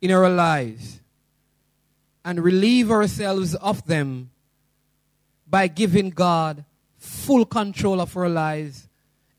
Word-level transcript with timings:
in 0.00 0.10
our 0.10 0.30
lives 0.30 1.00
and 2.24 2.42
relieve 2.42 2.90
ourselves 2.90 3.54
of 3.56 3.84
them 3.86 4.30
by 5.48 5.66
giving 5.66 6.10
God 6.10 6.64
full 6.98 7.44
control 7.44 8.00
of 8.00 8.16
our 8.16 8.28
lives 8.28 8.88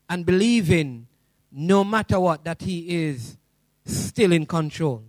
and 0.08 0.26
believing 0.26 1.06
no 1.52 1.84
matter 1.84 2.18
what 2.18 2.44
that 2.44 2.62
He 2.62 3.04
is 3.04 3.36
still 3.84 4.32
in 4.32 4.46
control. 4.46 5.04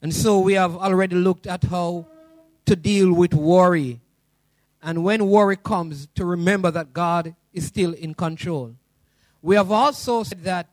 And 0.00 0.14
so 0.14 0.40
we 0.40 0.54
have 0.54 0.76
already 0.76 1.16
looked 1.16 1.46
at 1.46 1.64
how 1.64 2.06
to 2.66 2.76
deal 2.76 3.12
with 3.12 3.34
worry. 3.34 4.00
And 4.82 5.04
when 5.04 5.26
worry 5.26 5.56
comes, 5.56 6.08
to 6.14 6.24
remember 6.24 6.70
that 6.70 6.92
God 6.92 7.34
is 7.52 7.66
still 7.66 7.92
in 7.92 8.14
control. 8.14 8.74
We 9.40 9.56
have 9.56 9.70
also 9.70 10.22
said 10.22 10.44
that 10.44 10.68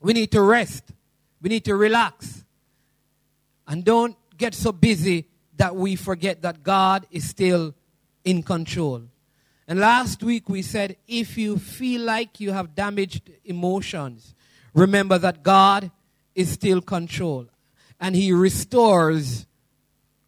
we 0.00 0.12
need 0.12 0.30
to 0.32 0.42
rest, 0.42 0.84
we 1.40 1.48
need 1.48 1.64
to 1.64 1.74
relax, 1.74 2.43
and 3.66 3.84
don't 3.84 4.16
get 4.36 4.54
so 4.54 4.72
busy 4.72 5.28
that 5.56 5.76
we 5.76 5.96
forget 5.96 6.42
that 6.42 6.62
God 6.62 7.06
is 7.10 7.28
still 7.28 7.74
in 8.24 8.42
control. 8.42 9.02
And 9.66 9.78
last 9.80 10.22
week 10.22 10.48
we 10.48 10.62
said 10.62 10.96
if 11.06 11.38
you 11.38 11.58
feel 11.58 12.02
like 12.02 12.40
you 12.40 12.52
have 12.52 12.74
damaged 12.74 13.30
emotions, 13.44 14.34
remember 14.74 15.18
that 15.18 15.42
God 15.42 15.90
is 16.34 16.50
still 16.50 16.82
control 16.82 17.46
and 18.00 18.14
he 18.14 18.32
restores 18.32 19.46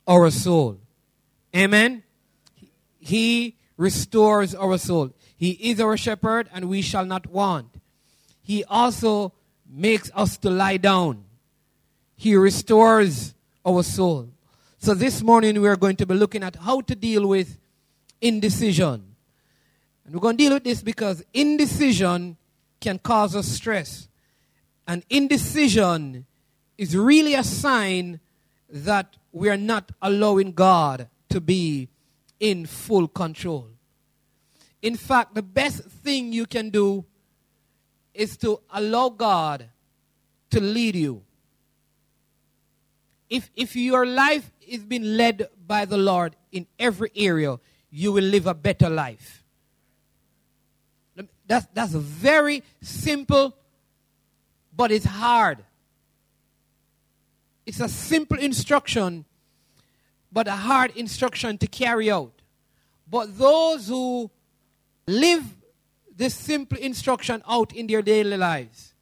our 0.06 0.30
soul. 0.30 0.78
Amen. 1.54 2.02
He 2.98 3.56
restores 3.76 4.54
our 4.54 4.78
soul. 4.78 5.10
He 5.36 5.50
is 5.50 5.80
our 5.80 5.96
shepherd 5.96 6.48
and 6.52 6.68
we 6.68 6.80
shall 6.80 7.04
not 7.04 7.26
want. 7.26 7.68
He 8.40 8.64
also 8.64 9.34
makes 9.68 10.10
us 10.14 10.38
to 10.38 10.50
lie 10.50 10.78
down. 10.78 11.25
He 12.16 12.34
restores 12.34 13.34
our 13.64 13.82
soul. 13.82 14.30
So 14.78 14.94
this 14.94 15.22
morning 15.22 15.60
we 15.60 15.68
are 15.68 15.76
going 15.76 15.96
to 15.96 16.06
be 16.06 16.14
looking 16.14 16.42
at 16.42 16.56
how 16.56 16.80
to 16.82 16.94
deal 16.94 17.26
with 17.26 17.58
indecision. 18.20 19.14
And 20.04 20.14
we're 20.14 20.20
going 20.20 20.36
to 20.36 20.44
deal 20.44 20.54
with 20.54 20.64
this 20.64 20.82
because 20.82 21.22
indecision 21.34 22.36
can 22.80 22.98
cause 22.98 23.36
us 23.36 23.46
stress. 23.46 24.08
And 24.86 25.04
indecision 25.10 26.26
is 26.78 26.96
really 26.96 27.34
a 27.34 27.44
sign 27.44 28.20
that 28.70 29.16
we 29.32 29.48
are 29.50 29.56
not 29.56 29.92
allowing 30.00 30.52
God 30.52 31.08
to 31.30 31.40
be 31.40 31.88
in 32.40 32.66
full 32.66 33.08
control. 33.08 33.68
In 34.82 34.96
fact, 34.96 35.34
the 35.34 35.42
best 35.42 35.82
thing 35.84 36.32
you 36.32 36.46
can 36.46 36.70
do 36.70 37.04
is 38.14 38.36
to 38.38 38.60
allow 38.72 39.08
God 39.08 39.68
to 40.50 40.60
lead 40.60 40.96
you. 40.96 41.25
If, 43.28 43.50
if 43.56 43.74
your 43.74 44.06
life 44.06 44.50
is 44.66 44.82
being 44.84 45.16
led 45.16 45.48
by 45.66 45.84
the 45.84 45.96
Lord 45.96 46.36
in 46.52 46.66
every 46.78 47.10
area, 47.16 47.58
you 47.90 48.12
will 48.12 48.24
live 48.24 48.46
a 48.46 48.54
better 48.54 48.88
life. 48.88 49.42
That's, 51.46 51.66
that's 51.72 51.92
very 51.92 52.62
simple, 52.82 53.56
but 54.74 54.90
it's 54.90 55.04
hard. 55.04 55.64
It's 57.64 57.80
a 57.80 57.88
simple 57.88 58.38
instruction, 58.38 59.24
but 60.32 60.48
a 60.48 60.52
hard 60.52 60.96
instruction 60.96 61.58
to 61.58 61.66
carry 61.66 62.10
out. 62.10 62.32
But 63.08 63.38
those 63.38 63.88
who 63.88 64.30
live 65.06 65.44
this 66.16 66.34
simple 66.34 66.78
instruction 66.78 67.42
out 67.48 67.72
in 67.72 67.86
their 67.86 68.02
daily 68.02 68.36
lives 68.36 68.94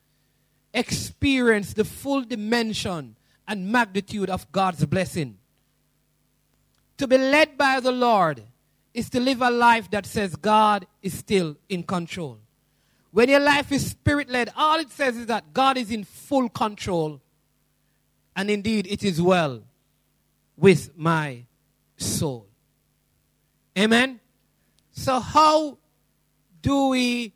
experience 0.73 1.73
the 1.73 1.85
full 1.85 2.23
dimension 2.23 3.14
and 3.47 3.71
magnitude 3.71 4.31
of 4.31 4.51
God's 4.53 4.85
blessing. 4.87 5.39
To 6.99 7.07
be 7.07 7.19
led 7.19 7.59
by 7.59 7.81
the 7.81 7.93
Lord 7.93 8.43
is 8.93 9.11
to 9.11 9.21
live 9.21 9.43
a 9.43 9.51
life 9.51 9.91
that 9.91 10.07
says 10.07 10.37
God 10.37 10.87
is 11.03 11.15
still 11.19 11.57
in 11.69 11.83
control. 11.83 12.39
When 13.11 13.29
your 13.29 13.41
life 13.41 13.71
is 13.73 13.91
spirit 13.91 14.29
led, 14.29 14.53
all 14.57 14.79
it 14.79 14.91
says 14.91 15.17
is 15.17 15.27
that 15.27 15.53
God 15.53 15.77
is 15.77 15.91
in 15.91 16.05
full 16.05 16.49
control. 16.49 17.21
And 18.37 18.51
indeed, 18.51 18.87
it 18.89 19.05
is 19.05 19.21
well 19.21 19.63
with 20.57 20.97
my 20.97 21.45
soul. 21.97 22.47
Amen? 23.79 24.21
So, 24.93 25.21
how 25.21 25.79
do 26.63 26.89
we 26.89 27.33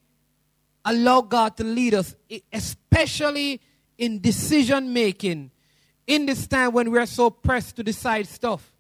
allow 0.85 1.21
God 1.21 1.57
to 1.59 1.65
lead 1.65 1.95
us, 1.95 2.15
especially 2.53 3.61
in 3.99 4.21
decision 4.21 4.93
making, 4.93 5.51
in 6.09 6.27
this 6.27 6.49
time 6.49 6.73
when 6.73 6.91
we 6.91 6.99
are 6.99 7.07
so 7.07 7.31
pressed 7.31 7.77
to 7.77 7.85
decide 7.85 8.27
stuff? 8.27 8.73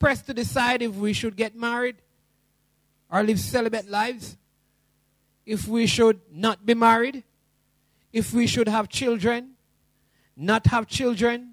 pressed 0.00 0.26
to 0.26 0.34
decide 0.34 0.82
if 0.82 0.96
we 0.96 1.12
should 1.12 1.36
get 1.36 1.54
married 1.54 1.96
or 3.12 3.22
live 3.22 3.38
celibate 3.38 3.88
lives, 3.88 4.36
if 5.46 5.68
we 5.68 5.86
should 5.86 6.18
not 6.32 6.64
be 6.66 6.74
married, 6.74 7.22
if 8.12 8.32
we 8.32 8.46
should 8.46 8.66
have 8.66 8.88
children, 8.88 9.50
not 10.36 10.66
have 10.66 10.86
children, 10.86 11.52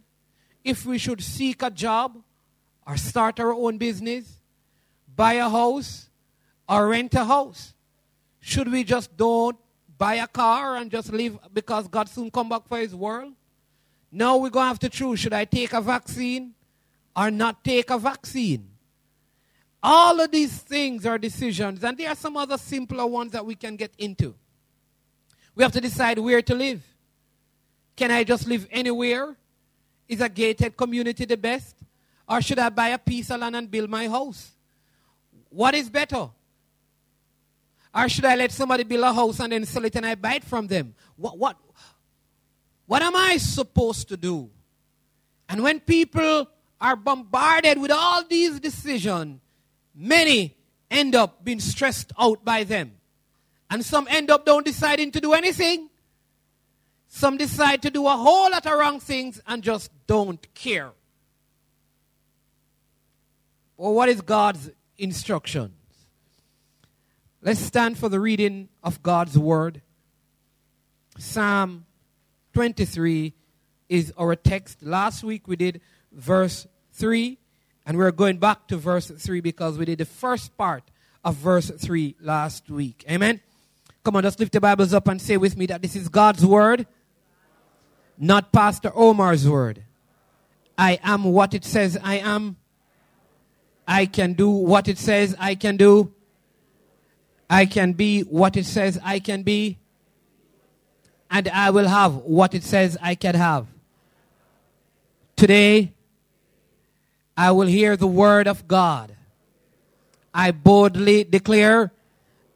if 0.64 0.86
we 0.86 0.98
should 0.98 1.22
seek 1.22 1.62
a 1.62 1.70
job 1.70 2.18
or 2.88 2.96
start 2.96 3.40
our 3.40 3.54
own 3.54 3.78
business, 3.78 4.40
buy 5.14 5.34
a 5.34 5.50
house 5.50 6.10
or 6.70 6.88
rent 6.88 7.14
a 7.16 7.26
house. 7.26 7.74
Should 8.40 8.72
we 8.72 8.84
just 8.86 9.16
don't 9.18 9.58
buy 9.98 10.16
a 10.16 10.28
car 10.28 10.78
and 10.78 10.90
just 10.90 11.12
live 11.12 11.38
because 11.54 11.88
God 11.90 12.08
soon 12.08 12.32
come 12.32 12.48
back 12.48 12.68
for 12.68 12.78
his 12.78 12.96
world? 12.96 13.34
No, 14.12 14.38
we're 14.38 14.50
going 14.50 14.64
to 14.66 14.68
have 14.70 14.80
to 14.80 14.90
choose. 14.90 15.20
Should 15.20 15.34
I 15.34 15.46
take 15.46 15.74
a 15.74 15.82
vaccine 15.82 16.54
or 17.18 17.32
not 17.32 17.64
take 17.64 17.90
a 17.90 17.98
vaccine. 17.98 18.70
All 19.82 20.22
of 20.22 20.32
these 20.32 20.54
things 20.54 21.06
are 21.06 21.18
decisions, 21.18 21.84
and 21.84 21.98
there 21.98 22.10
are 22.10 22.16
some 22.16 22.38
other 22.38 22.58
simpler 22.58 23.08
ones 23.08 23.32
that 23.32 23.46
we 23.46 23.56
can 23.56 23.76
get 23.76 23.92
into. 23.98 24.36
We 25.56 25.64
have 25.64 25.72
to 25.72 25.82
decide 25.82 26.20
where 26.20 26.44
to 26.44 26.54
live. 26.54 26.84
Can 27.96 28.12
I 28.12 28.24
just 28.24 28.48
live 28.48 28.68
anywhere? 28.70 29.36
Is 30.08 30.22
a 30.22 30.30
gated 30.30 30.78
community 30.78 31.26
the 31.26 31.36
best? 31.36 31.76
Or 32.30 32.42
should 32.42 32.60
I 32.60 32.70
buy 32.70 32.90
a 32.90 32.98
piece 32.98 33.32
of 33.32 33.40
land 33.40 33.56
and 33.56 33.70
build 33.70 33.90
my 33.90 34.08
house? 34.08 34.52
What 35.50 35.74
is 35.74 35.90
better? 35.90 36.30
Or 37.96 38.10
should 38.10 38.26
I 38.26 38.36
let 38.36 38.52
somebody 38.52 38.84
build 38.84 39.04
a 39.04 39.14
house 39.14 39.40
and 39.40 39.52
then 39.52 39.66
sell 39.66 39.86
it 39.86 39.96
and 39.96 40.06
I 40.06 40.16
buy 40.16 40.36
it 40.36 40.44
from 40.44 40.68
them? 40.68 40.94
What, 41.16 41.38
what, 41.38 41.58
what 42.88 43.02
am 43.02 43.16
I 43.16 43.38
supposed 43.38 44.10
to 44.10 44.18
do? 44.18 44.50
And 45.50 45.62
when 45.62 45.80
people 45.80 46.48
are 46.80 46.96
bombarded 46.96 47.80
with 47.80 47.92
all 47.92 48.24
these 48.24 48.60
decisions, 48.60 49.40
many 49.94 50.56
end 50.90 51.16
up 51.16 51.44
being 51.44 51.60
stressed 51.60 52.12
out 52.18 52.44
by 52.44 52.64
them. 52.64 52.94
And 53.70 53.84
some 53.84 54.08
end 54.10 54.32
up 54.32 54.46
don't 54.46 54.66
deciding 54.66 55.12
to 55.12 55.22
do 55.22 55.34
anything. 55.34 55.90
Some 57.10 57.38
decide 57.38 57.82
to 57.82 57.90
do 57.90 58.08
a 58.08 58.12
whole 58.12 58.52
lot 58.52 58.66
of 58.66 58.80
wrong 58.80 59.00
things 59.00 59.42
and 59.48 59.62
just 59.64 59.92
don't 60.08 60.54
care. 60.54 60.92
Well, 63.76 63.94
what 63.94 64.10
is 64.10 64.22
God's 64.22 64.72
instructions? 64.98 65.72
Let's 67.42 67.60
stand 67.60 67.98
for 67.98 68.10
the 68.10 68.20
reading 68.20 68.70
of 68.84 69.04
God's 69.04 69.38
word. 69.38 69.82
Psalm 71.18 71.87
23 72.58 73.36
is 73.88 74.12
our 74.18 74.36
text. 74.36 74.82
Last 74.82 75.24
week 75.24 75.48
we 75.48 75.56
did 75.56 75.80
verse 76.12 76.66
3, 76.94 77.38
and 77.86 77.96
we're 78.00 78.10
going 78.10 78.40
back 78.40 78.68
to 78.70 78.78
verse 78.78 79.12
3 79.12 79.42
because 79.42 79.78
we 79.78 79.86
did 79.86 80.00
the 80.00 80.06
first 80.06 80.58
part 80.58 80.82
of 81.24 81.36
verse 81.36 81.70
3 81.70 82.16
last 82.20 82.68
week. 82.72 83.06
Amen? 83.08 83.42
Come 84.04 84.16
on, 84.16 84.24
just 84.24 84.40
lift 84.40 84.54
the 84.54 84.60
Bibles 84.60 84.92
up 84.92 85.08
and 85.08 85.22
say 85.22 85.38
with 85.38 85.56
me 85.56 85.68
that 85.68 85.84
this 85.84 85.96
is 85.96 86.10
God's 86.10 86.44
word, 86.44 86.88
not 88.18 88.52
Pastor 88.52 88.92
Omar's 88.96 89.48
word. 89.48 89.84
I 90.80 90.98
am 91.04 91.26
what 91.26 91.54
it 91.54 91.64
says 91.64 91.96
I 92.04 92.16
am. 92.16 92.58
I 93.88 94.08
can 94.08 94.34
do 94.34 94.50
what 94.50 94.88
it 94.88 94.98
says 94.98 95.36
I 95.40 95.54
can 95.54 95.78
do. 95.78 96.12
I 97.52 97.68
can 97.68 97.94
be 97.94 98.22
what 98.22 98.58
it 98.58 98.66
says 98.66 99.00
I 99.04 99.20
can 99.20 99.44
be. 99.44 99.78
And 101.30 101.48
I 101.50 101.70
will 101.70 101.88
have 101.88 102.16
what 102.16 102.54
it 102.54 102.64
says 102.64 102.98
I 103.02 103.16
can 103.16 103.36
have. 103.36 103.68
Today, 105.36 105.94
I 107.36 107.52
will 107.52 107.68
hear 107.68 107.96
the 107.96 108.08
word 108.08 108.48
of 108.48 108.68
God. 108.68 109.16
I 110.34 110.52
boldly 110.52 111.24
declare 111.24 111.92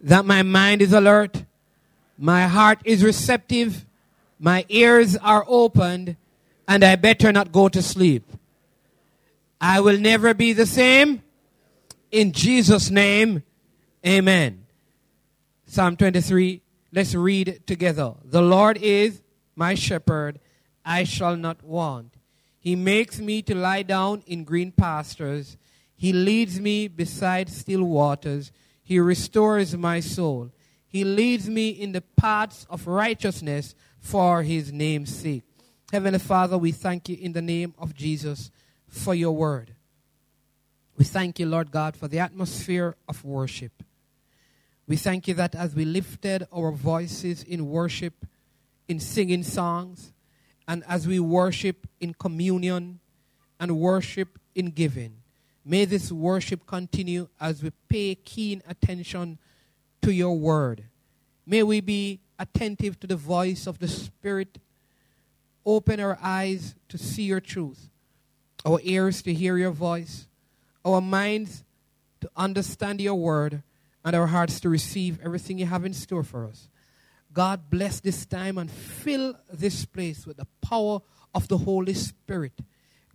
that 0.01 0.25
my 0.25 0.41
mind 0.41 0.81
is 0.81 0.93
alert, 0.93 1.43
my 2.17 2.47
heart 2.47 2.79
is 2.83 3.03
receptive, 3.03 3.85
my 4.39 4.65
ears 4.69 5.15
are 5.17 5.45
opened, 5.47 6.15
and 6.67 6.83
I 6.83 6.95
better 6.95 7.31
not 7.31 7.51
go 7.51 7.69
to 7.69 7.81
sleep. 7.81 8.23
I 9.59 9.79
will 9.79 9.99
never 9.99 10.33
be 10.33 10.53
the 10.53 10.65
same. 10.65 11.21
In 12.11 12.31
Jesus' 12.31 12.89
name, 12.89 13.43
amen. 14.05 14.65
Psalm 15.67 15.95
23, 15.95 16.61
let's 16.91 17.15
read 17.15 17.61
together. 17.65 18.13
The 18.23 18.41
Lord 18.41 18.77
is 18.77 19.21
my 19.55 19.75
shepherd, 19.75 20.39
I 20.83 21.03
shall 21.03 21.35
not 21.35 21.63
want. 21.63 22.15
He 22.59 22.75
makes 22.75 23.19
me 23.19 23.41
to 23.43 23.55
lie 23.55 23.83
down 23.83 24.23
in 24.27 24.43
green 24.43 24.71
pastures. 24.71 25.57
He 25.95 26.13
leads 26.13 26.59
me 26.59 26.87
beside 26.87 27.49
still 27.49 27.83
waters. 27.83 28.51
He 28.83 28.99
restores 28.99 29.75
my 29.75 29.99
soul. 29.99 30.51
He 30.87 31.03
leads 31.03 31.49
me 31.49 31.69
in 31.69 31.91
the 31.91 32.01
paths 32.01 32.67
of 32.69 32.87
righteousness 32.87 33.75
for 33.99 34.43
his 34.43 34.73
name's 34.73 35.15
sake. 35.15 35.43
Heavenly 35.91 36.19
Father, 36.19 36.57
we 36.57 36.71
thank 36.71 37.09
you 37.09 37.17
in 37.19 37.33
the 37.33 37.41
name 37.41 37.73
of 37.77 37.95
Jesus 37.95 38.51
for 38.87 39.15
your 39.15 39.31
word. 39.31 39.75
We 40.97 41.05
thank 41.05 41.39
you, 41.39 41.45
Lord 41.45 41.71
God, 41.71 41.95
for 41.95 42.07
the 42.07 42.19
atmosphere 42.19 42.95
of 43.07 43.23
worship. 43.23 43.71
We 44.91 44.97
thank 44.97 45.29
you 45.29 45.33
that 45.35 45.55
as 45.55 45.73
we 45.73 45.85
lifted 45.85 46.45
our 46.53 46.73
voices 46.73 47.43
in 47.43 47.69
worship, 47.69 48.25
in 48.89 48.99
singing 48.99 49.41
songs, 49.41 50.11
and 50.67 50.83
as 50.85 51.07
we 51.07 51.17
worship 51.17 51.87
in 52.01 52.13
communion 52.13 52.99
and 53.57 53.79
worship 53.79 54.37
in 54.53 54.71
giving, 54.71 55.13
may 55.63 55.85
this 55.85 56.11
worship 56.11 56.65
continue 56.67 57.29
as 57.39 57.63
we 57.63 57.71
pay 57.87 58.15
keen 58.15 58.61
attention 58.67 59.39
to 60.01 60.11
your 60.11 60.37
word. 60.37 60.83
May 61.45 61.63
we 61.63 61.79
be 61.79 62.19
attentive 62.37 62.99
to 62.99 63.07
the 63.07 63.15
voice 63.15 63.67
of 63.67 63.79
the 63.79 63.87
Spirit. 63.87 64.57
Open 65.65 66.01
our 66.01 66.19
eyes 66.21 66.75
to 66.89 66.97
see 66.97 67.23
your 67.23 67.39
truth, 67.39 67.89
our 68.65 68.81
ears 68.83 69.21
to 69.21 69.33
hear 69.33 69.57
your 69.57 69.71
voice, 69.71 70.27
our 70.83 70.99
minds 70.99 71.63
to 72.19 72.29
understand 72.35 72.99
your 72.99 73.15
word, 73.15 73.63
and 74.03 74.15
our 74.15 74.27
hearts 74.27 74.59
to 74.61 74.69
receive 74.69 75.19
everything 75.23 75.57
you 75.57 75.65
have 75.65 75.85
in 75.85 75.93
store 75.93 76.23
for 76.23 76.45
us. 76.45 76.69
God 77.33 77.69
bless 77.69 77.99
this 77.99 78.25
time 78.25 78.57
and 78.57 78.69
fill 78.69 79.35
this 79.51 79.85
place 79.85 80.25
with 80.25 80.37
the 80.37 80.47
power 80.61 81.01
of 81.33 81.47
the 81.47 81.59
Holy 81.59 81.93
Spirit. 81.93 82.53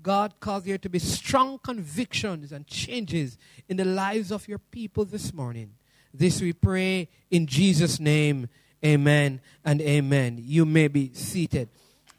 God, 0.03 0.35
cause 0.41 0.65
there 0.65 0.79
to 0.79 0.88
be 0.88 0.99
strong 0.99 1.59
convictions 1.59 2.53
and 2.53 2.67
changes 2.67 3.37
in 3.69 3.77
the 3.77 3.85
lives 3.85 4.31
of 4.31 4.47
your 4.49 4.59
people 4.59 5.05
this 5.05 5.35
morning. 5.35 5.73
This 6.15 6.41
we 6.41 6.53
pray 6.53 7.09
in 7.31 7.47
Jesus' 7.47 8.00
name. 8.00 8.49
Amen 8.85 9.41
and 9.65 9.81
amen. 9.83 10.38
You 10.41 10.65
may 10.65 10.88
be 10.88 11.12
seated. 11.12 11.69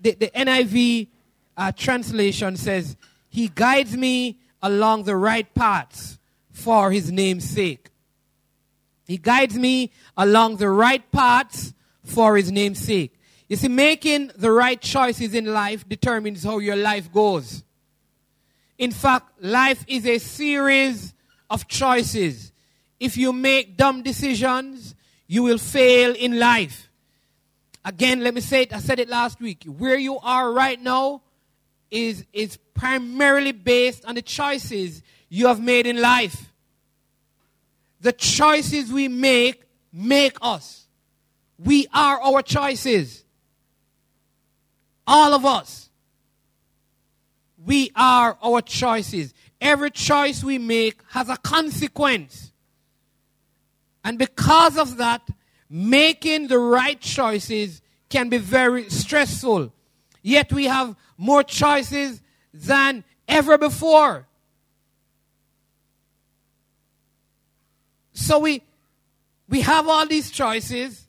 The, 0.02 0.12
the 0.12 0.28
NIV 0.28 1.08
uh, 1.56 1.72
translation 1.72 2.58
says, 2.58 2.98
He 3.30 3.48
guides 3.48 3.96
me 3.96 4.40
along 4.62 5.04
the 5.04 5.16
right 5.16 5.52
paths 5.56 6.20
for 6.52 6.92
His 6.92 7.12
name's 7.12 7.50
sake. 7.50 7.90
He 9.08 9.18
guides 9.18 9.58
me 9.58 9.92
along 10.18 10.58
the 10.58 10.70
right 10.70 11.10
paths 11.12 11.74
for 12.04 12.36
His 12.36 12.52
name's 12.52 12.80
sake. 12.80 13.14
You 13.48 13.56
see, 13.56 13.70
making 13.70 14.32
the 14.36 14.52
right 14.52 14.80
choices 14.80 15.34
in 15.34 15.46
life 15.46 15.88
determines 15.88 16.44
how 16.44 16.60
your 16.60 16.76
life 16.76 17.12
goes. 17.12 17.64
In 18.78 18.92
fact, 18.92 19.42
life 19.42 19.86
is 19.88 20.06
a 20.06 20.18
series 20.18 21.14
of 21.50 21.68
choices. 21.68 22.52
If 23.00 23.18
you 23.18 23.32
make 23.32 23.78
dumb 23.78 24.04
decisions, 24.04 24.96
you 25.28 25.44
will 25.44 25.58
fail 25.58 26.14
in 26.14 26.38
life. 26.40 26.90
Again, 27.86 28.22
let 28.22 28.34
me 28.34 28.42
say 28.42 28.64
it, 28.64 28.74
I 28.74 28.80
said 28.80 29.00
it 29.00 29.08
last 29.08 29.40
week. 29.40 29.64
Where 29.66 29.98
you 29.98 30.20
are 30.20 30.52
right 30.52 30.82
now 30.82 31.22
is, 31.90 32.26
is 32.34 32.58
primarily 32.74 33.54
based 33.54 34.04
on 34.06 34.16
the 34.16 34.22
choices 34.22 35.02
you 35.30 35.48
have 35.48 35.62
made 35.62 35.88
in 35.88 36.02
life. 36.02 36.52
The 38.02 38.14
choices 38.14 38.92
we 38.92 39.08
make 39.08 39.64
make 39.92 40.38
us. 40.42 40.88
We 41.58 41.88
are 41.94 42.20
our 42.22 42.42
choices. 42.42 43.24
All 45.06 45.34
of 45.34 45.46
us. 45.46 45.90
We 47.66 47.92
are 47.96 48.38
our 48.42 48.62
choices. 48.62 49.34
Every 49.60 49.90
choice 49.90 50.44
we 50.44 50.58
make 50.58 51.02
has 51.10 51.30
a 51.30 51.38
consequence. 51.38 52.52
And 54.04 54.18
because 54.18 54.78
of 54.78 54.98
that, 54.98 55.28
making 55.70 56.48
the 56.48 56.60
right 56.60 57.00
choices 57.00 57.82
can 58.10 58.30
be 58.30 58.38
very 58.38 58.90
stressful. 58.90 59.74
Yet 60.22 60.54
we 60.54 60.66
have 60.66 60.96
more 61.18 61.44
choices 61.44 62.22
than 62.54 63.04
ever 63.28 63.58
before. 63.58 64.27
So 68.18 68.40
we, 68.40 68.64
we 69.48 69.62
have 69.62 69.88
all 69.88 70.08
these 70.08 70.32
choices 70.32 71.06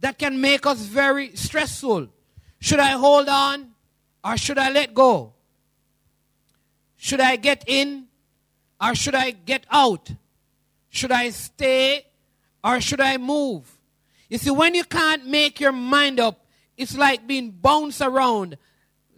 that 0.00 0.18
can 0.18 0.40
make 0.40 0.64
us 0.64 0.80
very 0.80 1.36
stressful. 1.36 2.08
Should 2.58 2.78
I 2.78 2.92
hold 2.92 3.28
on 3.28 3.72
or 4.24 4.38
should 4.38 4.56
I 4.56 4.70
let 4.70 4.94
go? 4.94 5.34
Should 6.96 7.20
I 7.20 7.36
get 7.36 7.64
in 7.66 8.06
or 8.80 8.94
should 8.94 9.14
I 9.14 9.32
get 9.32 9.66
out? 9.70 10.10
Should 10.88 11.12
I 11.12 11.28
stay 11.30 12.06
or 12.64 12.80
should 12.80 13.02
I 13.02 13.18
move? 13.18 13.70
You 14.30 14.38
see, 14.38 14.50
when 14.50 14.74
you 14.74 14.84
can't 14.84 15.26
make 15.26 15.60
your 15.60 15.72
mind 15.72 16.18
up, 16.18 16.46
it's 16.78 16.96
like 16.96 17.26
being 17.26 17.50
bounced 17.50 18.00
around 18.00 18.56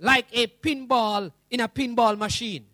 like 0.01 0.27
a 0.33 0.49
pinball 0.49 1.31
in 1.49 1.61
a 1.61 1.69
pinball 1.69 2.19
machine. 2.19 2.67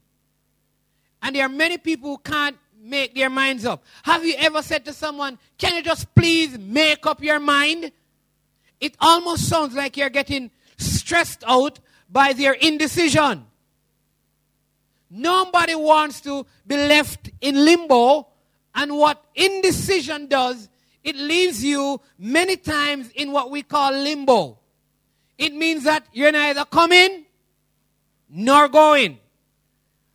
And 1.21 1.37
there 1.37 1.45
are 1.45 1.51
many 1.51 1.77
people 1.77 2.13
who 2.13 2.19
can't 2.19 2.57
make 2.83 3.15
their 3.15 3.31
minds 3.31 3.65
up. 3.65 3.85
Have 4.03 4.25
you 4.25 4.35
ever 4.39 4.63
said 4.63 4.85
to 4.87 4.93
someone, 4.93 5.39
Can 5.59 5.77
you 5.77 5.83
just 5.83 6.15
please 6.15 6.59
make 6.59 7.07
up 7.07 7.23
your 7.23 7.41
mind? 7.41 7.93
It 8.81 8.97
almost 9.01 9.49
sounds 9.49 9.75
like 9.75 9.97
you're 9.97 10.11
getting 10.11 10.51
stressed 10.79 11.45
out 11.47 11.79
by 12.11 12.33
their 12.33 12.53
indecision. 12.53 13.47
Nobody 15.11 15.75
wants 15.75 16.21
to 16.23 16.47
be 16.67 16.77
left 16.77 17.31
in 17.41 17.65
limbo 17.65 18.29
and 18.75 18.97
what 18.97 19.25
indecision 19.35 20.27
does, 20.27 20.69
it 21.03 21.17
leaves 21.17 21.65
you 21.65 22.01
many 22.19 22.57
times 22.57 23.11
in 23.15 23.33
what 23.33 23.51
we 23.51 23.63
call 23.63 23.93
limbo. 23.93 24.59
It 25.39 25.55
means 25.55 25.85
that 25.85 26.07
you're 26.13 26.33
neither 26.33 26.65
coming 26.65 27.25
nor 28.29 28.69
going. 28.69 29.19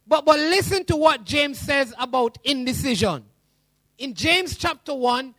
But, 0.07 0.25
but 0.25 0.39
listen 0.39 0.85
to 0.85 0.95
what 0.95 1.23
James 1.25 1.59
says 1.59 1.93
about 1.97 2.37
indecision. 2.43 3.25
In 3.97 4.13
James 4.13 4.57
chapter 4.57 4.93
1, 4.93 5.33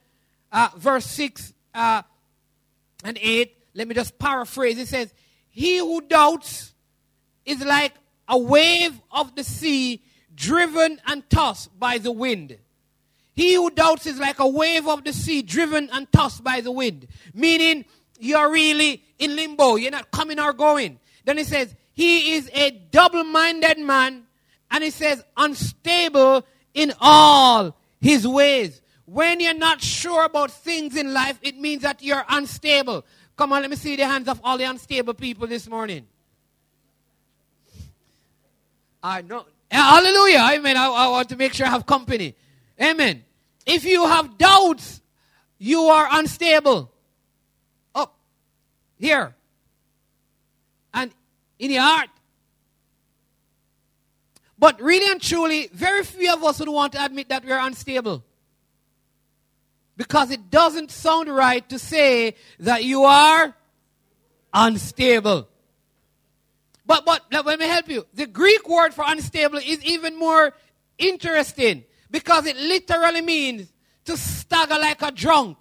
uh, 0.52 0.68
verse 0.76 1.06
6 1.06 1.52
uh, 1.74 2.02
and 3.04 3.18
8, 3.20 3.56
let 3.74 3.88
me 3.88 3.94
just 3.94 4.18
paraphrase. 4.18 4.78
It 4.78 4.88
says, 4.88 5.12
He 5.50 5.78
who 5.78 6.00
doubts 6.00 6.72
is 7.44 7.64
like 7.64 7.94
a 8.28 8.38
wave 8.38 9.00
of 9.11 9.35
the 9.37 9.44
sea 9.44 10.02
driven 10.35 11.00
and 11.06 11.28
tossed 11.30 11.78
by 11.78 11.99
the 11.99 12.11
wind. 12.11 12.58
He 13.35 13.54
who 13.54 13.70
doubts 13.70 14.06
is 14.06 14.18
like 14.18 14.38
a 14.38 14.49
wave 14.49 14.88
of 14.88 15.04
the 15.04 15.12
sea 15.12 15.42
driven 15.42 15.90
and 15.92 16.11
tossed 16.11 16.42
by 16.42 16.62
the 16.62 16.73
wind. 16.73 17.06
Meaning, 17.35 17.85
you're 18.18 18.50
really 18.50 19.02
in 19.18 19.37
limbo. 19.37 19.76
You're 19.76 19.90
not 19.90 20.11
coming 20.11 20.40
or 20.40 20.54
going. 20.54 20.99
Then 21.25 21.37
he 21.37 21.44
says, 21.44 21.75
he 21.92 22.35
is 22.35 22.50
a 22.54 22.70
double 22.70 23.25
minded 23.25 23.78
man. 23.78 24.25
And 24.70 24.85
he 24.85 24.90
says, 24.90 25.25
unstable 25.37 26.44
in 26.75 26.92
all 27.00 27.76
his 28.00 28.26
ways. 28.26 28.80
When 29.06 29.40
you're 29.40 29.54
not 29.54 29.80
sure 29.80 30.25
about 30.25 30.50
things 30.50 30.96
in 30.96 31.14
life, 31.14 31.38
it 31.42 31.56
means 31.56 31.82
that 31.82 32.02
you're 32.02 32.25
unstable. 32.28 33.04
Come 33.37 33.52
on, 33.52 33.62
let 33.62 33.70
me 33.70 33.76
see 33.76 33.96
the 33.96 34.06
hands 34.06 34.28
of 34.28 34.40
all 34.42 34.58
the 34.58 34.64
unstable 34.64 35.14
people 35.14 35.46
this 35.46 35.68
morning. 35.68 36.06
I 39.02 39.23
know. 39.23 39.46
Hallelujah. 39.70 40.49
Amen. 40.54 40.76
I, 40.76 40.87
I 40.88 41.08
want 41.08 41.28
to 41.28 41.37
make 41.37 41.54
sure 41.54 41.66
I 41.66 41.70
have 41.70 41.87
company. 41.87 42.35
Amen. 42.80 43.25
If 43.64 43.85
you 43.85 44.06
have 44.06 44.37
doubts, 44.37 45.00
you 45.58 45.82
are 45.82 46.08
unstable. 46.11 46.90
Up 47.94 48.16
here. 48.99 49.35
And 50.92 51.12
in 51.58 51.70
your 51.70 51.82
heart. 51.82 52.08
But 54.58 54.80
really 54.80 55.10
and 55.10 55.20
truly, 55.20 55.68
very 55.72 56.02
few 56.02 56.32
of 56.32 56.42
us 56.42 56.60
would 56.60 56.68
want 56.68 56.92
to 56.94 57.04
admit 57.04 57.28
that 57.28 57.44
we're 57.44 57.58
unstable. 57.58 58.25
Because 59.96 60.30
it 60.30 60.50
doesn't 60.50 60.90
sound 60.90 61.28
right 61.28 61.66
to 61.68 61.78
say 61.78 62.36
that 62.60 62.84
you 62.84 63.04
are 63.04 63.54
unstable. 64.52 65.48
But, 66.86 67.04
but 67.04 67.25
let 67.30 67.58
me 67.58 67.66
help 67.66 67.88
you. 67.88 68.06
The 68.14 68.26
Greek 68.26 68.68
word 68.68 68.94
for 68.94 69.04
unstable 69.06 69.58
is 69.58 69.84
even 69.84 70.18
more 70.18 70.54
interesting 70.98 71.84
because 72.10 72.46
it 72.46 72.56
literally 72.56 73.20
means 73.20 73.72
to 74.04 74.16
stagger 74.16 74.78
like 74.78 75.02
a 75.02 75.10
drunk. 75.10 75.58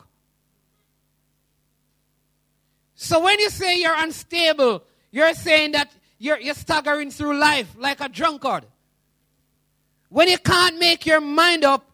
So 2.95 3.23
when 3.23 3.39
you 3.39 3.49
say 3.49 3.79
you're 3.79 3.97
unstable, 3.97 4.83
you're 5.11 5.33
saying 5.33 5.73
that 5.73 5.91
you're, 6.17 6.39
you're 6.39 6.53
staggering 6.53 7.11
through 7.11 7.37
life 7.37 7.75
like 7.77 7.99
a 7.99 8.07
drunkard. 8.07 8.65
When 10.15 10.29
you 10.29 10.37
can't 10.37 10.79
make 10.79 11.05
your 11.05 11.19
mind 11.19 11.65
up, 11.65 11.91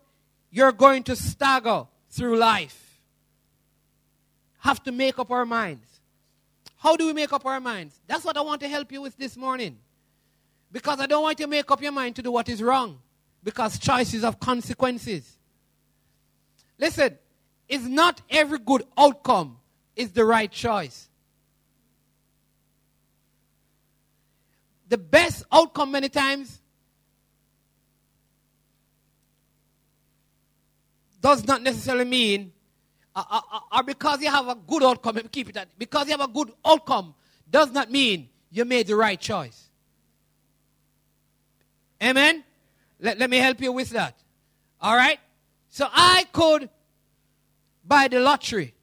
you're 0.51 0.72
going 0.72 1.01
to 1.06 1.16
stagger 1.16 1.88
through 2.12 2.38
life. 2.38 3.01
Have 4.60 4.84
to 4.84 4.92
make 4.92 5.18
up 5.18 5.32
our 5.32 5.44
minds. 5.44 5.88
How 6.78 6.96
do 6.96 7.08
we 7.08 7.13
make 7.13 7.34
up 7.34 7.48
our 7.48 7.60
minds? 7.60 8.00
That's 8.06 8.24
what 8.24 8.38
I 8.38 8.42
want 8.42 8.62
to 8.62 8.68
help 8.68 8.92
you 8.92 9.01
with 9.01 9.18
this 9.18 9.36
morning. 9.36 9.80
Because 10.72 11.00
I 11.00 11.08
don't 11.08 11.24
want 11.24 11.40
you 11.40 11.48
to 11.48 11.50
make 11.50 11.72
up 11.72 11.82
your 11.82 11.94
mind 11.94 12.16
to 12.18 12.22
do 12.22 12.32
what 12.32 12.48
is 12.48 12.62
wrong. 12.62 13.00
Because 13.44 13.80
choices 13.80 14.22
have 14.22 14.40
consequences. 14.40 15.40
Listen, 16.78 17.18
it's 17.68 17.86
not 17.86 18.22
every 18.30 18.60
good 18.60 18.84
outcome 18.96 19.58
is 19.96 20.12
the 20.12 20.25
right 20.25 20.51
choice. 20.51 21.10
The 24.90 25.00
best 25.00 25.44
outcome 25.51 25.94
many 25.94 26.10
times 26.10 26.61
does 31.22 31.46
not 31.46 31.62
necessarily 31.62 32.06
mean, 32.06 32.51
uh, 33.16 33.24
uh, 33.30 33.60
uh, 33.72 33.84
because 33.84 34.22
you 34.22 34.30
have 34.30 34.48
a 34.48 34.56
good 34.56 34.84
outcome, 34.84 35.20
keep 35.32 35.50
it 35.50 35.58
at, 35.58 35.68
because 35.78 36.08
you 36.08 36.12
have 36.12 36.22
a 36.22 36.32
good 36.32 36.51
outcome 36.66 37.13
does 37.50 37.72
not 37.72 37.92
mean 37.92 38.30
you 38.50 38.66
made 38.66 38.88
the 38.88 38.96
right 38.96 39.20
choice. 39.20 39.70
Amen? 42.01 42.44
Let, 43.00 43.20
let 43.20 43.30
me 43.30 43.38
help 43.38 43.62
you 43.62 43.72
with 43.72 43.90
that. 43.92 44.16
All 44.82 44.96
right? 44.96 45.20
So 45.70 45.88
I 45.92 46.25
could 46.34 46.70
buy 47.86 48.08
the 48.08 48.20
lottery 48.20 48.74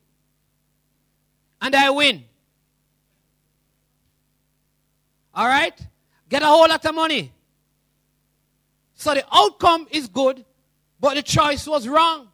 and 1.61 1.75
I 1.75 1.90
win. 1.90 2.25
All 5.35 5.47
right? 5.47 5.78
Get 6.28 6.42
a 6.42 6.47
whole 6.47 6.68
lot 6.68 6.85
of 6.85 6.95
money. 6.95 7.33
So 8.95 9.14
the 9.14 9.25
outcome 9.33 9.87
is 9.90 10.09
good, 10.09 10.45
but 11.00 11.14
the 11.14 11.23
choice 11.23 11.67
was 11.67 11.87
wrong. 11.87 12.28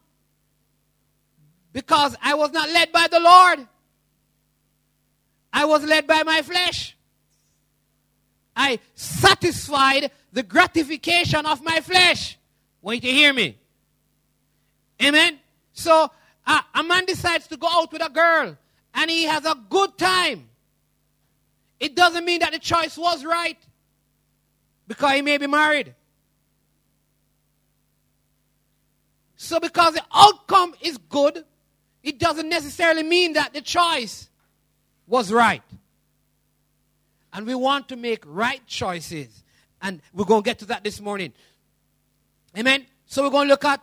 Because 1.73 2.15
I 2.21 2.35
was 2.35 2.51
not 2.51 2.69
led 2.69 2.91
by 2.91 3.07
the 3.11 3.19
Lord. 3.19 3.67
I 5.51 5.65
was 5.65 5.83
led 5.83 6.07
by 6.07 6.23
my 6.23 6.41
flesh. 6.41 6.95
I 8.55 8.79
satisfied 8.93 10.11
the 10.31 10.43
gratification 10.43 11.45
of 11.45 11.61
my 11.63 11.81
flesh. 11.81 12.37
You 12.83 12.99
to 12.99 13.07
hear 13.07 13.33
me? 13.33 13.57
Amen? 15.01 15.39
So 15.73 16.09
uh, 16.45 16.61
a 16.73 16.83
man 16.83 17.05
decides 17.05 17.47
to 17.47 17.57
go 17.57 17.67
out 17.69 17.91
with 17.91 18.05
a 18.05 18.09
girl 18.09 18.57
and 18.93 19.11
he 19.11 19.23
has 19.23 19.45
a 19.45 19.55
good 19.69 19.97
time. 19.97 20.47
It 21.79 21.95
doesn't 21.95 22.23
mean 22.23 22.39
that 22.39 22.53
the 22.53 22.59
choice 22.59 22.97
was 22.97 23.25
right 23.25 23.57
because 24.87 25.13
he 25.13 25.21
may 25.21 25.37
be 25.37 25.47
married. 25.47 25.93
So, 29.37 29.59
because 29.59 29.93
the 29.93 30.03
outcome 30.13 30.73
is 30.81 30.97
good, 30.97 31.43
it 32.03 32.19
doesn't 32.19 32.47
necessarily 32.47 33.03
mean 33.03 33.33
that 33.33 33.53
the 33.53 33.61
choice 33.61 34.29
was 35.07 35.31
right. 35.31 35.61
And 37.33 37.45
we 37.45 37.55
want 37.55 37.89
to 37.89 37.95
make 37.95 38.23
right 38.25 38.65
choices. 38.65 39.43
And 39.81 40.01
we're 40.13 40.25
going 40.25 40.43
to 40.43 40.45
get 40.45 40.59
to 40.59 40.65
that 40.65 40.83
this 40.83 41.01
morning. 41.01 41.33
Amen. 42.57 42.85
So, 43.07 43.23
we're 43.23 43.29
going 43.29 43.47
to 43.47 43.53
look 43.53 43.65
at 43.65 43.81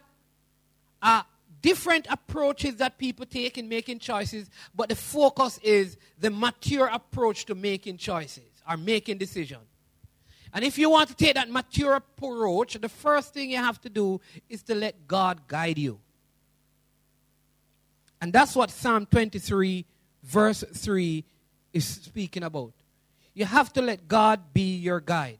uh, 1.03 1.23
different 1.61 2.07
approaches 2.11 2.77
that 2.77 2.99
people 2.99 3.27
take 3.27 3.59
in 3.59 3.69
making 3.69 3.99
choices, 3.99 4.51
but 4.75 4.89
the 4.89 4.97
focus 4.97 5.59
is 5.63 5.97
the 6.19 6.31
mature 6.31 6.87
approach 6.87 7.45
to 7.47 7.55
making 7.55 7.99
choices 7.99 8.51
or 8.69 8.77
making 8.77 9.19
decisions. 9.19 9.72
And 10.53 10.65
if 10.65 10.77
you 10.77 10.91
want 10.91 11.09
to 11.09 11.15
take 11.15 11.35
that 11.35 11.51
mature 11.51 11.95
approach, 11.95 12.75
the 12.75 12.89
first 12.89 13.33
thing 13.33 13.51
you 13.51 13.57
have 13.57 13.81
to 13.83 13.89
do 13.89 14.21
is 14.49 14.63
to 14.65 14.75
let 14.75 15.09
God 15.09 15.47
guide 15.49 15.79
you. 15.79 15.99
And 18.21 18.33
that's 18.33 18.55
what 18.55 18.71
Psalm 18.71 19.07
23, 19.07 19.85
verse 20.23 20.63
3 20.75 21.25
is 21.73 21.87
speaking 21.87 22.43
about. 22.43 22.73
You 23.35 23.47
have 23.47 23.73
to 23.73 23.83
let 23.83 24.07
God 24.07 24.53
be 24.53 24.77
your 24.77 25.01
guide. 25.01 25.39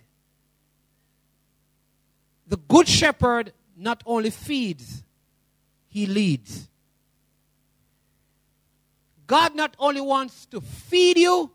The 2.49 2.57
good 2.57 2.89
shepherd 2.89 3.53
not 3.77 4.03
only 4.07 4.31
feeds, 4.31 5.03
he 5.89 6.07
leads. 6.07 6.69
God 9.27 9.55
not 9.55 9.77
only 9.79 10.01
wants 10.01 10.47
to 10.47 10.61
feed 10.61 11.19
you, 11.19 11.51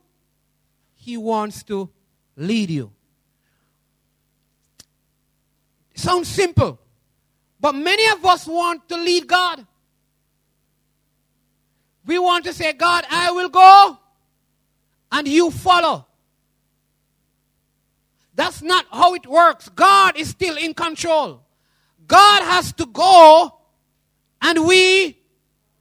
he 0.95 1.17
wants 1.17 1.63
to 1.63 1.89
lead 2.35 2.69
you. 2.69 2.91
Sounds 5.97 6.27
simple. 6.27 6.79
But 7.59 7.73
many 7.73 8.07
of 8.11 8.23
us 8.23 8.45
want 8.45 8.87
to 8.89 8.95
lead 8.95 9.27
God. 9.27 9.65
We 12.05 12.19
want 12.19 12.45
to 12.45 12.53
say, 12.53 12.71
God, 12.73 13.03
I 13.09 13.31
will 13.31 13.49
go 13.49 13.97
and 15.11 15.27
you 15.27 15.49
follow. 15.49 16.05
That's 18.35 18.61
not 18.61 18.85
how 18.91 19.15
it 19.15 19.25
works. 19.25 19.69
God 19.69 20.15
is 20.17 20.29
still 20.29 20.55
in 20.55 20.75
control. 20.75 21.43
God 22.05 22.43
has 22.43 22.71
to 22.73 22.85
go 22.85 23.59
and 24.39 24.67
we 24.67 25.17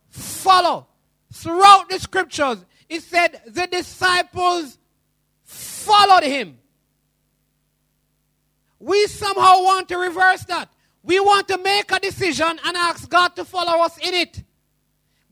follow. 0.09 0.87
Throughout 1.31 1.91
the 1.91 2.01
scriptures, 2.01 2.65
it 2.89 3.03
said 3.03 3.43
the 3.47 3.67
disciples 3.67 4.79
followed 5.45 6.23
him. 6.23 6.59
We 8.87 9.09
somehow 9.09 9.65
want 9.65 9.89
to 9.89 9.97
reverse 9.97 10.45
that. 10.45 10.69
We 11.03 11.19
want 11.19 11.49
to 11.49 11.59
make 11.59 11.91
a 11.91 11.99
decision 11.99 12.47
and 12.65 12.77
ask 12.77 13.11
God 13.11 13.35
to 13.35 13.45
follow 13.45 13.83
us 13.83 13.99
in 13.99 14.15
it. 14.15 14.45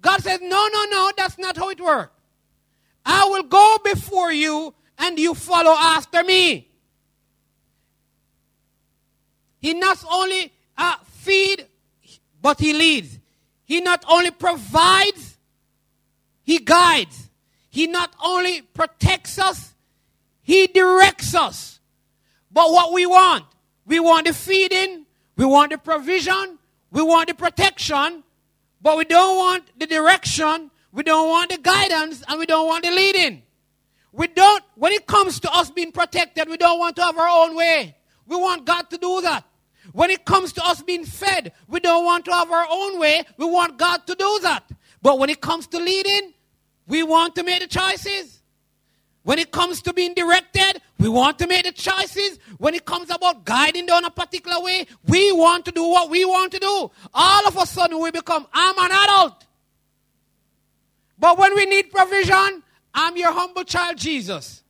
God 0.00 0.20
says, 0.22 0.40
No, 0.42 0.68
no, 0.72 0.84
no, 0.90 1.12
that's 1.16 1.38
not 1.38 1.56
how 1.56 1.70
it 1.70 1.80
works. 1.80 2.10
I 3.06 3.26
will 3.26 3.44
go 3.44 3.78
before 3.84 4.32
you 4.32 4.74
and 4.98 5.20
you 5.20 5.36
follow 5.36 5.70
after 5.70 6.24
me. 6.24 6.68
He 9.60 9.72
not 9.74 10.04
only 10.10 10.52
uh, 10.76 10.96
feed, 11.04 11.64
but 12.42 12.58
he 12.58 12.72
leads. 12.72 13.20
He 13.66 13.80
not 13.80 14.04
only 14.08 14.32
provides, 14.32 15.36
he 16.42 16.58
guides. 16.58 17.30
He 17.70 17.86
not 17.86 18.12
only 18.20 18.62
protects 18.62 19.38
us, 19.38 19.74
he 20.42 20.66
directs 20.66 21.36
us. 21.36 21.73
But 22.54 22.70
what 22.70 22.92
we 22.92 23.04
want, 23.04 23.44
we 23.84 23.98
want 23.98 24.28
the 24.28 24.32
feeding, 24.32 25.04
we 25.36 25.44
want 25.44 25.72
the 25.72 25.78
provision, 25.78 26.58
we 26.92 27.02
want 27.02 27.28
the 27.28 27.34
protection, 27.34 28.22
but 28.80 28.96
we 28.96 29.04
don't 29.04 29.36
want 29.36 29.64
the 29.76 29.86
direction, 29.86 30.70
we 30.92 31.02
don't 31.02 31.28
want 31.28 31.50
the 31.50 31.58
guidance, 31.58 32.22
and 32.28 32.38
we 32.38 32.46
don't 32.46 32.68
want 32.68 32.84
the 32.84 32.92
leading. 32.92 33.42
We 34.12 34.28
don't, 34.28 34.62
when 34.76 34.92
it 34.92 35.06
comes 35.08 35.40
to 35.40 35.52
us 35.52 35.72
being 35.72 35.90
protected, 35.90 36.48
we 36.48 36.56
don't 36.56 36.78
want 36.78 36.94
to 36.96 37.02
have 37.02 37.18
our 37.18 37.28
own 37.28 37.56
way. 37.56 37.96
We 38.28 38.36
want 38.36 38.64
God 38.64 38.88
to 38.90 38.98
do 38.98 39.20
that. 39.22 39.44
When 39.92 40.10
it 40.10 40.24
comes 40.24 40.52
to 40.52 40.64
us 40.64 40.80
being 40.80 41.04
fed, 41.04 41.52
we 41.66 41.80
don't 41.80 42.04
want 42.04 42.24
to 42.26 42.32
have 42.32 42.50
our 42.52 42.66
own 42.70 43.00
way. 43.00 43.24
We 43.36 43.46
want 43.46 43.76
God 43.76 44.06
to 44.06 44.14
do 44.14 44.38
that. 44.42 44.62
But 45.02 45.18
when 45.18 45.28
it 45.28 45.40
comes 45.40 45.66
to 45.68 45.78
leading, 45.78 46.32
we 46.86 47.02
want 47.02 47.34
to 47.34 47.42
make 47.42 47.60
the 47.60 47.66
choices. 47.66 48.40
When 49.24 49.38
it 49.38 49.50
comes 49.50 49.80
to 49.82 49.94
being 49.94 50.12
directed, 50.12 50.82
we 50.98 51.08
want 51.08 51.38
to 51.38 51.46
make 51.46 51.64
the 51.64 51.72
choices. 51.72 52.38
When 52.58 52.74
it 52.74 52.84
comes 52.84 53.08
about 53.08 53.44
guiding 53.44 53.86
down 53.86 54.04
a 54.04 54.10
particular 54.10 54.62
way, 54.62 54.86
we 55.08 55.32
want 55.32 55.64
to 55.64 55.72
do 55.72 55.82
what 55.82 56.10
we 56.10 56.26
want 56.26 56.52
to 56.52 56.58
do. 56.58 56.90
All 57.14 57.48
of 57.48 57.56
a 57.56 57.66
sudden, 57.66 57.98
we 58.00 58.10
become, 58.10 58.46
I'm 58.52 58.78
an 58.78 58.90
adult. 58.92 59.46
But 61.18 61.38
when 61.38 61.54
we 61.54 61.64
need 61.64 61.90
provision, 61.90 62.62
I'm 62.92 63.16
your 63.16 63.32
humble 63.32 63.64
child, 63.64 63.96
Jesus. 63.96 64.62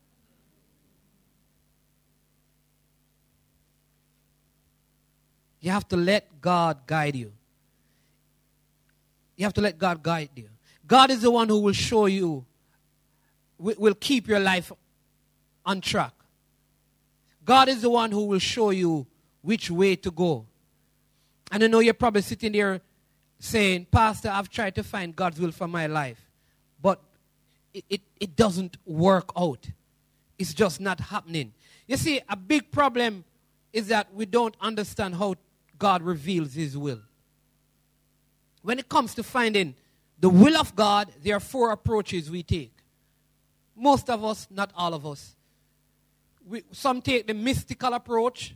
You 5.60 5.72
have 5.72 5.88
to 5.88 5.96
let 5.96 6.40
God 6.40 6.86
guide 6.86 7.16
you. 7.16 7.32
You 9.36 9.46
have 9.46 9.54
to 9.54 9.60
let 9.60 9.78
God 9.78 10.00
guide 10.00 10.30
you. 10.36 10.48
God 10.86 11.10
is 11.10 11.22
the 11.22 11.30
one 11.30 11.48
who 11.48 11.58
will 11.58 11.72
show 11.72 12.06
you 12.06 12.44
will 13.64 13.94
keep 13.94 14.28
your 14.28 14.40
life 14.40 14.70
on 15.64 15.80
track. 15.80 16.12
God 17.44 17.68
is 17.68 17.82
the 17.82 17.90
one 17.90 18.10
who 18.10 18.24
will 18.26 18.38
show 18.38 18.70
you 18.70 19.06
which 19.42 19.70
way 19.70 19.96
to 19.96 20.10
go. 20.10 20.46
And 21.50 21.62
I 21.62 21.66
know 21.66 21.80
you're 21.80 21.94
probably 21.94 22.22
sitting 22.22 22.52
there 22.52 22.80
saying, 23.38 23.86
Pastor, 23.90 24.30
I've 24.30 24.48
tried 24.48 24.74
to 24.76 24.82
find 24.82 25.14
God's 25.14 25.38
will 25.38 25.52
for 25.52 25.68
my 25.68 25.86
life, 25.86 26.20
but 26.80 27.00
it, 27.72 27.84
it, 27.90 28.00
it 28.20 28.36
doesn't 28.36 28.76
work 28.86 29.30
out. 29.36 29.68
It's 30.38 30.54
just 30.54 30.80
not 30.80 31.00
happening. 31.00 31.52
You 31.86 31.96
see, 31.96 32.20
a 32.28 32.36
big 32.36 32.70
problem 32.70 33.24
is 33.72 33.88
that 33.88 34.12
we 34.14 34.26
don't 34.26 34.54
understand 34.60 35.16
how 35.16 35.34
God 35.78 36.02
reveals 36.02 36.54
His 36.54 36.76
will. 36.76 37.00
When 38.62 38.78
it 38.78 38.88
comes 38.88 39.14
to 39.16 39.22
finding 39.22 39.74
the 40.18 40.30
will 40.30 40.56
of 40.56 40.74
God, 40.74 41.12
there 41.22 41.36
are 41.36 41.40
four 41.40 41.70
approaches 41.70 42.30
we 42.30 42.42
take. 42.42 42.73
Most 43.76 44.08
of 44.10 44.24
us, 44.24 44.46
not 44.50 44.70
all 44.74 44.94
of 44.94 45.06
us. 45.06 45.34
We, 46.46 46.62
some 46.72 47.00
take 47.00 47.26
the 47.26 47.34
mystical 47.34 47.94
approach. 47.94 48.54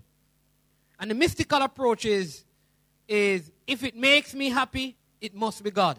And 1.00 1.10
the 1.10 1.14
mystical 1.14 1.62
approach 1.62 2.04
is, 2.04 2.44
is 3.06 3.50
if 3.66 3.82
it 3.84 3.96
makes 3.96 4.34
me 4.34 4.50
happy, 4.50 4.96
it 5.20 5.34
must 5.34 5.62
be 5.62 5.70
God. 5.70 5.98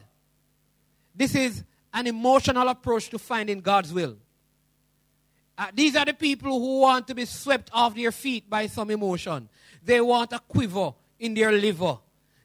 This 1.16 1.36
is 1.36 1.64
an 1.94 2.08
emotional 2.08 2.68
approach 2.68 3.10
to 3.10 3.20
finding 3.20 3.62
God's 3.62 3.94
will. 3.94 4.16
Uh, 5.58 5.68
these 5.74 5.96
are 5.96 6.06
the 6.06 6.14
people 6.14 6.58
who 6.58 6.82
want 6.82 7.08
to 7.08 7.16
be 7.16 7.26
swept 7.26 7.70
off 7.74 7.94
their 7.96 8.12
feet 8.12 8.50
by 8.50 8.68
some 8.68 8.90
emotion. 8.90 9.50
They 9.84 10.00
want 10.00 10.32
a 10.32 10.40
quiver 10.40 10.94
in 11.20 11.34
their 11.34 11.52
liver. 11.52 11.98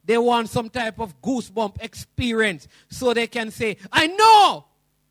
They 0.04 0.18
want 0.18 0.48
some 0.48 0.68
type 0.68 0.98
of 0.98 1.20
goosebump 1.22 1.76
experience 1.80 2.66
so 2.88 3.14
they 3.14 3.26
can 3.26 3.50
say, 3.50 3.76
I 3.92 4.08
know 4.08 4.64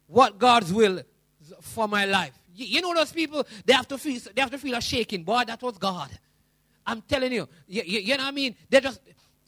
what 0.08 0.38
God's 0.38 0.74
will 0.74 1.02
for 1.74 1.88
my 1.88 2.06
life. 2.06 2.34
You, 2.56 2.66
you 2.66 2.82
know 2.82 2.94
those 2.94 3.12
people, 3.12 3.46
they 3.66 3.74
have 3.74 3.88
to 3.90 3.98
feel 3.98 4.20
they 4.34 4.42
have 4.42 4.52
to 4.52 4.58
feel 4.58 4.76
a 4.76 4.82
shaking. 4.82 5.24
Boy, 5.24 5.44
that 5.48 5.62
was 5.62 5.78
God. 5.78 6.10
I'm 6.86 7.02
telling 7.02 7.32
you. 7.32 7.48
You, 7.68 7.84
you, 7.86 8.00
you 8.00 8.18
know 8.18 8.24
what 8.24 8.30
I 8.30 8.32
mean? 8.32 8.56
They 8.70 8.80
just 8.80 9.02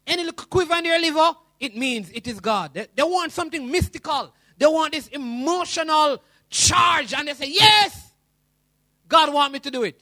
any 0.08 0.24
little 0.24 0.46
quiver 0.46 0.75
in 0.75 0.84
their 0.84 1.00
liver, 1.00 1.32
it 1.60 1.75
means 1.75 2.10
it 2.12 2.27
is 2.27 2.39
God. 2.39 2.74
They, 2.74 2.88
they 2.96 3.03
want 3.03 3.32
something 3.32 3.70
mystical. 3.70 4.34
They 4.58 4.65
want 4.65 4.94
this 4.94 5.08
emotional 5.08 6.22
charge, 6.50 7.13
and 7.13 7.27
they 7.27 7.34
say, 7.34 7.50
Yes, 7.50 8.12
God 9.08 9.34
want 9.34 9.53
me 9.53 9.60
to 9.60 9.72
do 9.72 9.84
it. 9.84 10.01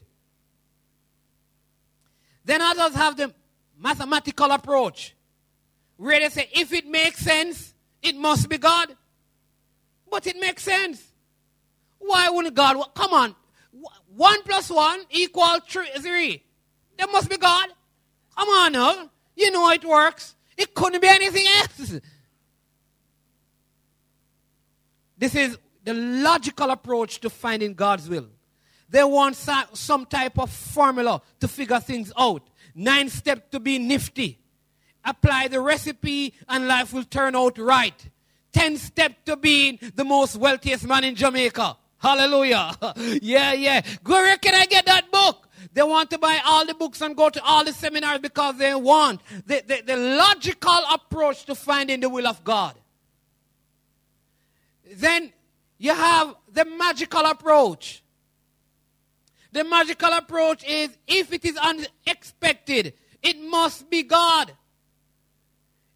Then 2.46 2.62
others 2.62 2.96
have 2.96 3.16
the 3.16 3.34
mathematical 3.80 4.52
approach, 4.52 5.16
where 5.98 6.20
they 6.20 6.30
say, 6.30 6.50
if 6.54 6.74
it 6.74 6.86
makes 6.88 7.20
sense, 7.20 7.74
it 8.02 8.16
must 8.16 8.50
be 8.50 8.58
God. 8.58 8.96
But 10.10 10.28
it 10.28 10.38
makes 10.40 10.64
sense. 10.64 11.02
Why 12.06 12.30
wouldn't 12.30 12.56
God? 12.56 12.78
Come 12.94 13.14
on. 13.14 13.36
One 14.16 14.44
plus 14.44 14.70
one 14.70 15.02
equal 15.10 15.60
three. 15.68 16.44
There 16.98 17.08
must 17.08 17.30
be 17.30 17.38
God. 17.38 17.70
Come 18.38 18.50
on 18.50 18.72
now. 18.74 19.10
You 19.36 19.52
know 19.52 19.70
it 19.72 19.84
works. 19.84 20.36
It 20.58 20.76
couldn't 20.76 21.02
be 21.02 21.08
anything 21.08 21.46
else. 21.48 22.00
This 25.18 25.36
is 25.36 25.58
the 25.84 25.94
logical 25.94 26.70
approach 26.70 27.20
to 27.22 27.30
finding 27.30 27.74
God's 27.74 28.08
will. 28.10 28.28
They 28.90 29.04
want 29.04 29.36
some 29.36 30.06
type 30.06 30.38
of 30.38 30.52
formula 30.52 31.22
to 31.40 31.48
figure 31.48 31.80
things 31.80 32.12
out. 32.18 32.48
Nine 32.76 33.10
steps 33.10 33.50
to 33.52 33.60
be 33.60 33.80
nifty. 33.80 34.40
Apply 35.04 35.48
the 35.48 35.60
recipe 35.60 36.34
and 36.48 36.68
life 36.68 36.94
will 36.94 37.04
turn 37.04 37.36
out 37.36 37.58
right. 37.58 38.10
Ten 38.52 38.78
steps 38.78 39.16
to 39.26 39.36
being 39.36 39.80
the 39.96 40.04
most 40.04 40.36
wealthiest 40.36 40.86
man 40.86 41.04
in 41.04 41.16
Jamaica. 41.16 41.78
Hallelujah. 42.04 42.76
yeah, 43.22 43.54
yeah. 43.54 43.82
Where 44.06 44.38
can 44.38 44.54
I 44.54 44.66
get 44.66 44.86
that 44.88 45.10
book? 45.10 45.48
They 45.74 45.82
want 45.82 46.12
to 46.12 46.18
buy 46.18 46.42
all 46.46 46.66
the 46.66 46.74
books 46.74 47.00
and 47.00 47.16
go 47.16 47.30
to 47.30 47.42
all 47.42 47.64
the 47.64 47.72
seminars 47.72 48.20
because 48.20 48.58
they 48.58 48.76
want 48.76 49.22
the, 49.48 49.64
the, 49.66 49.84
the 49.88 49.96
logical 49.96 50.80
approach 50.92 51.46
to 51.46 51.56
finding 51.56 52.02
the 52.02 52.10
will 52.10 52.28
of 52.28 52.44
God. 52.44 52.76
Then 54.96 55.32
you 55.78 55.96
have 55.96 56.36
the 56.52 56.66
magical 56.66 57.22
approach. 57.22 58.04
The 59.54 59.64
magical 59.64 60.12
approach 60.12 60.66
is 60.66 60.90
if 61.08 61.32
it 61.32 61.46
is 61.46 61.56
unexpected, 61.56 62.96
it 63.22 63.42
must 63.42 63.90
be 63.90 64.04
God. 64.04 64.52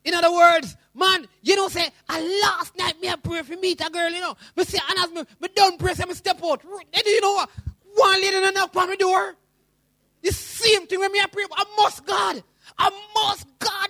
In 0.06 0.14
other 0.14 0.32
words, 0.32 0.78
man, 0.98 1.28
you 1.42 1.56
know, 1.56 1.68
say, 1.70 1.88
I 2.10 2.22
last 2.42 2.78
night 2.78 3.00
me 3.02 3.08
a 3.08 3.18
pray 3.18 3.44
for 3.44 3.52
me 3.52 3.56
to 3.56 3.62
meet 3.62 3.82
a 3.82 3.90
girl, 3.90 4.10
you 4.10 4.20
know. 4.20 4.36
But 4.56 4.68
say, 4.68 4.80
and 4.90 5.00
as 5.00 5.12
me, 5.12 5.24
me 5.40 5.50
don't 5.56 5.80
pray, 5.80 5.94
say, 5.94 6.06
me 6.06 6.14
step 6.14 6.44
out. 6.44 6.64
And 6.64 7.06
you 7.06 7.22
know 7.22 7.34
what? 7.34 7.50
One 7.96 8.22
lady 8.22 8.38
and 8.38 8.56
knock 8.56 8.76
on 8.76 8.90
my 8.90 8.96
door. 8.96 9.36
The 10.22 10.32
same 10.32 10.88
thing 10.88 11.00
when 11.00 11.12
me 11.12 11.20
a 11.20 11.28
pray, 11.28 11.44
I 11.56 11.66
must 11.78 12.06
God. 12.06 12.44
I 12.78 12.90
must 13.16 13.48
God. 13.60 13.90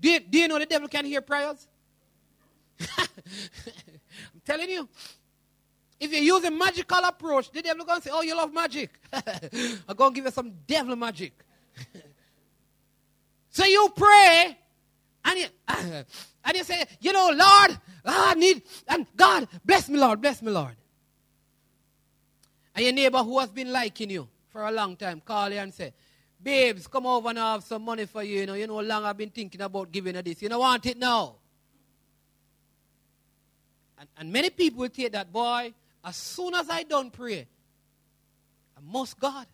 Do 0.00 0.10
you, 0.10 0.20
do 0.20 0.38
you 0.38 0.48
know 0.48 0.58
the 0.58 0.66
devil 0.66 0.88
can 0.88 1.04
hear 1.04 1.20
prayers? 1.20 1.66
I'm 2.98 3.06
telling 4.44 4.68
you. 4.68 4.88
If 6.00 6.12
you 6.12 6.20
use 6.20 6.42
a 6.42 6.50
magical 6.50 6.98
approach, 6.98 7.52
the 7.52 7.62
devil 7.62 7.84
going 7.84 8.00
to 8.00 8.08
say, 8.08 8.10
Oh, 8.12 8.22
you 8.22 8.36
love 8.36 8.52
magic. 8.52 8.90
I'm 9.12 9.94
going 9.94 10.10
to 10.10 10.14
give 10.16 10.24
you 10.24 10.32
some 10.32 10.52
devil 10.66 10.96
magic. 10.96 11.32
so 13.50 13.64
you 13.64 13.88
pray, 13.94 14.58
and 15.24 15.38
you, 15.38 15.46
and 16.44 16.56
you 16.56 16.64
say, 16.64 16.84
You 17.00 17.12
know, 17.12 17.30
Lord, 17.34 17.78
I 18.04 18.34
need, 18.34 18.62
and 18.88 19.06
God, 19.16 19.48
bless 19.64 19.88
me, 19.88 19.98
Lord, 19.98 20.20
bless 20.20 20.42
me, 20.42 20.50
Lord. 20.50 20.76
And 22.74 22.84
your 22.84 22.94
neighbor 22.94 23.18
who 23.18 23.38
has 23.38 23.50
been 23.50 23.70
liking 23.70 24.10
you 24.10 24.28
for 24.48 24.64
a 24.64 24.70
long 24.70 24.96
time 24.96 25.20
call 25.24 25.50
you 25.50 25.58
and 25.58 25.72
say, 25.72 25.92
Babes, 26.42 26.86
come 26.86 27.06
over 27.06 27.28
and 27.28 27.38
have 27.38 27.62
some 27.62 27.82
money 27.82 28.06
for 28.06 28.22
you. 28.22 28.40
You 28.40 28.46
know, 28.46 28.54
you 28.54 28.66
know, 28.66 28.80
long 28.80 29.04
I've 29.04 29.16
been 29.16 29.30
thinking 29.30 29.60
about 29.60 29.92
giving 29.92 30.16
you 30.16 30.22
this. 30.22 30.42
You 30.42 30.48
don't 30.48 30.60
want 30.60 30.84
it 30.86 30.98
now. 30.98 31.36
And, 33.98 34.08
and 34.18 34.32
many 34.32 34.50
people 34.50 34.80
will 34.80 34.88
take 34.88 35.12
that, 35.12 35.32
boy, 35.32 35.72
as 36.04 36.16
soon 36.16 36.54
as 36.54 36.68
I 36.68 36.82
don't 36.82 37.12
pray, 37.12 37.46
I 38.76 38.80
must 38.84 39.20
God. 39.20 39.46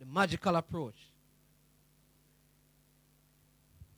The 0.00 0.06
magical 0.06 0.56
approach. 0.56 0.96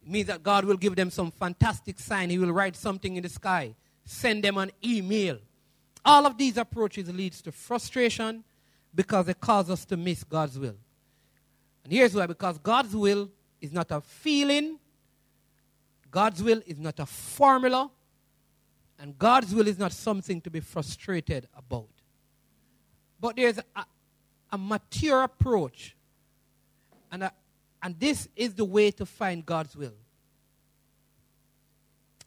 It 0.03 0.11
means 0.11 0.27
that 0.27 0.43
God 0.43 0.65
will 0.65 0.77
give 0.77 0.97
them 0.97 1.11
some 1.11 1.31
fantastic 1.31 1.99
sign. 1.99 2.31
He 2.31 2.39
will 2.39 2.53
write 2.53 2.77
something 2.77 3.17
in 3.17 3.23
the 3.23 3.29
sky, 3.29 3.75
send 4.05 4.43
them 4.43 4.59
an 4.59 4.73
email. 4.85 5.39
All 6.05 6.27
of 6.27 6.37
these 6.37 6.57
approaches 6.57 7.09
leads 7.13 7.41
to 7.43 7.53
frustration 7.53 8.43
because 8.95 9.27
they 9.27 9.35
cause 9.35 9.71
us 9.71 9.85
to 9.87 9.97
miss 9.97 10.25
God's 10.25 10.59
will. 10.59 10.77
And 11.85 11.93
here's 11.93 12.15
why 12.15 12.27
because 12.27 12.59
God's 12.59 12.95
will 12.95 13.31
is 13.61 13.73
not 13.73 13.91
a 13.91 14.01
feeling, 14.01 14.79
God's 16.11 16.43
will 16.43 16.61
is 16.67 16.79
not 16.79 16.99
a 16.99 17.07
formula, 17.07 17.91
and 18.99 19.19
God's 19.19 19.55
will 19.55 19.67
is 19.67 19.79
not 19.79 19.93
something 19.93 20.41
to 20.41 20.51
be 20.51 20.61
frustrated 20.61 21.49
about. 21.57 21.89
But 23.21 23.37
there's 23.37 23.59
a, 23.59 23.85
a 24.51 24.59
mature 24.59 25.23
approach. 25.23 25.97
And, 27.11 27.25
a, 27.25 27.33
and 27.83 27.99
this 27.99 28.29
is 28.37 28.55
the 28.55 28.65
way 28.65 28.91
to 28.93 29.05
find 29.05 29.45
God's 29.45 29.77
will. 29.77 29.95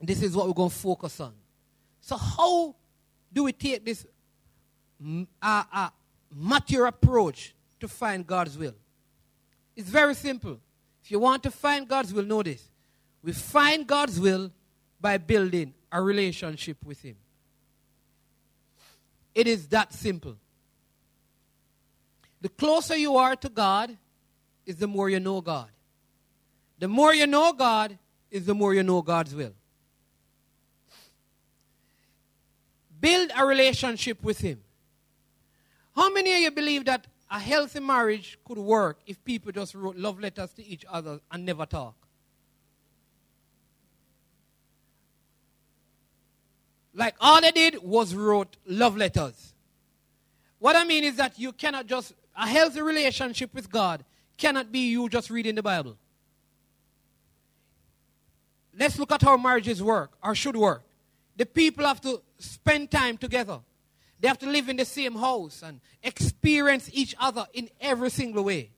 this 0.02 0.22
is 0.22 0.36
what 0.36 0.48
we're 0.48 0.54
going 0.54 0.70
to 0.70 0.76
focus 0.76 1.20
on. 1.22 1.34
So, 2.02 2.18
how 2.18 2.76
do 3.32 3.46
we 3.46 3.54
take 3.54 3.84
this 3.86 4.06
uh, 5.42 5.64
uh, 5.74 5.90
mature 6.32 6.86
approach 6.86 7.56
to 7.80 7.88
find 7.88 8.28
God's 8.28 8.58
will? 8.58 8.76
It's 9.76 9.90
very 9.90 10.14
simple. 10.14 10.60
If 11.04 11.12
you 11.12 11.20
want 11.20 11.44
to 11.44 11.52
find 11.52 11.88
God's 11.88 12.14
will, 12.14 12.24
know 12.24 12.44
this. 12.44 12.68
We 13.24 13.32
find 13.32 13.88
God's 13.88 14.20
will 14.20 14.52
by 15.00 15.18
building 15.18 15.74
a 15.92 16.02
relationship 16.02 16.78
with 16.84 17.02
Him. 17.02 17.16
It 19.34 19.48
is 19.48 19.68
that 19.70 19.94
simple. 19.94 20.36
The 22.42 22.50
closer 22.50 22.96
you 22.96 23.16
are 23.18 23.36
to 23.38 23.50
God, 23.50 23.98
is 24.66 24.78
the 24.78 24.88
more 24.88 25.10
you 25.10 25.20
know 25.20 25.42
God. 25.42 25.70
The 26.80 26.88
more 26.88 27.14
you 27.14 27.28
know 27.28 27.54
God, 27.54 27.98
is 28.32 28.46
the 28.46 28.54
more 28.54 28.74
you 28.74 28.84
know 28.84 29.02
God's 29.02 29.34
will. 29.34 29.54
Build 33.00 33.32
a 33.38 33.46
relationship 33.46 34.24
with 34.24 34.40
Him. 34.40 34.60
How 35.96 36.12
many 36.12 36.34
of 36.34 36.40
you 36.40 36.52
believe 36.52 36.86
that 36.86 37.08
a 37.32 37.40
healthy 37.40 37.80
marriage 37.80 38.38
could 38.46 38.58
work 38.58 39.00
if 39.06 39.24
people 39.24 39.52
just 39.52 39.74
wrote 39.76 39.96
love 39.96 40.20
letters 40.20 40.52
to 40.54 40.66
each 40.66 40.84
other 40.90 41.20
and 41.32 41.46
never 41.46 41.66
talk? 41.66 41.96
Like 46.94 47.16
all 47.20 47.42
they 47.42 47.52
did 47.52 47.84
was 47.84 48.16
wrote 48.16 48.58
love 48.66 48.98
letters. 48.98 49.54
What 50.60 50.76
I 50.76 50.86
mean 50.86 51.04
is 51.04 51.18
that 51.18 51.38
you 51.38 51.52
cannot 51.52 51.88
just, 51.88 52.14
a 52.36 52.48
healthy 52.48 52.82
relationship 52.82 53.54
with 53.54 53.70
God 53.70 54.04
cannot 54.38 54.72
be 54.72 54.90
you 54.90 55.10
just 55.10 55.30
reading 55.30 55.56
the 55.56 55.64
Bible. 55.64 55.98
Let's 58.78 59.00
look 59.00 59.12
at 59.12 59.22
how 59.22 59.38
marriages 59.38 59.82
work 59.82 60.18
or 60.24 60.36
should 60.36 60.58
work. 60.58 60.84
The 61.38 61.46
people 61.46 61.86
have 61.86 62.02
to 62.02 62.22
spend 62.40 62.92
time 62.92 63.18
together. 63.18 63.60
They 64.20 64.28
have 64.28 64.40
to 64.40 64.50
live 64.50 64.70
in 64.70 64.78
the 64.78 64.86
same 64.86 65.16
house 65.16 65.62
and 65.64 65.82
experience 66.02 66.90
each 66.94 67.16
other 67.20 67.46
in 67.54 67.70
every 67.80 68.10
single 68.10 68.44
way. 68.44 68.72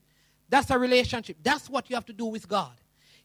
That's 0.50 0.70
a 0.70 0.78
relationship. 0.78 1.38
That's 1.44 1.70
what 1.70 1.90
you 1.90 1.96
have 1.96 2.06
to 2.06 2.14
do 2.14 2.26
with 2.26 2.48
God. 2.48 2.74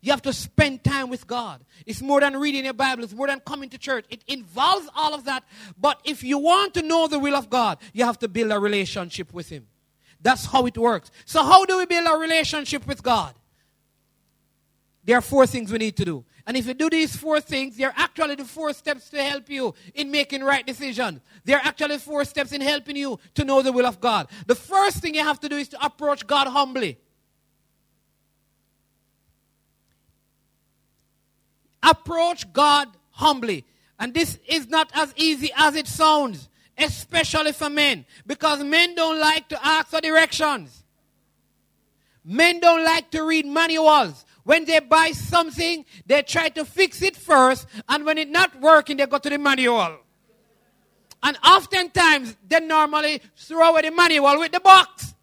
You 0.01 0.11
have 0.11 0.23
to 0.23 0.33
spend 0.33 0.83
time 0.83 1.11
with 1.11 1.27
God. 1.29 1.65
It's 1.87 2.03
more 2.03 2.21
than 2.21 2.37
reading 2.37 2.65
your 2.65 2.75
Bible, 2.75 3.05
it's 3.05 3.15
more 3.15 3.29
than 3.29 3.39
coming 3.41 3.71
to 3.71 3.79
church. 3.79 4.05
It 4.11 4.25
involves 4.27 4.89
all 4.97 5.15
of 5.15 5.25
that. 5.27 5.45
But 5.81 6.01
if 6.05 6.25
you 6.25 6.39
want 6.39 6.75
to 6.75 6.83
know 6.83 7.07
the 7.07 7.21
will 7.21 7.37
of 7.37 7.49
God, 7.49 7.79
you 7.93 8.05
have 8.05 8.19
to 8.19 8.29
build 8.29 8.51
a 8.51 8.59
relationship 8.59 9.33
with 9.33 9.49
Him. 9.49 9.69
That's 10.23 10.47
how 10.47 10.67
it 10.67 10.79
works. 10.79 11.11
So, 11.25 11.43
how 11.43 11.65
do 11.65 11.79
we 11.79 11.87
build 11.87 12.07
a 12.09 12.17
relationship 12.17 12.87
with 12.87 13.03
God? 13.03 13.35
There 15.05 15.19
are 15.19 15.23
four 15.23 15.47
things 15.47 15.73
we 15.73 15.79
need 15.79 15.97
to 15.97 16.05
do. 16.05 16.25
And 16.47 16.57
if 16.57 16.67
you 16.67 16.75
do 16.75 16.91
these 16.91 17.15
four 17.15 17.41
things, 17.41 17.77
they're 17.77 17.95
actually 17.97 18.37
the 18.37 18.45
four 18.45 18.73
steps 18.73 19.11
to 19.11 19.23
help 19.23 19.49
you 19.49 19.75
in 19.95 20.11
making 20.11 20.43
right 20.43 20.67
decisions. 20.67 21.21
They're 21.45 21.61
actually 21.63 21.99
four 21.99 22.25
steps 22.25 22.53
in 22.53 22.61
helping 22.61 22.97
you 22.97 23.19
to 23.35 23.45
know 23.45 23.63
the 23.63 23.73
will 23.73 23.87
of 23.87 24.01
God. 24.01 24.29
The 24.47 24.55
first 24.55 24.99
thing 24.99 25.15
you 25.15 25.23
have 25.23 25.41
to 25.41 25.49
do 25.49 25.57
is 25.57 25.69
to 25.69 25.85
approach 25.85 26.27
God 26.27 26.49
humbly. 26.49 26.99
Approach 31.83 32.53
God 32.53 32.89
humbly. 33.11 33.65
And 33.99 34.15
this 34.15 34.39
is 34.47 34.69
not 34.69 34.91
as 34.95 35.13
easy 35.17 35.51
as 35.57 35.75
it 35.77 35.87
sounds. 35.87 36.49
Especially 36.83 37.53
for 37.53 37.71
men, 37.71 38.05
because 38.27 38.63
men 38.63 38.95
don't 38.95 39.19
like 39.19 39.49
to 39.49 39.67
ask 39.67 39.89
for 39.89 40.01
directions. 40.01 40.85
Men 42.25 42.61
don't 42.61 42.85
like 42.85 43.11
to 43.11 43.23
read 43.23 43.47
manuals. 43.47 44.25
When 44.45 44.65
they 44.65 44.81
buy 44.81 45.13
something, 45.13 45.85
they 46.07 46.23
try 46.23 46.49
to 46.51 46.65
fix 46.65 47.01
it 47.03 47.17
first, 47.17 47.67
and 47.89 48.05
when 48.05 48.19
it's 48.19 48.31
not 48.31 48.61
working, 48.61 48.97
they 48.97 49.07
go 49.07 49.19
to 49.19 49.31
the 49.31 49.39
manual. 49.39 49.99
And 51.23 51.39
oftentimes, 51.45 52.37
they 52.49 52.61
normally 52.61 53.23
throw 53.37 53.71
away 53.71 53.83
the 53.83 53.93
manual 53.93 54.39
with 54.41 54.51
the 54.51 54.61
box. 54.61 55.15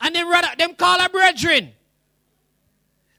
And 0.00 0.14
then 0.14 0.28
rather 0.28 0.48
them 0.58 0.74
call 0.74 1.00
a 1.00 1.08
brethren. 1.08 1.72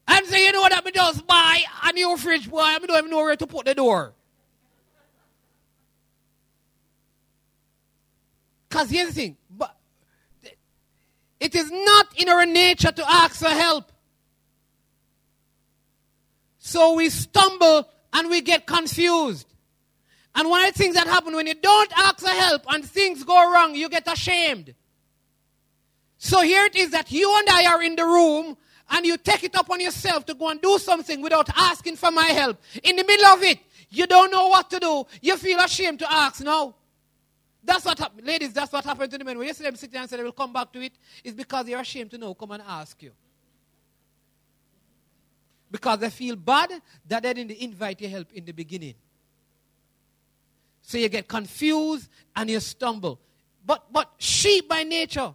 And 0.08 0.26
say, 0.26 0.46
you 0.46 0.52
know 0.52 0.62
what, 0.62 0.76
I'm 0.76 0.92
just 0.94 1.26
buy 1.26 1.62
a 1.84 1.94
new 1.94 2.18
fridge, 2.18 2.50
boy. 2.50 2.60
I 2.60 2.80
don't 2.80 2.98
even 2.98 3.10
know 3.10 3.18
where 3.18 3.36
to 3.38 3.48
put 3.48 3.66
the 3.66 3.76
door. 3.76 4.14
Because 8.72 8.90
here's 8.90 9.10
the 9.10 9.14
thing. 9.14 9.38
But 9.50 9.76
it 11.42 11.54
is 11.56 11.70
not 11.70 12.08
in 12.16 12.30
our 12.30 12.46
nature 12.46 12.92
to 12.92 13.12
ask 13.12 13.36
for 13.36 13.50
help. 13.50 13.92
So 16.58 16.94
we 16.94 17.10
stumble 17.10 17.90
and 18.14 18.30
we 18.30 18.40
get 18.40 18.66
confused. 18.66 19.46
And 20.36 20.50
one 20.50 20.64
of 20.64 20.74
the 20.74 20.80
things 20.80 20.96
that 20.96 21.06
happen 21.06 21.36
when 21.36 21.48
you 21.48 21.54
don't 21.54 21.92
ask 21.98 22.20
for 22.22 22.30
help 22.30 22.64
and 22.70 22.86
things 22.86 23.26
go 23.26 23.52
wrong, 23.52 23.76
you 23.76 23.90
get 23.90 24.08
ashamed. 24.08 24.74
So 26.18 26.40
here 26.42 26.64
it 26.64 26.76
is 26.78 26.92
that 26.92 27.12
you 27.12 27.36
and 27.40 27.50
I 27.50 27.66
are 27.66 27.84
in 27.84 27.98
the 27.98 28.06
room 28.06 28.56
and 28.90 29.06
you 29.06 29.18
take 29.18 29.44
it 29.44 29.56
upon 29.56 29.82
yourself 29.82 30.26
to 30.28 30.34
go 30.34 30.48
and 30.48 30.62
do 30.62 30.78
something 30.78 31.22
without 31.22 31.50
asking 31.58 31.98
for 31.98 32.12
my 32.12 32.28
help. 32.28 32.62
In 32.84 32.96
the 32.96 33.04
middle 33.04 33.26
of 33.26 33.44
it, 33.44 33.60
you 33.90 34.08
don't 34.08 34.32
know 34.32 34.48
what 34.48 34.70
to 34.70 34.80
do. 34.80 35.06
You 35.22 35.36
feel 35.36 35.60
ashamed 35.60 36.00
to 36.00 36.10
ask 36.10 36.42
now. 36.42 36.76
That's 37.64 37.86
what 37.86 38.00
happened. 38.00 38.26
Ladies, 38.26 38.54
that's 38.54 38.72
what 38.72 38.84
happened 38.84 39.12
to 39.12 39.18
the 39.18 39.24
men. 39.24 39.38
When 39.38 39.48
you 39.48 39.54
see 39.54 39.64
them 39.64 39.76
sitting 39.76 40.00
and 40.00 40.10
say 40.10 40.18
they 40.18 40.24
will 40.24 40.32
come 40.32 40.52
back 40.52 40.72
to 40.74 40.82
it, 40.82 40.94
it's 41.24 41.36
because 41.36 41.66
they're 41.66 41.80
ashamed 41.80 42.12
to 42.12 42.18
know, 42.18 42.34
come 42.34 42.52
and 42.52 42.64
ask 42.68 43.02
you. 43.04 43.12
Because 45.70 46.00
they 46.00 46.10
feel 46.10 46.36
bad 46.36 46.72
that 47.08 47.24
they 47.24 47.34
didn't 47.34 47.58
invite 47.58 48.02
your 48.02 48.10
help 48.10 48.34
in 48.34 48.46
the 48.46 48.52
beginning. 48.52 48.96
So 50.82 50.98
you 50.98 51.08
get 51.08 51.28
confused 51.28 52.10
and 52.36 52.50
you 52.50 52.60
stumble. 52.60 53.20
But, 53.66 53.94
but 53.94 54.12
sheep 54.18 54.68
by 54.68 54.84
nature 54.84 55.34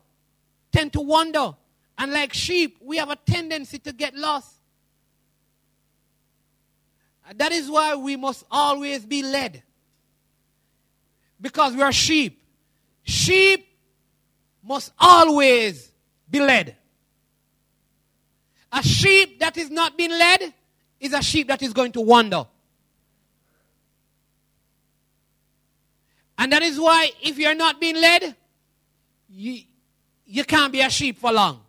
tend 0.72 0.92
to 0.94 1.00
wander. 1.00 1.54
And 1.96 2.12
like 2.12 2.34
sheep, 2.34 2.78
we 2.82 2.96
have 2.98 3.10
a 3.10 3.16
tendency 3.16 3.78
to 3.78 3.92
get 3.92 4.14
lost. 4.14 4.52
That 7.34 7.52
is 7.52 7.70
why 7.70 7.94
we 7.94 8.16
must 8.16 8.44
always 8.50 9.06
be 9.06 9.22
led. 9.22 9.62
Because 11.40 11.74
we 11.74 11.82
are 11.82 11.92
sheep. 11.92 12.42
Sheep 13.02 13.66
must 14.62 14.92
always 14.98 15.92
be 16.28 16.40
led. 16.40 16.76
A 18.72 18.82
sheep 18.82 19.40
that 19.40 19.56
is 19.56 19.70
not 19.70 19.96
being 19.96 20.10
led 20.10 20.52
is 21.00 21.12
a 21.12 21.22
sheep 21.22 21.48
that 21.48 21.62
is 21.62 21.72
going 21.72 21.92
to 21.92 22.00
wander. 22.00 22.46
And 26.38 26.52
that 26.52 26.62
is 26.62 26.78
why, 26.78 27.10
if 27.22 27.38
you're 27.38 27.54
not 27.54 27.80
being 27.80 27.96
led, 27.96 28.34
you, 29.30 29.62
you 30.26 30.44
can't 30.44 30.72
be 30.72 30.80
a 30.80 30.90
sheep 30.90 31.18
for 31.18 31.32
long. 31.32 31.62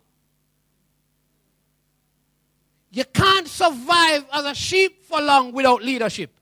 You 2.90 3.04
can't 3.04 3.46
survive 3.46 4.24
as 4.32 4.44
a 4.44 4.54
sheep 4.54 5.04
for 5.04 5.20
long 5.20 5.52
without 5.52 5.82
leadership. 5.82 6.37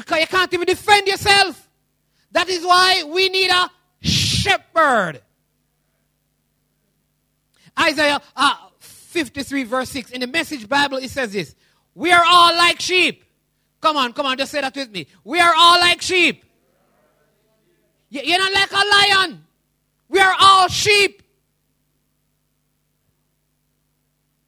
Because 0.00 0.20
you 0.20 0.26
can't 0.26 0.52
even 0.52 0.66
defend 0.66 1.06
yourself. 1.06 1.68
That 2.32 2.48
is 2.48 2.64
why 2.64 3.04
we 3.06 3.28
need 3.28 3.50
a 3.50 3.70
shepherd. 4.00 5.20
Isaiah 7.78 8.20
uh, 8.36 8.54
53, 8.78 9.64
verse 9.64 9.90
6. 9.90 10.10
In 10.10 10.20
the 10.20 10.26
Message 10.26 10.68
Bible, 10.68 10.98
it 10.98 11.10
says 11.10 11.32
this 11.32 11.54
We 11.94 12.12
are 12.12 12.24
all 12.26 12.56
like 12.56 12.80
sheep. 12.80 13.24
Come 13.80 13.96
on, 13.96 14.12
come 14.12 14.26
on, 14.26 14.36
just 14.36 14.52
say 14.52 14.60
that 14.60 14.74
with 14.74 14.90
me. 14.90 15.06
We 15.24 15.40
are 15.40 15.54
all 15.56 15.80
like 15.80 16.02
sheep. 16.02 16.44
You're 18.10 18.38
not 18.38 18.52
like 18.52 18.72
a 18.72 18.74
lion. 18.74 19.44
We 20.08 20.18
are 20.18 20.34
all 20.38 20.68
sheep 20.68 21.22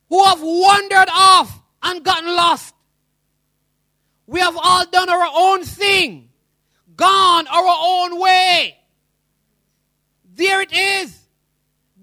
who 0.08 0.22
have 0.24 0.42
wandered 0.42 1.08
off 1.10 1.60
and 1.82 2.04
gotten 2.04 2.34
lost. 2.34 2.74
We 4.32 4.40
have 4.40 4.56
all 4.56 4.86
done 4.86 5.10
our 5.10 5.28
own 5.34 5.62
thing, 5.62 6.30
gone 6.96 7.46
our 7.48 7.76
own 7.80 8.18
way. 8.18 8.78
There 10.34 10.62
it 10.62 10.72
is. 10.72 11.18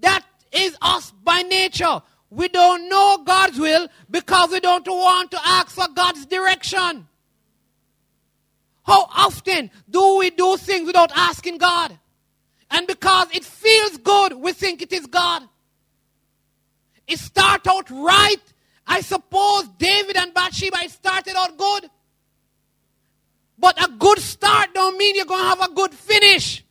That 0.01 0.23
is 0.51 0.77
us 0.79 1.11
by 1.23 1.41
nature. 1.41 2.03
We 2.29 2.47
don't 2.47 2.87
know 2.87 3.23
God's 3.25 3.57
will 3.57 3.87
because 4.11 4.51
we 4.51 4.59
don't 4.59 4.85
want 4.85 5.31
to 5.31 5.39
ask 5.43 5.69
for 5.71 5.87
God's 5.91 6.27
direction. 6.27 7.07
How 8.83 9.07
often 9.11 9.71
do 9.89 10.17
we 10.17 10.29
do 10.29 10.55
things 10.57 10.85
without 10.85 11.11
asking 11.15 11.57
God? 11.57 11.97
And 12.69 12.85
because 12.85 13.27
it 13.33 13.43
feels 13.43 13.97
good, 13.97 14.33
we 14.33 14.53
think 14.53 14.83
it 14.83 14.93
is 14.93 15.07
God. 15.07 15.41
It 17.07 17.17
started 17.17 17.67
out 17.67 17.89
right. 17.89 18.43
I 18.85 19.01
suppose 19.01 19.67
David 19.79 20.15
and 20.15 20.31
Bathsheba 20.31 20.87
started 20.89 21.33
out 21.35 21.57
good. 21.57 21.89
But 23.59 23.83
a 23.83 23.91
good 23.91 24.19
start 24.19 24.73
don't 24.73 24.97
mean 24.97 25.15
you're 25.15 25.25
going 25.25 25.41
to 25.41 25.49
have 25.49 25.61
a 25.61 25.73
good 25.73 25.93
finish. 25.93 26.63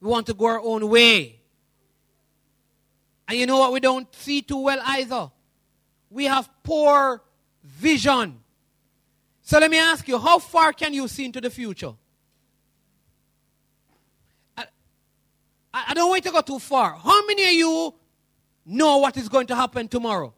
We 0.00 0.08
want 0.08 0.26
to 0.26 0.34
go 0.34 0.46
our 0.46 0.60
own 0.60 0.88
way. 0.88 1.40
And 3.28 3.38
you 3.38 3.46
know 3.46 3.58
what 3.58 3.72
we 3.72 3.80
don't 3.80 4.12
see 4.14 4.42
too 4.42 4.58
well 4.58 4.80
either? 4.84 5.30
we 6.10 6.24
have 6.24 6.48
poor 6.62 7.22
vision. 7.62 8.40
So 9.42 9.58
let 9.58 9.70
me 9.70 9.78
ask 9.78 10.06
you, 10.08 10.18
how 10.18 10.38
far 10.38 10.72
can 10.72 10.92
you 10.92 11.08
see 11.08 11.24
into 11.24 11.40
the 11.40 11.50
future? 11.50 11.92
I, 14.56 14.64
I 15.72 15.94
don't 15.94 16.08
want 16.08 16.24
to 16.24 16.30
go 16.30 16.40
too 16.40 16.58
far. 16.58 16.94
How 16.94 17.26
many 17.26 17.44
of 17.44 17.52
you 17.52 17.94
know 18.66 18.98
what 18.98 19.16
is 19.16 19.28
going 19.28 19.46
to 19.48 19.54
happen 19.54 19.88
tomorrow? 19.88 20.34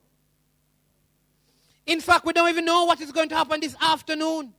In 1.90 2.00
fact, 2.00 2.24
we 2.24 2.32
don't 2.32 2.48
even 2.48 2.64
know 2.64 2.84
what 2.84 3.00
is 3.00 3.10
going 3.10 3.28
to 3.30 3.34
happen 3.34 3.58
this 3.58 3.74
afternoon. 3.80 4.54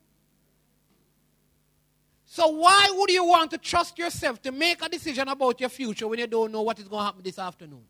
So, 2.25 2.49
why 2.49 2.91
would 2.93 3.09
you 3.09 3.23
want 3.23 3.51
to 3.51 3.57
trust 3.57 3.97
yourself 3.97 4.41
to 4.41 4.51
make 4.51 4.85
a 4.85 4.89
decision 4.89 5.29
about 5.29 5.61
your 5.61 5.69
future 5.69 6.09
when 6.09 6.19
you 6.19 6.27
don't 6.27 6.51
know 6.51 6.61
what 6.61 6.77
is 6.77 6.89
going 6.89 6.99
to 6.99 7.05
happen 7.05 7.21
this 7.23 7.39
afternoon? 7.39 7.85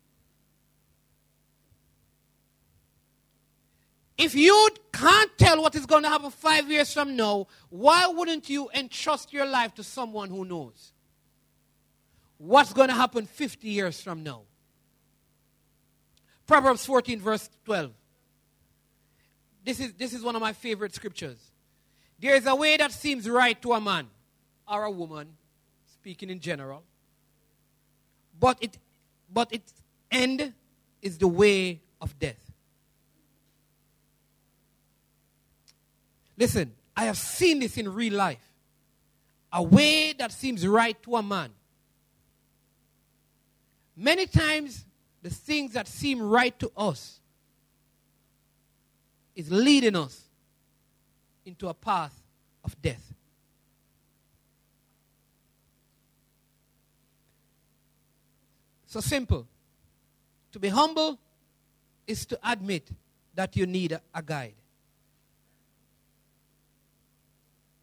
If 4.16 4.36
you 4.36 4.68
can't 4.92 5.36
tell 5.36 5.60
what 5.60 5.74
is 5.74 5.86
going 5.86 6.04
to 6.04 6.08
happen 6.08 6.30
five 6.30 6.70
years 6.70 6.94
from 6.94 7.16
now, 7.16 7.48
why 7.68 8.06
wouldn't 8.06 8.48
you 8.48 8.70
entrust 8.72 9.32
your 9.32 9.46
life 9.46 9.74
to 9.74 9.82
someone 9.82 10.30
who 10.30 10.44
knows? 10.44 10.92
What's 12.38 12.72
going 12.72 12.90
to 12.90 12.94
happen 12.94 13.26
50 13.26 13.66
years 13.66 14.00
from 14.00 14.22
now? 14.22 14.42
Proverbs 16.46 16.86
14, 16.86 17.18
verse 17.18 17.50
12. 17.64 17.92
This 19.64 19.80
is, 19.80 19.92
this 19.94 20.12
is 20.12 20.22
one 20.22 20.34
of 20.34 20.40
my 20.40 20.52
favorite 20.52 20.94
scriptures. 20.94 21.38
There 22.18 22.34
is 22.34 22.46
a 22.46 22.54
way 22.54 22.76
that 22.76 22.92
seems 22.92 23.28
right 23.28 23.60
to 23.62 23.72
a 23.72 23.80
man 23.80 24.08
or 24.68 24.84
a 24.84 24.90
woman, 24.90 25.28
speaking 25.92 26.30
in 26.30 26.40
general, 26.40 26.82
but, 28.38 28.58
it, 28.60 28.78
but 29.32 29.52
its 29.52 29.72
end 30.10 30.52
is 31.00 31.18
the 31.18 31.28
way 31.28 31.80
of 32.00 32.18
death. 32.18 32.52
Listen, 36.36 36.72
I 36.96 37.04
have 37.04 37.18
seen 37.18 37.60
this 37.60 37.76
in 37.76 37.92
real 37.92 38.14
life. 38.14 38.42
A 39.52 39.62
way 39.62 40.12
that 40.14 40.32
seems 40.32 40.66
right 40.66 41.00
to 41.02 41.16
a 41.16 41.22
man. 41.22 41.50
Many 43.96 44.26
times, 44.26 44.84
the 45.22 45.30
things 45.30 45.74
that 45.74 45.86
seem 45.86 46.20
right 46.20 46.58
to 46.58 46.72
us 46.76 47.20
is 49.34 49.50
leading 49.50 49.96
us 49.96 50.20
into 51.44 51.68
a 51.68 51.74
path 51.74 52.14
of 52.64 52.80
death. 52.80 53.12
So 58.86 59.00
simple. 59.00 59.46
To 60.52 60.58
be 60.58 60.68
humble 60.68 61.18
is 62.06 62.26
to 62.26 62.38
admit 62.44 62.90
that 63.34 63.56
you 63.56 63.66
need 63.66 63.92
a, 63.92 64.02
a 64.14 64.22
guide. 64.22 64.54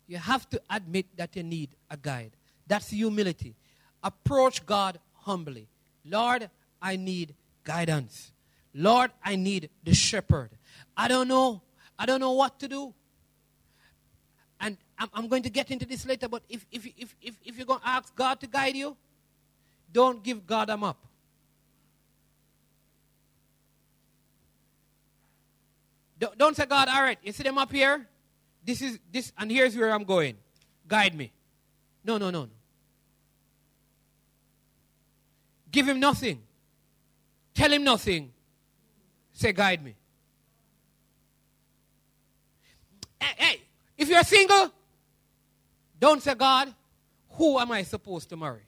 you 0.09 0.17
have 0.17 0.49
to 0.49 0.59
admit 0.69 1.05
that 1.15 1.35
you 1.35 1.43
need 1.43 1.69
a 1.89 1.95
guide. 1.95 2.31
That's 2.67 2.89
humility. 2.89 3.53
Approach 4.03 4.65
God 4.65 4.99
humbly. 5.13 5.67
Lord, 6.03 6.49
I 6.81 6.95
need 6.95 7.35
guidance. 7.63 8.31
Lord, 8.73 9.12
I 9.23 9.35
need 9.35 9.69
the 9.83 9.93
shepherd. 9.93 10.49
I 10.99 11.07
don't 11.07 11.29
know. 11.29 11.62
I 11.97 12.05
don't 12.05 12.19
know 12.19 12.33
what 12.33 12.59
to 12.59 12.67
do. 12.67 12.93
And 14.59 14.75
I'm, 14.97 15.09
I'm 15.13 15.27
going 15.29 15.43
to 15.43 15.49
get 15.49 15.71
into 15.71 15.85
this 15.85 16.05
later, 16.05 16.27
but 16.27 16.43
if, 16.49 16.65
if, 16.73 16.85
if, 16.97 17.15
if, 17.21 17.35
if 17.45 17.55
you're 17.55 17.65
going 17.65 17.79
to 17.79 17.88
ask 17.88 18.13
God 18.13 18.41
to 18.41 18.47
guide 18.47 18.75
you, 18.75 18.97
don't 19.93 20.21
give 20.21 20.45
God 20.45 20.69
a 20.69 20.75
map. 20.77 20.97
Don't, 26.19 26.38
don't 26.38 26.57
say, 26.57 26.65
God, 26.65 26.89
all 26.89 27.01
right, 27.01 27.17
you 27.23 27.31
see 27.31 27.43
them 27.43 27.57
up 27.57 27.71
here? 27.71 28.05
This 28.65 28.81
is 28.81 28.99
this, 29.09 29.31
and 29.38 29.49
here's 29.49 29.77
where 29.77 29.93
I'm 29.93 30.03
going. 30.03 30.35
Guide 30.85 31.15
me. 31.15 31.31
No, 32.03 32.17
no, 32.17 32.29
no, 32.29 32.41
no. 32.41 32.49
Give 35.71 35.88
him 35.88 36.01
nothing. 36.01 36.41
Tell 37.53 37.71
him 37.71 37.85
nothing. 37.85 38.33
Say, 39.31 39.53
guide 39.53 39.81
me. 39.81 39.95
Hey, 43.19 43.62
if 43.97 44.10
you're 44.10 44.23
single, 44.23 44.71
don't 45.99 46.21
say, 46.21 46.36
God, 46.36 46.73
who 47.32 47.60
am 47.60 47.71
I 47.71 47.84
supposed 47.84 48.29
to 48.29 48.38
marry? 48.38 48.62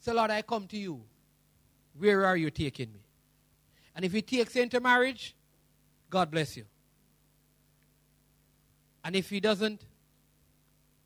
Say, 0.00 0.12
Lord, 0.12 0.30
I 0.30 0.42
come 0.42 0.66
to 0.68 0.76
you. 0.76 1.02
Where 1.96 2.24
are 2.24 2.36
you 2.36 2.50
taking 2.50 2.92
me? 2.92 3.00
And 3.94 4.04
if 4.04 4.12
he 4.12 4.22
takes 4.22 4.56
you 4.56 4.62
into 4.62 4.80
marriage, 4.80 5.34
God 6.10 6.30
bless 6.30 6.56
you. 6.56 6.64
And 9.04 9.14
if 9.14 9.30
he 9.30 9.40
doesn't, 9.40 9.84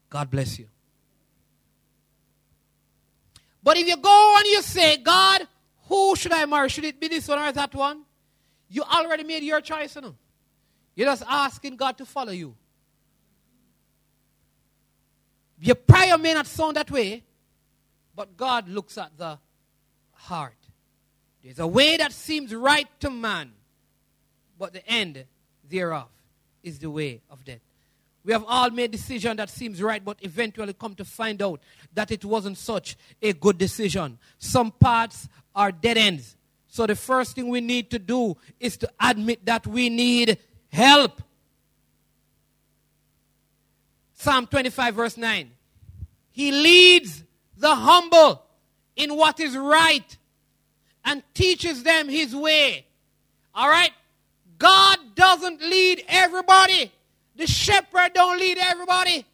God 0.09 0.31
bless 0.31 0.59
you. 0.59 0.68
But 3.62 3.76
if 3.76 3.88
you 3.88 3.96
go 3.96 4.35
and 4.38 4.46
you 4.46 4.62
say, 4.62 4.96
God, 4.98 5.46
who 5.88 6.14
should 6.14 6.33
I 6.33 6.46
marry? 6.46 6.68
Should 6.68 6.85
it 6.85 7.00
be 7.00 7.09
this 7.09 7.26
one 7.26 7.38
or 7.38 7.52
that 7.52 7.74
one? 7.74 8.02
You 8.68 8.83
already 8.83 9.24
made 9.24 9.42
your 9.42 9.61
choice, 9.61 9.96
you 9.96 10.02
know. 10.02 10.14
You're 10.96 11.06
just 11.06 11.22
asking 11.28 11.76
God 11.76 11.98
to 11.98 12.06
follow 12.06 12.32
you. 12.32 12.56
Your 15.61 15.76
prayer 15.76 16.18
may 16.18 16.35
not 16.35 16.46
sound 16.46 16.76
that 16.76 16.90
way, 16.90 17.22
but 18.14 18.37
God 18.37 18.68
looks 18.68 18.98
at 18.98 19.16
the 19.16 19.38
heart. 20.12 20.56
There's 21.44 21.59
a 21.59 21.66
way 21.66 21.96
that 21.98 22.12
seems 22.12 22.54
right 22.54 22.88
to 23.00 23.11
man, 23.11 23.52
but 24.59 24.72
the 24.72 24.87
end 24.88 25.24
thereof 25.68 26.09
is 26.62 26.78
the 26.78 26.90
way 26.90 27.20
of 27.30 27.44
death. 27.44 27.61
We 28.24 28.32
have 28.32 28.44
all 28.46 28.70
made 28.70 28.90
decision 28.90 29.37
that 29.37 29.50
seems 29.50 29.80
right, 29.80 30.04
but 30.04 30.18
eventually 30.22 30.72
come 30.72 30.96
to 30.96 31.04
find 31.04 31.40
out 31.40 31.61
that 31.94 32.11
it 32.11 32.24
wasn't 32.24 32.59
such 32.59 32.96
a 33.22 33.32
good 33.32 33.56
decision. 33.56 34.18
Some 34.38 34.72
paths 34.72 35.28
are 35.54 35.70
dead 35.70 35.96
ends. 35.96 36.37
So 36.66 36.87
the 36.87 36.96
first 36.96 37.37
thing 37.37 37.48
we 37.48 37.61
need 37.61 37.90
to 37.90 37.98
do 37.98 38.37
is 38.59 38.76
to 38.78 38.90
admit 39.00 39.44
that 39.46 39.66
we 39.66 39.88
need 39.88 40.38
help. 40.72 41.22
Psalm 44.14 44.46
25, 44.46 44.94
verse 44.94 45.16
9. 45.16 45.50
He 46.31 46.52
leads 46.52 47.22
the 47.57 47.74
humble 47.74 48.42
in 48.96 49.14
what 49.16 49.40
is 49.40 49.57
right 49.57 50.16
and 51.05 51.22
teaches 51.35 51.83
them 51.83 52.09
his 52.09 52.35
way. 52.35 52.87
All 53.55 53.68
right? 53.68 53.92
God 54.59 54.98
doesn't 55.14 55.61
lead 55.61 56.05
everybody. 56.09 56.92
The 57.37 57.46
shepherd 57.46 58.12
don't 58.14 58.38
lead 58.38 58.59
everybody. 58.59 59.24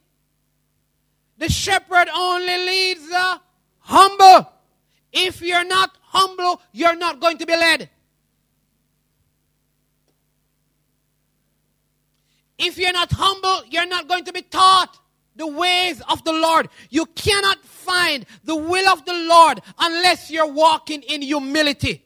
The 1.39 1.49
shepherd 1.49 2.09
only 2.15 2.59
leads 2.59 3.09
the 3.09 3.41
humble. 3.81 4.49
If 5.13 5.41
you're 5.41 5.65
not 5.65 5.97
humble, 6.03 6.61
you're 6.73 6.97
not 6.97 7.21
going 7.21 7.39
to 7.39 7.47
be 7.47 7.57
led. 7.57 7.89
If 12.59 12.79
you're 12.79 12.93
not 12.93 13.11
humble, 13.13 13.63
you're 13.71 13.87
not 13.87 14.09
going 14.09 14.25
to 14.25 14.33
be 14.33 14.43
taught 14.43 14.99
the 15.37 15.47
ways 15.47 16.01
of 16.09 16.23
the 16.25 16.33
Lord. 16.33 16.69
You 16.91 17.07
cannot 17.07 17.63
find 17.65 18.27
the 18.45 18.57
will 18.57 18.89
of 18.89 19.05
the 19.05 19.15
Lord 19.15 19.61
unless 19.79 20.31
you're 20.31 20.51
walking 20.51 21.03
in 21.03 21.23
humility. 21.23 22.05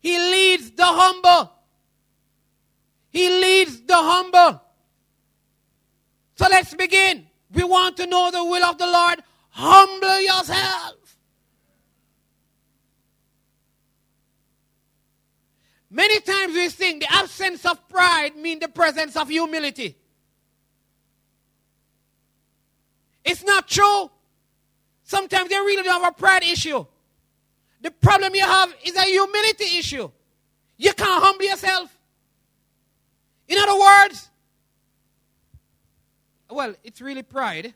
He 0.00 0.18
leads 0.18 0.70
the 0.72 0.84
humble. 0.84 1.52
He 3.10 3.28
leads 3.30 3.80
the 3.82 3.96
humble. 3.96 4.60
So 6.36 6.46
let's 6.50 6.74
begin. 6.74 7.26
We 7.52 7.62
want 7.64 7.96
to 7.98 8.06
know 8.06 8.30
the 8.30 8.44
will 8.44 8.64
of 8.64 8.76
the 8.76 8.86
Lord. 8.86 9.22
Humble 9.50 10.20
yourself. 10.20 11.03
Many 15.94 16.18
times 16.18 16.54
we 16.54 16.68
think 16.70 17.02
the 17.02 17.12
absence 17.14 17.64
of 17.64 17.88
pride 17.88 18.34
means 18.34 18.58
the 18.58 18.66
presence 18.66 19.14
of 19.16 19.28
humility. 19.28 19.96
It's 23.24 23.44
not 23.44 23.68
true. 23.68 24.10
Sometimes 25.04 25.48
they 25.48 25.54
really 25.54 25.84
don't 25.84 26.02
have 26.02 26.12
a 26.12 26.20
pride 26.20 26.42
issue. 26.42 26.84
The 27.80 27.92
problem 27.92 28.34
you 28.34 28.44
have 28.44 28.74
is 28.84 28.96
a 28.96 29.04
humility 29.04 29.78
issue. 29.78 30.10
You 30.78 30.92
can't 30.94 31.22
humble 31.22 31.44
yourself. 31.44 31.96
In 33.46 33.56
other 33.56 33.78
words, 33.78 34.30
well, 36.50 36.74
it's 36.82 37.00
really 37.00 37.22
pride 37.22 37.72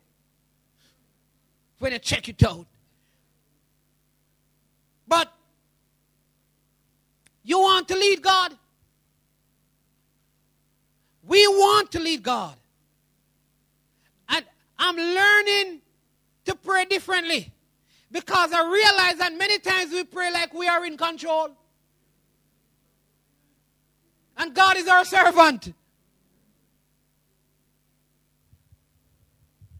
when 1.78 1.92
you 1.92 2.00
check 2.00 2.28
it 2.28 2.42
out. 2.42 2.66
But 5.06 5.32
you 7.48 7.58
want 7.60 7.88
to 7.88 7.96
lead 7.96 8.20
God? 8.20 8.52
We 11.22 11.46
want 11.46 11.90
to 11.92 11.98
lead 11.98 12.22
God. 12.22 12.54
And 14.28 14.44
I'm 14.78 14.96
learning 14.96 15.80
to 16.44 16.54
pray 16.54 16.84
differently 16.84 17.50
because 18.12 18.52
I 18.52 18.70
realize 18.70 19.16
that 19.16 19.32
many 19.38 19.58
times 19.58 19.92
we 19.92 20.04
pray 20.04 20.30
like 20.30 20.52
we 20.52 20.68
are 20.68 20.84
in 20.84 20.98
control. 20.98 21.48
And 24.36 24.54
God 24.54 24.76
is 24.76 24.86
our 24.86 25.06
servant. 25.06 25.72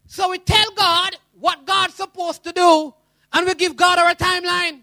So 0.07 0.31
we 0.31 0.39
tell 0.39 0.71
God 0.71 1.17
what 1.39 1.67
God's 1.67 1.93
supposed 1.93 2.43
to 2.45 2.51
do, 2.51 2.95
and 3.31 3.45
we 3.45 3.53
give 3.53 3.75
God 3.75 3.99
our 3.99 4.15
timeline. 4.15 4.81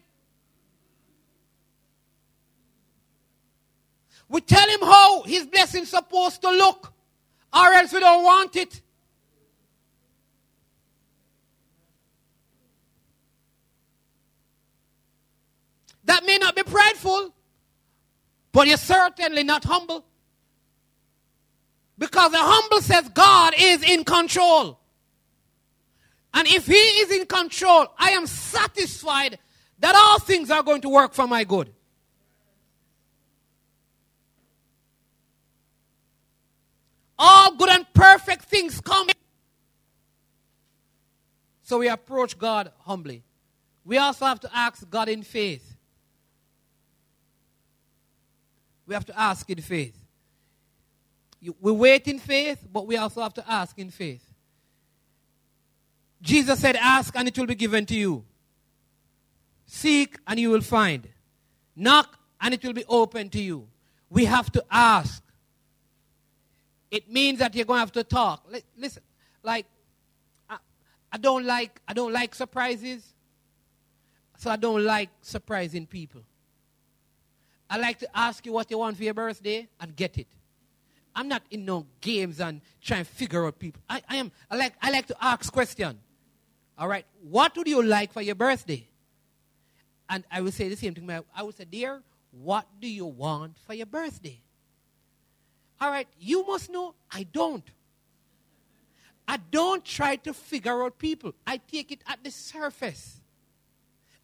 We 4.29 4.41
tell 4.41 4.69
him 4.69 4.81
how 4.81 5.23
his 5.23 5.47
blessing's 5.47 5.91
supposed 5.91 6.43
to 6.43 6.51
look, 6.51 6.93
or 7.53 7.73
else 7.73 7.93
we 7.93 8.01
don't 8.01 8.25
want 8.25 8.57
it. 8.57 8.81
That 16.05 16.25
may 16.25 16.39
not 16.39 16.55
be 16.55 16.63
prideful, 16.63 17.35
but 18.53 18.67
you're 18.67 18.77
certainly 18.77 19.43
not 19.43 19.65
humble. 19.65 20.05
Because 21.99 22.31
the 22.31 22.39
humble 22.39 22.81
says 22.81 23.09
God 23.09 23.55
is 23.59 23.83
in 23.83 24.05
control. 24.05 24.79
And 26.33 26.47
if 26.49 26.67
He 26.67 26.75
is 26.75 27.11
in 27.11 27.27
control, 27.27 27.87
I 27.99 28.11
am 28.11 28.27
satisfied 28.27 29.39
that 29.79 29.95
all 29.95 30.19
things 30.19 30.51
are 30.51 30.63
going 30.63 30.83
to 30.83 30.89
work 30.89 31.15
for 31.15 31.27
my 31.27 31.45
good. 31.45 31.73
All 37.19 37.55
good 37.55 37.71
and 37.71 37.87
perfect 37.95 38.45
things 38.45 38.81
come. 38.81 39.09
So 41.63 41.79
we 41.79 41.89
approach 41.89 42.39
God 42.39 42.71
humbly. 42.81 43.23
We 43.85 43.99
also 43.99 44.25
have 44.27 44.41
to 44.41 44.51
ask 44.55 44.89
God 44.89 45.09
in 45.09 45.23
faith. 45.23 45.77
We 48.87 48.95
have 48.95 49.07
to 49.07 49.19
ask 49.19 49.49
in 49.51 49.61
faith. 49.61 49.97
We 51.61 51.73
wait 51.73 52.07
in 52.09 52.19
faith, 52.19 52.67
but 52.73 52.87
we 52.87 52.97
also 52.97 53.21
have 53.21 53.35
to 53.35 53.51
ask 53.51 53.79
in 53.79 53.91
faith. 53.91 54.25
Jesus 56.23 56.61
said, 56.61 56.77
Ask 56.77 57.15
and 57.17 57.29
it 57.29 57.39
will 57.39 57.47
be 57.47 57.55
given 57.55 57.87
to 57.87 57.95
you. 57.95 58.25
Seek 59.67 60.19
and 60.27 60.39
you 60.39 60.51
will 60.51 60.61
find. 60.61 61.09
Knock 61.75 62.19
and 62.41 62.55
it 62.55 62.65
will 62.65 62.73
be 62.73 62.85
open 62.89 63.29
to 63.31 63.41
you. 63.41 63.69
We 64.09 64.25
have 64.25 64.51
to 64.53 64.65
ask. 64.71 65.23
It 66.97 67.11
means 67.11 67.41
that 67.41 67.55
you're 67.55 67.67
going 67.67 67.77
to 67.77 67.81
have 67.81 67.93
to 67.93 68.05
talk. 68.05 68.51
Listen, 68.75 69.03
like 69.43 69.67
I, 70.49 70.57
I 71.13 71.19
don't 71.19 71.45
like 71.45 71.79
I 71.87 71.93
don't 71.93 72.11
like 72.11 72.35
surprises. 72.35 73.05
So 74.39 74.51
I 74.51 74.57
don't 74.57 74.83
like 74.83 75.11
surprising 75.21 75.87
people. 75.87 76.23
I 77.69 77.77
like 77.77 77.99
to 77.99 78.09
ask 78.17 78.47
you 78.47 78.53
what 78.53 78.71
you 78.71 78.79
want 78.79 78.97
for 78.97 79.05
your 79.05 79.13
birthday 79.13 79.69
and 79.79 79.95
get 79.95 80.17
it. 80.17 80.29
I'm 81.15 81.29
not 81.29 81.43
in 81.51 81.67
no 81.67 81.87
games 82.01 82.41
and 82.41 82.63
trying 82.81 83.05
to 83.05 83.11
figure 83.11 83.47
out 83.47 83.59
people. 83.59 83.83
I, 83.91 84.01
I 84.09 84.17
am 84.17 84.33
I 84.51 84.57
like 84.57 84.73
I 84.81 84.91
like 84.91 85.07
to 85.09 85.17
ask 85.21 85.53
questions. 85.53 85.99
All 86.79 86.89
right. 86.89 87.05
What 87.21 87.55
would 87.59 87.69
you 87.69 87.83
like 87.83 88.11
for 88.15 88.23
your 88.23 88.37
birthday? 88.37 88.89
And 90.09 90.25
I 90.31 90.41
would 90.41 90.55
say 90.55 90.71
the 90.71 90.77
same 90.77 90.95
thing. 90.95 91.11
I 91.35 91.43
would 91.43 91.57
say, 91.57 91.67
Dear, 91.67 92.03
what 92.31 92.67
do 92.81 92.89
you 92.89 93.05
want 93.05 93.59
for 93.67 93.75
your 93.75 93.87
birthday? 93.87 94.41
All 95.81 95.91
right, 95.91 96.09
you 96.19 96.47
must 96.47 96.71
know 96.71 96.95
I 97.11 97.25
don't. 97.25 97.65
I 99.29 99.39
don't 99.39 99.85
try 99.85 100.17
to 100.17 100.33
figure 100.33 100.85
out 100.85 100.99
people. 100.99 101.35
I 101.47 101.59
take 101.59 101.93
it 101.93 102.03
at 102.07 102.23
the 102.23 102.31
surface. 102.31 103.21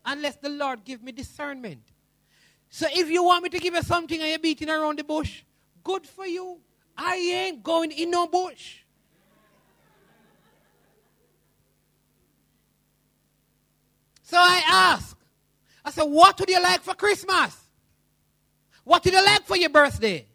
Unless 0.04 0.36
the 0.36 0.48
Lord 0.48 0.84
give 0.84 1.02
me 1.02 1.12
discernment. 1.12 1.82
So 2.70 2.86
if 2.90 3.10
you 3.10 3.22
want 3.22 3.42
me 3.42 3.48
to 3.50 3.58
give 3.58 3.74
you 3.74 3.82
something 3.82 4.20
and 4.20 4.30
you're 4.30 4.38
beating 4.38 4.70
around 4.70 4.98
the 4.98 5.04
bush, 5.04 5.42
good 5.84 6.06
for 6.06 6.26
you. 6.26 6.58
I 6.96 7.16
ain't 7.16 7.62
going 7.62 7.90
in 7.92 8.10
no 8.10 8.26
bush. 8.26 8.78
So 14.22 14.38
I 14.38 14.62
ask, 14.66 15.16
I 15.84 15.90
said, 15.90 16.04
What 16.04 16.40
would 16.40 16.48
you 16.48 16.62
like 16.62 16.80
for 16.80 16.94
Christmas? 16.94 17.54
What 18.84 19.04
would 19.04 19.12
you 19.12 19.24
like 19.24 19.44
for 19.44 19.56
your 19.56 19.68
birthday? 19.68 20.26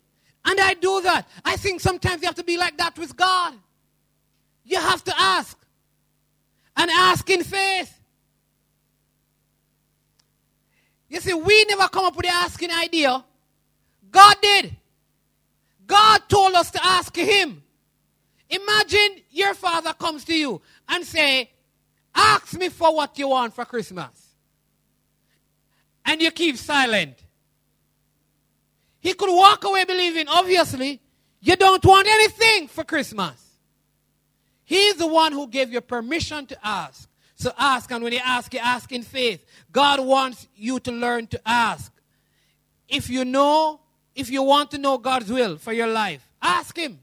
And 0.47 0.59
I 0.61 0.75
do 0.75 1.01
that. 1.01 1.27
I 1.43 1.57
think 1.57 1.81
sometimes 1.81 2.21
you 2.21 2.27
have 2.27 2.35
to 2.35 2.43
be 2.43 2.57
like 2.57 2.77
that 2.77 2.97
with 2.97 3.15
God. 3.17 3.53
You 4.63 4.79
have 4.79 5.03
to 5.03 5.13
ask. 5.19 5.57
And 6.77 6.89
ask 6.89 7.29
in 7.29 7.43
faith. 7.43 7.93
You 11.09 11.19
see, 11.19 11.33
we 11.33 11.65
never 11.65 11.89
come 11.89 12.05
up 12.05 12.15
with 12.15 12.25
the 12.25 12.31
asking 12.31 12.71
idea. 12.71 13.23
God 14.09 14.35
did. 14.41 14.75
God 15.85 16.21
told 16.29 16.53
us 16.53 16.71
to 16.71 16.85
ask 16.85 17.15
Him. 17.15 17.61
Imagine 18.49 19.21
your 19.31 19.53
father 19.53 19.91
comes 19.93 20.23
to 20.25 20.33
you 20.33 20.61
and 20.87 21.05
say, 21.05 21.49
ask 22.15 22.57
me 22.57 22.69
for 22.69 22.95
what 22.95 23.19
you 23.19 23.27
want 23.29 23.53
for 23.53 23.65
Christmas. 23.65 24.35
And 26.05 26.21
you 26.21 26.31
keep 26.31 26.55
silent. 26.55 27.17
He 28.99 29.13
could 29.13 29.33
walk 29.33 29.63
away 29.63 29.85
believing, 29.85 30.27
obviously, 30.27 31.01
you 31.39 31.55
don't 31.55 31.83
want 31.85 32.07
anything 32.07 32.67
for 32.67 32.83
Christmas. 32.83 33.43
He's 34.63 34.95
the 34.95 35.07
one 35.07 35.31
who 35.31 35.47
gave 35.47 35.71
you 35.71 35.79
permission 35.81 36.45
to 36.47 36.57
ask. 36.65 37.09
So 37.35 37.51
ask, 37.57 37.91
and 37.91 38.03
when 38.03 38.13
you 38.13 38.19
ask, 38.23 38.53
you 38.53 38.59
ask 38.59 38.91
in 38.91 39.03
faith. 39.03 39.45
God 39.71 40.03
wants 40.03 40.47
you 40.55 40.79
to 40.81 40.91
learn 40.91 41.27
to 41.27 41.41
ask. 41.47 41.91
If 42.89 43.09
you 43.09 43.23
know, 43.23 43.79
if 44.15 44.29
you 44.29 44.41
want 44.41 44.71
to 44.71 44.77
know 44.77 44.97
God's 44.97 45.31
will 45.31 45.57
for 45.57 45.71
your 45.71 45.87
life, 45.87 46.27
ask 46.41 46.75
Him. 46.75 46.99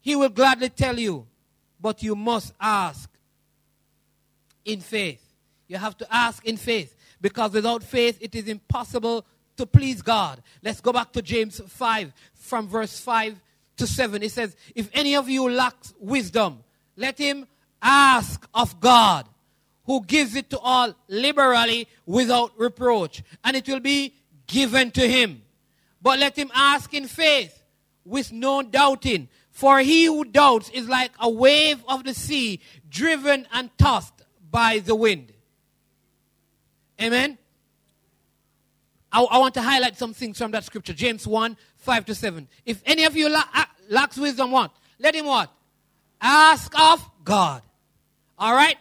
He 0.00 0.14
will 0.14 0.28
gladly 0.28 0.68
tell 0.68 0.98
you, 0.98 1.26
but 1.80 2.02
you 2.02 2.14
must 2.14 2.54
ask 2.60 3.10
in 4.64 4.80
faith. 4.80 5.22
You 5.66 5.78
have 5.78 5.96
to 5.98 6.14
ask 6.14 6.46
in 6.46 6.56
faith 6.56 6.94
because 7.20 7.52
without 7.52 7.82
faith, 7.82 8.18
it 8.20 8.34
is 8.36 8.46
impossible 8.46 9.26
to 9.56 9.66
please 9.66 10.02
God. 10.02 10.42
Let's 10.62 10.80
go 10.80 10.92
back 10.92 11.12
to 11.12 11.22
James 11.22 11.60
5 11.66 12.12
from 12.34 12.68
verse 12.68 12.98
5 13.00 13.40
to 13.78 13.86
7. 13.86 14.22
It 14.22 14.32
says, 14.32 14.56
If 14.74 14.88
any 14.92 15.16
of 15.16 15.28
you 15.28 15.50
lacks 15.50 15.94
wisdom, 15.98 16.64
let 16.96 17.18
him 17.18 17.46
ask 17.82 18.48
of 18.54 18.80
God, 18.80 19.26
who 19.84 20.04
gives 20.04 20.34
it 20.34 20.50
to 20.50 20.58
all 20.58 20.94
liberally 21.08 21.88
without 22.04 22.52
reproach, 22.58 23.22
and 23.44 23.56
it 23.56 23.68
will 23.68 23.80
be 23.80 24.14
given 24.46 24.90
to 24.92 25.08
him. 25.08 25.42
But 26.02 26.18
let 26.18 26.36
him 26.36 26.50
ask 26.54 26.92
in 26.94 27.06
faith, 27.06 27.62
with 28.04 28.32
no 28.32 28.62
doubting. 28.62 29.28
For 29.50 29.80
he 29.80 30.04
who 30.04 30.24
doubts 30.24 30.70
is 30.70 30.88
like 30.88 31.10
a 31.18 31.28
wave 31.28 31.82
of 31.88 32.04
the 32.04 32.14
sea, 32.14 32.60
driven 32.88 33.46
and 33.52 33.70
tossed 33.78 34.14
by 34.50 34.78
the 34.78 34.94
wind. 34.94 35.32
Amen. 37.00 37.38
I, 39.12 39.22
I, 39.22 39.38
want 39.38 39.54
to 39.54 39.62
highlight 39.62 39.96
some 39.96 40.12
things 40.12 40.38
from 40.38 40.50
that 40.50 40.64
scripture. 40.64 40.92
James 40.92 41.26
1, 41.26 41.56
5 41.76 42.04
to 42.06 42.14
7. 42.14 42.48
If 42.64 42.82
any 42.84 43.04
of 43.04 43.16
you 43.16 43.28
la- 43.28 43.44
lacks 43.88 44.16
wisdom, 44.16 44.50
what? 44.50 44.72
Let 44.98 45.14
him 45.14 45.26
what? 45.26 45.50
Ask 46.20 46.78
of 46.78 47.08
God. 47.24 47.62
All 48.38 48.54
right? 48.54 48.76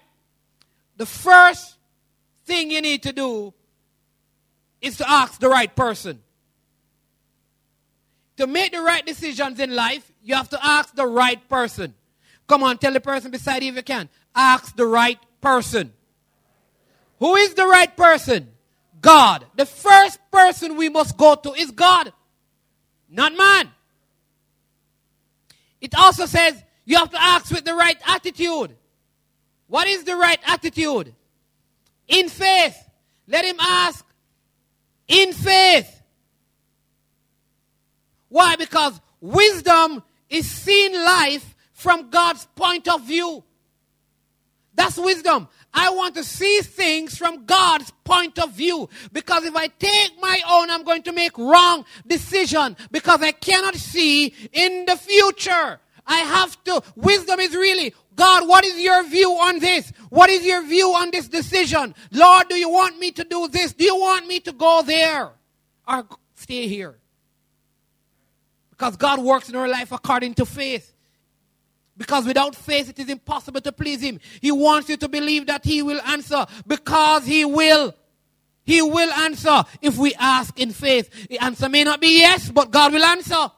The 0.97 1.05
first 1.05 1.75
thing 2.45 2.71
you 2.71 2.81
need 2.81 3.03
to 3.03 3.13
do 3.13 3.53
is 4.81 4.97
to 4.97 5.09
ask 5.09 5.39
the 5.39 5.49
right 5.49 5.73
person. 5.75 6.21
To 8.37 8.47
make 8.47 8.73
the 8.73 8.81
right 8.81 9.05
decisions 9.05 9.59
in 9.59 9.75
life, 9.75 10.11
you 10.23 10.35
have 10.35 10.49
to 10.49 10.65
ask 10.65 10.93
the 10.95 11.07
right 11.07 11.47
person. 11.47 11.93
Come 12.47 12.63
on, 12.63 12.77
tell 12.77 12.93
the 12.93 12.99
person 12.99 13.31
beside 13.31 13.63
you 13.63 13.69
if 13.69 13.75
you 13.75 13.83
can. 13.83 14.09
Ask 14.35 14.75
the 14.75 14.85
right 14.85 15.19
person. 15.41 15.93
Who 17.19 17.35
is 17.35 17.53
the 17.53 17.65
right 17.65 17.95
person? 17.95 18.49
God. 19.01 19.45
The 19.55 19.65
first 19.65 20.19
person 20.31 20.77
we 20.77 20.89
must 20.89 21.17
go 21.17 21.35
to 21.35 21.53
is 21.53 21.71
God, 21.71 22.11
not 23.09 23.35
man. 23.35 23.71
It 25.81 25.93
also 25.95 26.25
says 26.25 26.61
you 26.85 26.97
have 26.97 27.11
to 27.11 27.21
ask 27.21 27.51
with 27.51 27.65
the 27.65 27.73
right 27.73 27.97
attitude. 28.07 28.75
What 29.67 29.87
is 29.87 30.03
the 30.03 30.15
right 30.15 30.39
attitude? 30.45 31.13
In 32.07 32.29
faith. 32.29 32.77
Let 33.27 33.45
him 33.45 33.57
ask 33.59 34.05
in 35.07 35.33
faith. 35.33 36.01
Why? 38.29 38.55
Because 38.55 38.99
wisdom 39.19 40.03
is 40.29 40.49
seeing 40.49 40.93
life 40.93 41.55
from 41.73 42.09
God's 42.09 42.45
point 42.55 42.87
of 42.87 43.01
view. 43.05 43.43
That's 44.75 44.97
wisdom. 44.97 45.47
I 45.75 45.89
want 45.89 46.15
to 46.15 46.23
see 46.23 46.61
things 46.61 47.17
from 47.17 47.45
God's 47.45 47.91
point 48.05 48.39
of 48.39 48.53
view. 48.53 48.89
Because 49.11 49.43
if 49.43 49.55
I 49.55 49.67
take 49.67 50.13
my 50.21 50.39
own, 50.49 50.71
I'm 50.71 50.83
going 50.83 51.03
to 51.03 51.11
make 51.11 51.37
wrong 51.37 51.83
decision 52.07 52.77
because 52.91 53.21
I 53.21 53.33
cannot 53.33 53.75
see 53.75 54.33
in 54.53 54.85
the 54.85 54.95
future. 54.95 55.81
I 56.07 56.19
have 56.19 56.63
to. 56.63 56.81
Wisdom 56.95 57.41
is 57.41 57.53
really, 57.53 57.93
God, 58.15 58.47
what 58.47 58.63
is 58.63 58.79
your 58.79 59.03
view 59.03 59.31
on 59.31 59.59
this? 59.59 59.91
What 60.09 60.29
is 60.29 60.45
your 60.45 60.65
view 60.65 60.93
on 60.93 61.11
this 61.11 61.27
decision? 61.27 61.93
Lord, 62.11 62.47
do 62.47 62.55
you 62.55 62.69
want 62.69 62.97
me 62.97 63.11
to 63.11 63.25
do 63.25 63.49
this? 63.49 63.73
Do 63.73 63.83
you 63.83 63.97
want 63.97 64.27
me 64.27 64.39
to 64.41 64.53
go 64.53 64.81
there? 64.81 65.31
Or 65.87 66.07
stay 66.35 66.67
here? 66.67 66.95
Because 68.69 68.95
God 68.95 69.19
works 69.19 69.49
in 69.49 69.55
our 69.55 69.67
life 69.67 69.91
according 69.91 70.35
to 70.35 70.45
faith. 70.45 70.94
Because 71.97 72.25
without 72.25 72.55
faith, 72.55 72.89
it 72.89 72.99
is 72.99 73.09
impossible 73.09 73.61
to 73.61 73.71
please 73.71 74.01
Him. 74.01 74.19
He 74.41 74.51
wants 74.51 74.89
you 74.89 74.97
to 74.97 75.07
believe 75.07 75.47
that 75.47 75.63
He 75.63 75.81
will 75.81 76.01
answer 76.01 76.45
because 76.67 77.25
He 77.25 77.45
will. 77.45 77.93
He 78.65 78.81
will 78.81 79.11
answer 79.11 79.63
if 79.81 79.97
we 79.97 80.13
ask 80.15 80.59
in 80.59 80.71
faith. 80.71 81.27
The 81.29 81.39
answer 81.39 81.69
may 81.69 81.83
not 81.83 82.01
be 82.01 82.19
yes, 82.19 82.49
but 82.49 82.71
God 82.71 82.91
will 82.93 83.03
answer. 83.03 83.51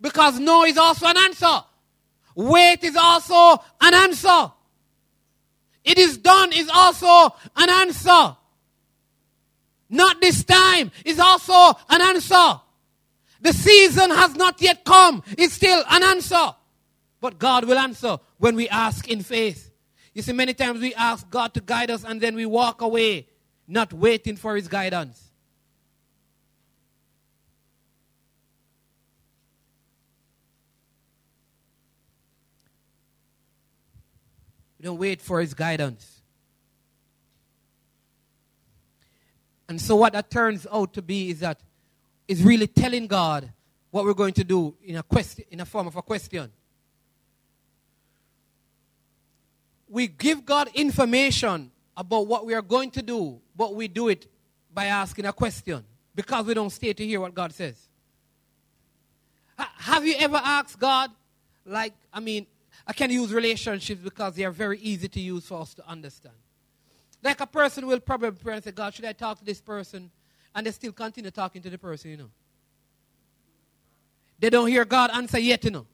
Because 0.00 0.38
no 0.38 0.64
is 0.64 0.76
also 0.76 1.06
an 1.06 1.16
answer. 1.16 1.62
Wait 2.34 2.84
is 2.84 2.96
also 2.96 3.62
an 3.80 3.94
answer. 3.94 4.52
It 5.84 5.98
is 5.98 6.18
done 6.18 6.52
is 6.52 6.68
also 6.72 7.34
an 7.56 7.70
answer. 7.70 8.36
Not 9.88 10.20
this 10.20 10.44
time 10.44 10.90
is 11.04 11.18
also 11.18 11.78
an 11.88 12.02
answer. 12.02 12.60
The 13.40 13.52
season 13.52 14.10
has 14.10 14.34
not 14.34 14.60
yet 14.60 14.84
come. 14.84 15.22
It's 15.38 15.54
still 15.54 15.82
an 15.88 16.02
answer. 16.02 16.54
But 17.20 17.38
God 17.38 17.64
will 17.64 17.78
answer 17.78 18.18
when 18.38 18.54
we 18.54 18.68
ask 18.68 19.08
in 19.08 19.22
faith. 19.22 19.70
You 20.14 20.22
see, 20.22 20.32
many 20.32 20.54
times 20.54 20.80
we 20.80 20.94
ask 20.94 21.28
God 21.30 21.54
to 21.54 21.60
guide 21.60 21.90
us 21.90 22.04
and 22.04 22.20
then 22.20 22.34
we 22.34 22.46
walk 22.46 22.80
away, 22.80 23.28
not 23.66 23.92
waiting 23.92 24.36
for 24.36 24.56
His 24.56 24.68
guidance. 24.68 25.24
We 34.78 34.84
don't 34.84 34.98
wait 34.98 35.20
for 35.20 35.40
His 35.40 35.54
guidance. 35.54 36.22
And 39.68 39.80
so, 39.80 39.96
what 39.96 40.14
that 40.14 40.30
turns 40.30 40.66
out 40.72 40.94
to 40.94 41.02
be 41.02 41.30
is 41.30 41.40
that 41.40 41.60
is 42.26 42.42
really 42.42 42.66
telling 42.66 43.06
God 43.06 43.52
what 43.90 44.04
we're 44.04 44.14
going 44.14 44.34
to 44.34 44.44
do 44.44 44.74
in 44.82 44.96
a 44.96 45.02
question, 45.02 45.44
in 45.50 45.60
a 45.60 45.64
form 45.64 45.86
of 45.86 45.96
a 45.96 46.02
question. 46.02 46.50
We 49.88 50.06
give 50.06 50.44
God 50.44 50.68
information 50.74 51.70
about 51.96 52.26
what 52.26 52.46
we 52.46 52.54
are 52.54 52.62
going 52.62 52.90
to 52.92 53.02
do, 53.02 53.40
but 53.56 53.74
we 53.74 53.88
do 53.88 54.08
it 54.08 54.26
by 54.72 54.86
asking 54.86 55.24
a 55.24 55.32
question 55.32 55.84
because 56.14 56.46
we 56.46 56.54
don't 56.54 56.70
stay 56.70 56.92
to 56.92 57.06
hear 57.06 57.20
what 57.20 57.34
God 57.34 57.52
says. 57.52 57.88
have 59.56 60.06
you 60.06 60.14
ever 60.18 60.36
asked 60.36 60.78
God, 60.78 61.10
like, 61.64 61.94
I 62.12 62.20
mean, 62.20 62.46
I 62.86 62.92
can 62.92 63.10
use 63.10 63.32
relationships 63.32 64.00
because 64.02 64.34
they 64.34 64.44
are 64.44 64.50
very 64.50 64.78
easy 64.78 65.08
to 65.08 65.20
use 65.20 65.46
for 65.46 65.60
us 65.60 65.74
to 65.74 65.88
understand. 65.88 66.36
Like 67.22 67.40
a 67.40 67.46
person 67.46 67.86
will 67.86 68.00
probably 68.00 68.30
pray 68.30 68.54
and 68.54 68.64
say, 68.64 68.70
God, 68.70 68.94
should 68.94 69.04
I 69.04 69.12
talk 69.12 69.38
to 69.40 69.44
this 69.44 69.60
person? 69.60 70.10
And 70.54 70.66
they 70.66 70.70
still 70.70 70.92
continue 70.92 71.30
talking 71.30 71.60
to 71.62 71.70
the 71.70 71.78
person, 71.78 72.10
you 72.10 72.16
know. 72.16 72.30
They 74.38 74.50
don't 74.50 74.68
hear 74.68 74.84
God 74.84 75.10
answer 75.10 75.40
yet, 75.40 75.64
you 75.64 75.70
know. 75.70 75.86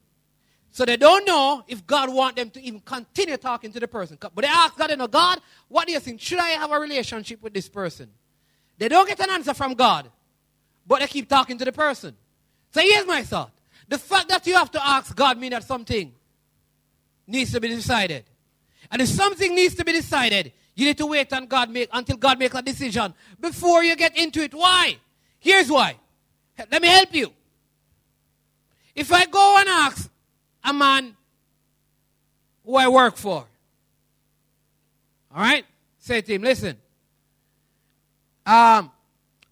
So 0.75 0.83
they 0.83 0.97
don't 0.97 1.25
know 1.25 1.63
if 1.69 1.87
God 1.87 2.13
want 2.13 2.35
them 2.35 2.49
to 2.49 2.61
even 2.61 2.81
continue 2.81 3.37
talking 3.37 3.71
to 3.71 3.79
the 3.79 3.87
person. 3.87 4.17
But 4.19 4.35
they 4.35 4.47
ask 4.47 4.75
God, 4.75 4.89
you 4.89 4.97
know, 4.97 5.07
God, 5.07 5.39
what 5.69 5.87
do 5.87 5.93
you 5.93 6.01
think? 6.01 6.19
Should 6.19 6.39
I 6.39 6.49
have 6.49 6.69
a 6.69 6.77
relationship 6.77 7.41
with 7.41 7.53
this 7.53 7.69
person? 7.69 8.09
They 8.77 8.89
don't 8.89 9.07
get 9.07 9.17
an 9.21 9.29
answer 9.29 9.53
from 9.53 9.75
God, 9.75 10.11
but 10.85 10.99
they 10.99 11.07
keep 11.07 11.29
talking 11.29 11.57
to 11.59 11.63
the 11.63 11.71
person. 11.71 12.13
So 12.73 12.81
here's 12.81 13.07
my 13.07 13.23
thought. 13.23 13.51
The 13.87 13.97
fact 13.97 14.27
that 14.27 14.45
you 14.47 14.55
have 14.55 14.69
to 14.71 14.85
ask 14.85 15.15
God 15.15 15.37
means 15.37 15.53
that 15.53 15.63
something 15.63 16.11
needs 17.25 17.53
to 17.53 17.61
be 17.61 17.69
decided. 17.69 18.25
And 18.91 19.01
if 19.01 19.07
something 19.07 19.55
needs 19.55 19.75
to 19.75 19.85
be 19.85 19.93
decided, 19.93 20.51
you 20.75 20.87
need 20.87 20.97
to 20.97 21.05
wait 21.05 21.31
on 21.31 21.45
God 21.45 21.69
make, 21.69 21.87
until 21.93 22.17
God 22.17 22.37
makes 22.37 22.53
a 22.53 22.61
decision 22.61 23.13
before 23.39 23.81
you 23.81 23.95
get 23.95 24.17
into 24.17 24.41
it. 24.41 24.53
Why? 24.53 24.97
Here's 25.39 25.71
why. 25.71 25.95
Let 26.69 26.81
me 26.81 26.89
help 26.89 27.15
you. 27.15 27.31
If 28.93 29.13
I 29.13 29.25
go 29.25 29.55
and 29.57 29.69
ask 29.69 30.11
a 30.65 30.73
man 30.73 31.15
who 32.65 32.75
I 32.75 32.87
work 32.87 33.15
for, 33.15 33.45
all 35.33 35.41
right, 35.41 35.65
say 35.99 36.21
to 36.21 36.33
him, 36.33 36.41
listen, 36.41 36.77
um, 38.45 38.91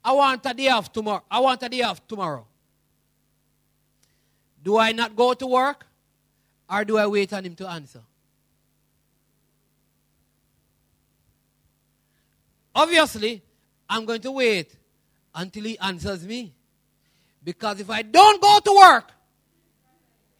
I 0.03 0.11
want 0.11 0.45
a 0.45 0.53
day 0.53 0.69
off 0.69 0.91
tomorrow. 0.91 1.23
I 1.29 1.39
want 1.39 1.63
a 1.63 1.69
day 1.69 1.81
off 1.81 2.05
tomorrow. 2.07 2.45
Do 4.63 4.77
I 4.77 4.91
not 4.91 5.15
go 5.15 5.33
to 5.33 5.47
work? 5.47 5.85
Or 6.69 6.85
do 6.85 6.97
I 6.97 7.05
wait 7.07 7.31
on 7.33 7.45
him 7.45 7.55
to 7.55 7.69
answer? 7.69 8.01
Obviously, 12.75 13.41
I'm 13.89 14.05
going 14.05 14.21
to 14.21 14.31
wait 14.31 14.73
until 15.35 15.63
he 15.63 15.77
answers 15.77 16.25
me. 16.25 16.53
Because 17.43 17.79
if 17.79 17.89
I 17.89 18.01
don't 18.01 18.41
go 18.41 18.59
to 18.59 18.75
work, 18.75 19.11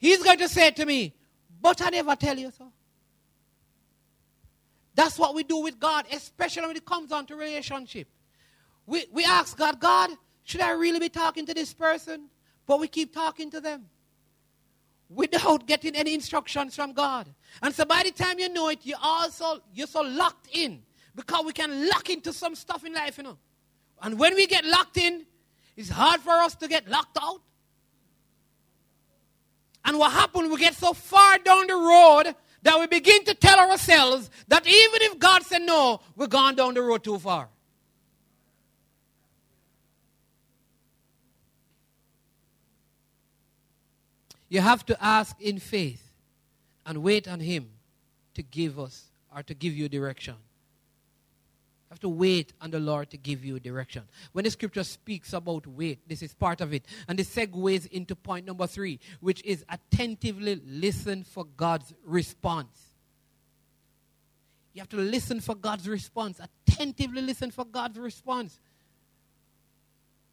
he's 0.04 0.22
going 0.22 0.38
to 0.40 0.50
say 0.50 0.72
to 0.72 0.86
me, 0.86 1.14
But 1.62 1.82
I 1.82 1.90
never 1.90 2.16
tell 2.16 2.38
you 2.38 2.52
so. 2.56 2.72
That's 4.96 5.18
what 5.18 5.34
we 5.34 5.44
do 5.44 5.58
with 5.58 5.80
God, 5.80 6.06
especially 6.12 6.68
when 6.68 6.76
it 6.76 6.86
comes 6.86 7.12
on 7.12 7.26
to 7.28 7.36
relationship. 7.36 8.08
We, 8.86 9.06
we 9.12 9.24
ask 9.24 9.58
God, 9.58 9.80
God, 9.80 10.12
should 10.44 10.62
I 10.62 10.72
really 10.72 11.00
be 11.00 11.10
talking 11.10 11.46
to 11.48 11.54
this 11.54 11.74
person? 11.74 12.30
But 12.68 12.80
we 12.80 12.88
keep 12.88 13.14
talking 13.14 13.50
to 13.52 13.62
them 13.62 13.86
without 15.10 15.66
getting 15.72 15.96
any 15.96 16.14
instructions 16.14 16.76
from 16.76 16.94
God. 16.94 17.30
And 17.62 17.74
so 17.74 17.86
by 17.86 18.04
the 18.04 18.12
time 18.12 18.40
you 18.40 18.50
know 18.50 18.70
it, 18.70 18.80
you 18.84 18.96
also 19.02 19.62
you're 19.74 19.88
so 19.88 20.02
locked 20.02 20.50
in 20.52 20.84
because 21.16 21.46
we 21.46 21.54
can 21.54 21.88
lock 21.90 22.10
into 22.10 22.34
some 22.34 22.56
stuff 22.56 22.86
in 22.86 22.94
life, 22.94 23.18
you 23.18 23.24
know. 23.24 23.38
And 24.02 24.20
when 24.20 24.36
we 24.36 24.48
get 24.48 24.66
locked 24.66 24.98
in, 24.98 25.26
it's 25.76 25.90
hard 25.90 26.20
for 26.22 26.34
us 26.34 26.56
to 26.56 26.68
get 26.68 26.88
locked 26.88 27.18
out. 27.22 27.42
And 29.86 30.00
what 30.00 30.12
happens, 30.12 30.50
we 30.50 30.58
get 30.58 30.76
so 30.76 30.94
far 30.94 31.38
down 31.40 31.68
the 31.68 31.76
road 31.76 32.36
that 32.64 32.80
we 32.80 32.88
begin 32.88 33.26
to 33.26 33.34
tell 33.34 33.60
ourselves 33.60 34.30
that 34.48 34.66
even 34.66 35.02
if 35.02 35.20
God 35.20 35.44
said 35.44 35.62
no, 35.62 36.00
we're 36.16 36.28
gone 36.28 36.56
down 36.56 36.74
the 36.74 36.82
road 36.82 37.04
too 37.04 37.20
far. 37.20 37.50
You 44.48 44.62
have 44.62 44.86
to 44.86 45.04
ask 45.04 45.36
in 45.42 45.60
faith 45.60 46.14
and 46.86 47.00
wait 47.00 47.28
on 47.28 47.40
Him 47.40 47.70
to 48.36 48.44
give 48.44 48.80
us 48.80 49.06
or 49.36 49.44
to 49.44 49.54
give 49.54 49.74
you 49.74 49.90
direction. 49.90 50.36
Have 51.94 52.00
to 52.00 52.10
wait 52.10 52.54
on 52.60 52.72
the 52.72 52.80
Lord 52.80 53.12
to 53.12 53.18
give 53.18 53.46
you 53.46 53.60
direction. 53.60 54.02
When 54.32 54.46
the 54.46 54.50
scripture 54.50 54.84
speaks 54.84 55.32
about 55.32 55.68
wait, 55.68 56.00
this 56.10 56.24
is 56.24 56.34
part 56.34 56.60
of 56.60 56.74
it. 56.74 56.88
And 57.08 57.20
this 57.20 57.30
segues 57.30 57.86
into 57.86 58.16
point 58.16 58.48
number 58.48 58.66
three, 58.66 59.00
which 59.20 59.44
is 59.46 59.64
attentively 59.70 60.60
listen 60.66 61.24
for 61.24 61.46
God's 61.46 61.94
response. 62.04 62.82
You 64.74 64.82
have 64.82 64.90
to 64.90 64.98
listen 64.98 65.40
for 65.40 65.54
God's 65.54 65.88
response. 65.88 66.42
Attentively 66.68 67.22
listen 67.22 67.52
for 67.52 67.64
God's 67.64 68.00
response. 68.00 68.60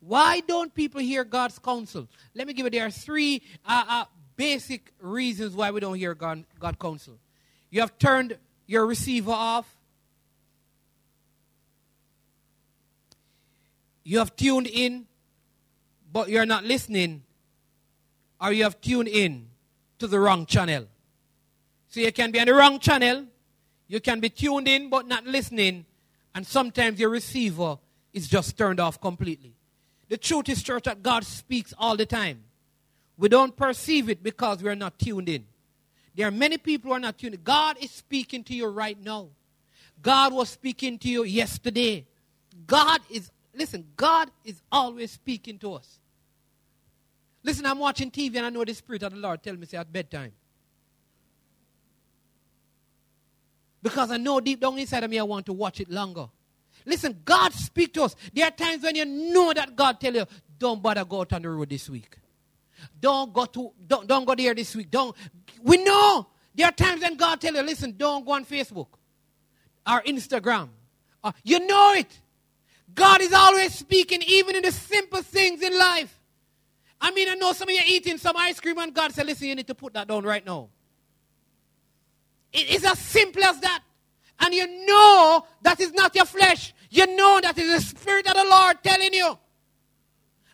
Why 0.01 0.41
don't 0.41 0.75
people 0.75 1.03
hear 1.03 1.25
God's 1.25 1.59
counsel? 1.59 2.09
Let 2.33 2.47
me 2.47 2.55
give 2.55 2.65
you 2.65 2.71
there 2.71 2.87
are 2.87 2.91
three 2.91 3.43
uh, 3.67 3.85
uh, 3.87 4.05
basic 4.35 4.95
reasons 4.99 5.55
why 5.55 5.73
we 5.73 5.81
don't 5.81 5.97
hear 5.97 6.15
God, 6.15 6.43
God 6.59 6.79
counsel. 6.79 7.19
You 7.69 7.83
have 7.83 7.99
turned 7.99 8.39
your 8.67 8.87
receiver 8.87 9.33
off. 9.33 9.77
You 14.11 14.19
have 14.19 14.35
tuned 14.35 14.67
in, 14.67 15.07
but 16.13 16.31
you're 16.31 16.45
not 16.45 16.65
listening. 16.65 17.23
Or 18.41 18.53
you 18.53 18.65
have 18.65 18.81
tuned 18.81 19.07
in 19.07 19.47
to 20.01 20.09
the 20.09 20.19
wrong 20.19 20.47
channel. 20.47 20.89
So 21.91 22.01
you 22.01 22.11
can 22.11 22.33
be 22.33 22.41
on 22.41 22.47
the 22.47 22.55
wrong 22.55 22.81
channel. 22.81 23.27
You 23.87 24.01
can 24.01 24.19
be 24.19 24.29
tuned 24.29 24.67
in, 24.67 24.91
but 24.91 25.07
not 25.07 25.27
listening. 25.27 25.87
And 26.35 26.45
sometimes 26.45 26.99
your 26.99 27.11
receiver 27.11 27.79
is 28.13 28.27
just 28.27 28.59
turned 28.59 28.81
off 28.81 29.01
completely. 29.01 29.55
The 30.09 30.19
truth 30.19 30.49
is, 30.49 30.61
church, 30.61 30.87
that 30.87 31.05
God 31.05 31.25
speaks 31.25 31.73
all 31.79 31.97
the 31.97 32.05
time. 32.05 32.43
We 33.17 33.29
don't 33.29 33.57
perceive 33.57 34.11
it 34.11 34.25
because 34.25 34.61
we're 34.61 34.75
not 34.75 34.99
tuned 34.99 35.29
in. 35.29 35.45
There 36.17 36.27
are 36.27 36.33
many 36.33 36.59
people 36.59 36.89
who 36.89 36.97
are 36.97 36.99
not 36.99 37.17
tuned 37.17 37.35
in. 37.35 37.43
God 37.45 37.77
is 37.81 37.93
speaking 37.93 38.43
to 38.43 38.55
you 38.55 38.67
right 38.67 39.01
now. 39.01 39.29
God 40.03 40.33
was 40.33 40.49
speaking 40.49 40.99
to 40.99 41.09
you 41.09 41.23
yesterday. 41.23 42.09
God 42.67 43.03
is, 43.09 43.31
listen, 43.55 43.87
God 43.97 44.31
is 44.45 44.63
always 44.71 45.11
speaking 45.11 45.59
to 45.59 45.75
us. 45.75 45.99
Listen, 47.43 47.67
I'm 47.67 47.79
watching 47.79 48.11
TV 48.11 48.37
and 48.37 48.47
I 48.47 48.51
know 48.51 48.65
the 48.65 48.75
Spirit 48.75 49.03
of 49.03 49.13
the 49.13 49.19
Lord 49.19 49.43
tell 49.43 49.57
me 49.57 49.67
say 49.67 49.79
at 49.79 49.93
bedtime. 49.93 50.33
Because 53.83 54.11
I 54.11 54.19
know 54.19 54.41
deep 54.41 54.61
down 54.61 54.79
inside 54.79 55.05
of 55.05 55.11
me 55.11 55.19
I 55.19 55.23
want 55.23 55.47
to 55.47 55.53
watch 55.53 55.81
it 55.81 55.91
longer. 55.91 56.29
Listen, 56.85 57.21
God 57.25 57.53
speak 57.53 57.95
to 57.95 58.05
us. 58.05 58.17
There 58.33 58.47
are 58.47 58.51
times 58.51 58.83
when 58.83 58.95
you 58.95 59.05
know 59.05 59.53
that 59.53 59.75
God 59.77 60.01
tell 60.01 60.15
you, 60.15 60.27
don't 60.59 60.83
bother 60.83 61.05
go 61.05 61.21
out 61.21 61.33
on 61.33 61.43
the 61.43 61.49
road 61.49 61.71
this 61.71 61.89
week. 61.89 62.17
Don't 62.99 63.33
go 63.33 63.45
to 63.47 63.73
don't, 63.87 64.07
don't 64.07 64.25
go 64.25 64.35
there 64.35 64.55
this 64.55 64.75
week. 64.75 64.91
Don't 64.91 65.17
we 65.63 65.83
know 65.83 66.27
there 66.55 66.67
are 66.67 66.73
times 66.73 67.03
when 67.03 67.17
God 67.17 67.41
tell 67.41 67.55
you, 67.55 67.63
listen, 67.63 67.95
don't 67.97 68.25
go 68.25 68.33
on 68.33 68.45
Facebook 68.45 68.89
or 69.87 70.03
Instagram. 70.03 70.69
You 71.43 71.67
know 71.67 71.93
it. 71.95 72.21
God 72.95 73.21
is 73.21 73.33
always 73.33 73.75
speaking, 73.75 74.23
even 74.27 74.57
in 74.57 74.63
the 74.63 74.73
simple 74.73 75.23
things 75.23 75.63
in 75.63 75.77
life. 75.79 76.17
I 77.01 77.13
mean, 77.13 77.29
I 77.29 77.35
know 77.35 77.53
some 77.53 77.69
of 77.69 77.75
you 77.75 77.81
are 77.81 77.87
eating 77.87 78.19
some 78.19 78.37
ice 78.37 78.61
cream, 78.61 78.79
and 78.79 78.93
God 78.93 79.13
said, 79.13 79.27
listen, 79.27 79.49
you 79.49 79.55
need 79.55 79.67
to 79.69 79.75
put 79.75 79.95
that 79.95 80.09
down 80.09 80.25
right 80.25 80.45
now. 80.45 80.69
It 82.53 82.69
is 82.69 82.85
as 82.85 82.99
simple 82.99 83.45
as 83.45 83.61
that 83.61 83.83
and 84.41 84.55
you 84.55 84.87
know 84.87 85.47
that 85.63 85.81
is 85.81 85.93
not 85.93 86.15
your 86.15 86.25
flesh. 86.25 86.75
You 86.89 87.07
know 87.15 87.41
that 87.43 87.57
is 87.59 87.71
the 87.71 87.81
Spirit 87.81 88.27
of 88.27 88.35
the 88.35 88.45
Lord 88.45 88.83
telling 88.83 89.13
you. 89.13 89.39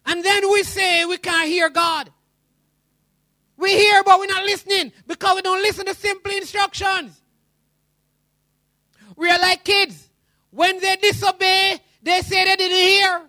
And 0.05 0.25
then 0.25 0.51
we 0.51 0.63
say 0.65 1.05
we 1.05 1.19
can't 1.19 1.49
hear 1.49 1.71
God. 1.71 2.11
We 3.57 3.71
hear, 3.71 4.03
but 4.05 4.19
we're 4.19 4.27
not 4.27 4.45
listening 4.45 4.93
because 5.07 5.37
we 5.37 5.43
don't 5.43 5.63
listen 5.63 5.87
to 5.87 5.95
simple 5.95 6.33
instructions. 6.33 7.19
We 9.17 9.31
are 9.31 9.39
like 9.39 9.65
kids. 9.65 10.11
When 10.51 10.79
they 10.81 10.97
disobey, 10.97 11.79
they 12.03 12.21
say 12.21 12.45
they 12.45 12.57
didn't 12.57 12.77
hear. 12.77 13.23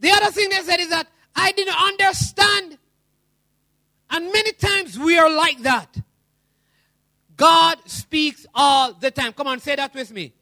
The 0.00 0.10
other 0.10 0.30
thing 0.32 0.48
they 0.50 0.60
said 0.60 0.80
is 0.80 0.90
that 0.90 1.06
I 1.34 1.52
didn't 1.52 1.80
understand. 1.80 2.78
And 4.12 4.30
many 4.30 4.52
like 5.36 5.62
that. 5.62 5.96
God 7.36 7.78
speaks 7.86 8.46
all 8.54 8.92
the 8.92 9.10
time. 9.10 9.32
Come 9.32 9.46
on, 9.46 9.60
say 9.60 9.76
that 9.76 9.94
with 9.94 10.12
me. 10.12 10.32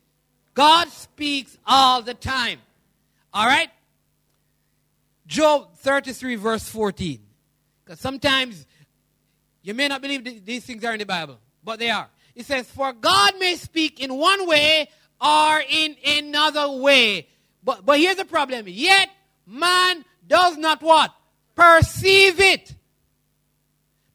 God 0.54 0.88
speaks 0.88 1.56
all 1.66 2.02
the 2.02 2.14
time. 2.14 2.58
All 3.32 3.46
right? 3.46 3.70
Job 5.26 5.76
33, 5.76 6.34
verse 6.36 6.68
14. 6.68 7.20
Because 7.84 8.00
sometimes 8.00 8.66
you 9.62 9.74
may 9.74 9.88
not 9.88 10.02
believe 10.02 10.44
these 10.44 10.64
things 10.64 10.84
are 10.84 10.92
in 10.92 10.98
the 10.98 11.06
Bible, 11.06 11.38
but 11.62 11.78
they 11.78 11.90
are. 11.90 12.08
It 12.34 12.46
says, 12.46 12.68
For 12.68 12.92
God 12.92 13.34
may 13.38 13.56
speak 13.56 14.00
in 14.00 14.14
one 14.14 14.46
way 14.46 14.88
or 15.20 15.62
in 15.68 15.96
another 16.06 16.70
way. 16.70 17.28
But, 17.62 17.84
but 17.84 17.98
here's 17.98 18.16
the 18.16 18.24
problem. 18.24 18.64
Yet 18.66 19.10
man 19.46 20.04
does 20.26 20.56
not 20.56 20.82
what? 20.82 21.12
Perceive 21.54 22.40
it. 22.40 22.74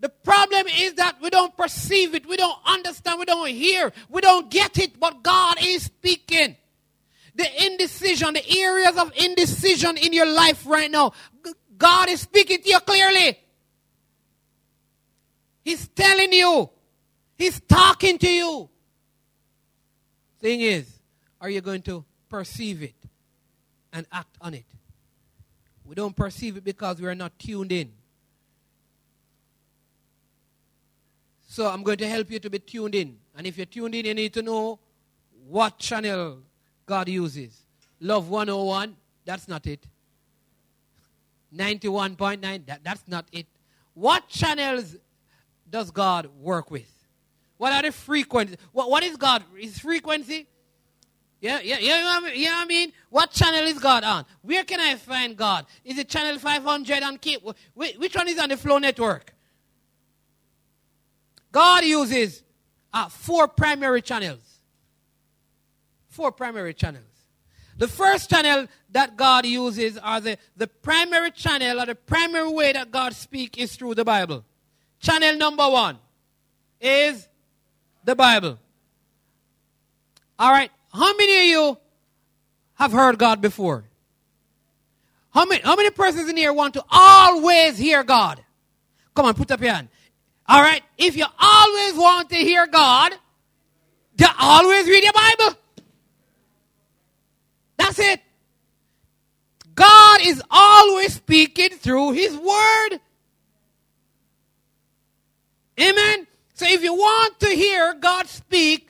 The 0.05 0.09
problem 0.09 0.67
is 0.67 0.93
that 0.93 1.19
we 1.19 1.31
don't 1.31 1.57
perceive 1.57 2.13
it, 2.13 2.27
we 2.27 2.37
don't 2.37 2.59
understand, 2.63 3.17
we 3.17 3.25
don't 3.25 3.49
hear, 3.49 3.91
we 4.07 4.21
don't 4.21 4.51
get 4.51 4.77
it, 4.77 4.99
but 4.99 5.23
God 5.23 5.57
is 5.59 5.85
speaking. 5.85 6.55
The 7.33 7.65
indecision, 7.65 8.35
the 8.35 8.59
areas 8.59 8.97
of 8.97 9.11
indecision 9.17 9.97
in 9.97 10.13
your 10.13 10.31
life 10.31 10.67
right 10.67 10.91
now, 10.91 11.13
God 11.75 12.09
is 12.09 12.21
speaking 12.21 12.61
to 12.61 12.69
you 12.69 12.79
clearly. 12.81 13.39
He's 15.63 15.87
telling 15.87 16.31
you, 16.33 16.69
He's 17.35 17.59
talking 17.61 18.19
to 18.19 18.29
you. 18.29 18.69
Thing 20.39 20.61
is, 20.61 20.87
are 21.41 21.49
you 21.49 21.61
going 21.61 21.81
to 21.81 22.05
perceive 22.29 22.83
it 22.83 22.93
and 23.91 24.05
act 24.11 24.37
on 24.39 24.53
it? 24.53 24.65
We 25.83 25.95
don't 25.95 26.15
perceive 26.15 26.57
it 26.57 26.63
because 26.63 27.01
we 27.01 27.07
are 27.07 27.15
not 27.15 27.39
tuned 27.39 27.71
in. 27.71 27.91
So 31.55 31.69
I'm 31.69 31.83
going 31.83 31.99
to 31.99 32.09
help 32.09 32.29
you 32.29 32.39
to 32.39 32.49
be 32.49 32.59
tuned 32.59 32.95
in. 32.95 33.15
And 33.33 33.47
if 33.47 33.55
you're 33.55 33.65
tuned 33.65 33.95
in, 33.95 34.05
you 34.05 34.13
need 34.13 34.33
to 34.33 34.41
know 34.41 34.77
what 35.47 35.79
channel 35.79 36.39
God 36.85 37.07
uses. 37.07 37.57
Love 38.01 38.27
101, 38.27 38.93
that's 39.23 39.47
not 39.47 39.65
it. 39.65 39.87
91.9, 41.55 42.65
that, 42.65 42.83
that's 42.83 43.03
not 43.07 43.25
it. 43.31 43.45
What 43.93 44.27
channels 44.27 44.97
does 45.69 45.91
God 45.91 46.27
work 46.41 46.69
with? 46.71 46.91
What 47.55 47.71
are 47.71 47.83
the 47.83 47.93
frequencies? 47.93 48.57
What, 48.73 48.89
what 48.89 49.03
is 49.03 49.15
God? 49.15 49.41
His 49.55 49.79
frequency? 49.79 50.47
Yeah, 51.39 51.61
yeah, 51.63 51.77
yeah, 51.79 52.17
you 52.33 52.47
know 52.47 52.51
what 52.51 52.63
I 52.63 52.65
mean? 52.65 52.91
What 53.09 53.31
channel 53.31 53.63
is 53.63 53.79
God 53.79 54.03
on? 54.03 54.25
Where 54.41 54.65
can 54.65 54.81
I 54.81 54.95
find 54.95 55.37
God? 55.37 55.67
Is 55.85 55.97
it 55.99 56.09
channel 56.09 56.37
500 56.37 57.01
on 57.01 57.17
Cape? 57.17 57.47
Which 57.73 58.13
one 58.13 58.27
is 58.27 58.39
on 58.39 58.49
the 58.49 58.57
Flow 58.57 58.77
Network? 58.77 59.34
God 61.55 61.85
uses 61.85 62.43
uh, 62.93 63.07
four 63.07 63.47
primary 63.47 64.01
channels. 64.01 64.59
Four 66.09 66.33
primary 66.33 66.73
channels. 66.73 67.05
The 67.77 67.87
first 67.87 68.29
channel 68.29 68.67
that 68.91 69.15
God 69.15 69.45
uses, 69.45 69.97
are 69.97 70.19
the, 70.19 70.37
the 70.57 70.67
primary 70.67 71.31
channel, 71.31 71.79
or 71.79 71.85
the 71.85 71.95
primary 71.95 72.49
way 72.49 72.73
that 72.73 72.91
God 72.91 73.15
speaks, 73.15 73.57
is 73.57 73.73
through 73.77 73.95
the 73.95 74.03
Bible. 74.03 74.43
Channel 74.99 75.37
number 75.37 75.69
one 75.69 75.97
is 76.81 77.25
the 78.03 78.17
Bible. 78.17 78.59
All 80.37 80.51
right. 80.51 80.71
How 80.93 81.15
many 81.15 81.39
of 81.39 81.45
you 81.45 81.77
have 82.73 82.91
heard 82.91 83.17
God 83.17 83.39
before? 83.39 83.85
How 85.33 85.45
many, 85.45 85.61
how 85.61 85.77
many 85.77 85.89
persons 85.89 86.29
in 86.29 86.35
here 86.35 86.51
want 86.51 86.73
to 86.73 86.83
always 86.91 87.77
hear 87.77 88.03
God? 88.03 88.43
Come 89.15 89.27
on, 89.27 89.33
put 89.35 89.51
up 89.51 89.61
your 89.61 89.73
hand. 89.73 89.87
All 90.47 90.61
right. 90.61 90.83
If 90.97 91.15
you 91.15 91.25
always 91.39 91.95
want 91.95 92.29
to 92.29 92.35
hear 92.35 92.67
God, 92.67 93.13
you 94.17 94.27
always 94.39 94.87
read 94.87 95.03
your 95.03 95.13
Bible. 95.13 95.57
That's 97.77 97.99
it. 97.99 98.21
God 99.73 100.21
is 100.23 100.41
always 100.49 101.15
speaking 101.15 101.69
through 101.69 102.11
His 102.11 102.35
Word. 102.35 102.99
Amen. 105.79 106.27
So 106.53 106.65
if 106.65 106.81
you 106.83 106.93
want 106.93 107.39
to 107.41 107.47
hear 107.47 107.93
God 107.95 108.27
speak, 108.27 108.89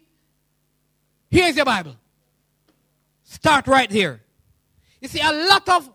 here's 1.31 1.55
your 1.55 1.65
Bible. 1.65 1.95
Start 3.23 3.65
right 3.67 3.89
here. 3.89 4.21
You 5.01 5.07
see, 5.07 5.19
a 5.19 5.31
lot 5.31 5.67
of 5.67 5.89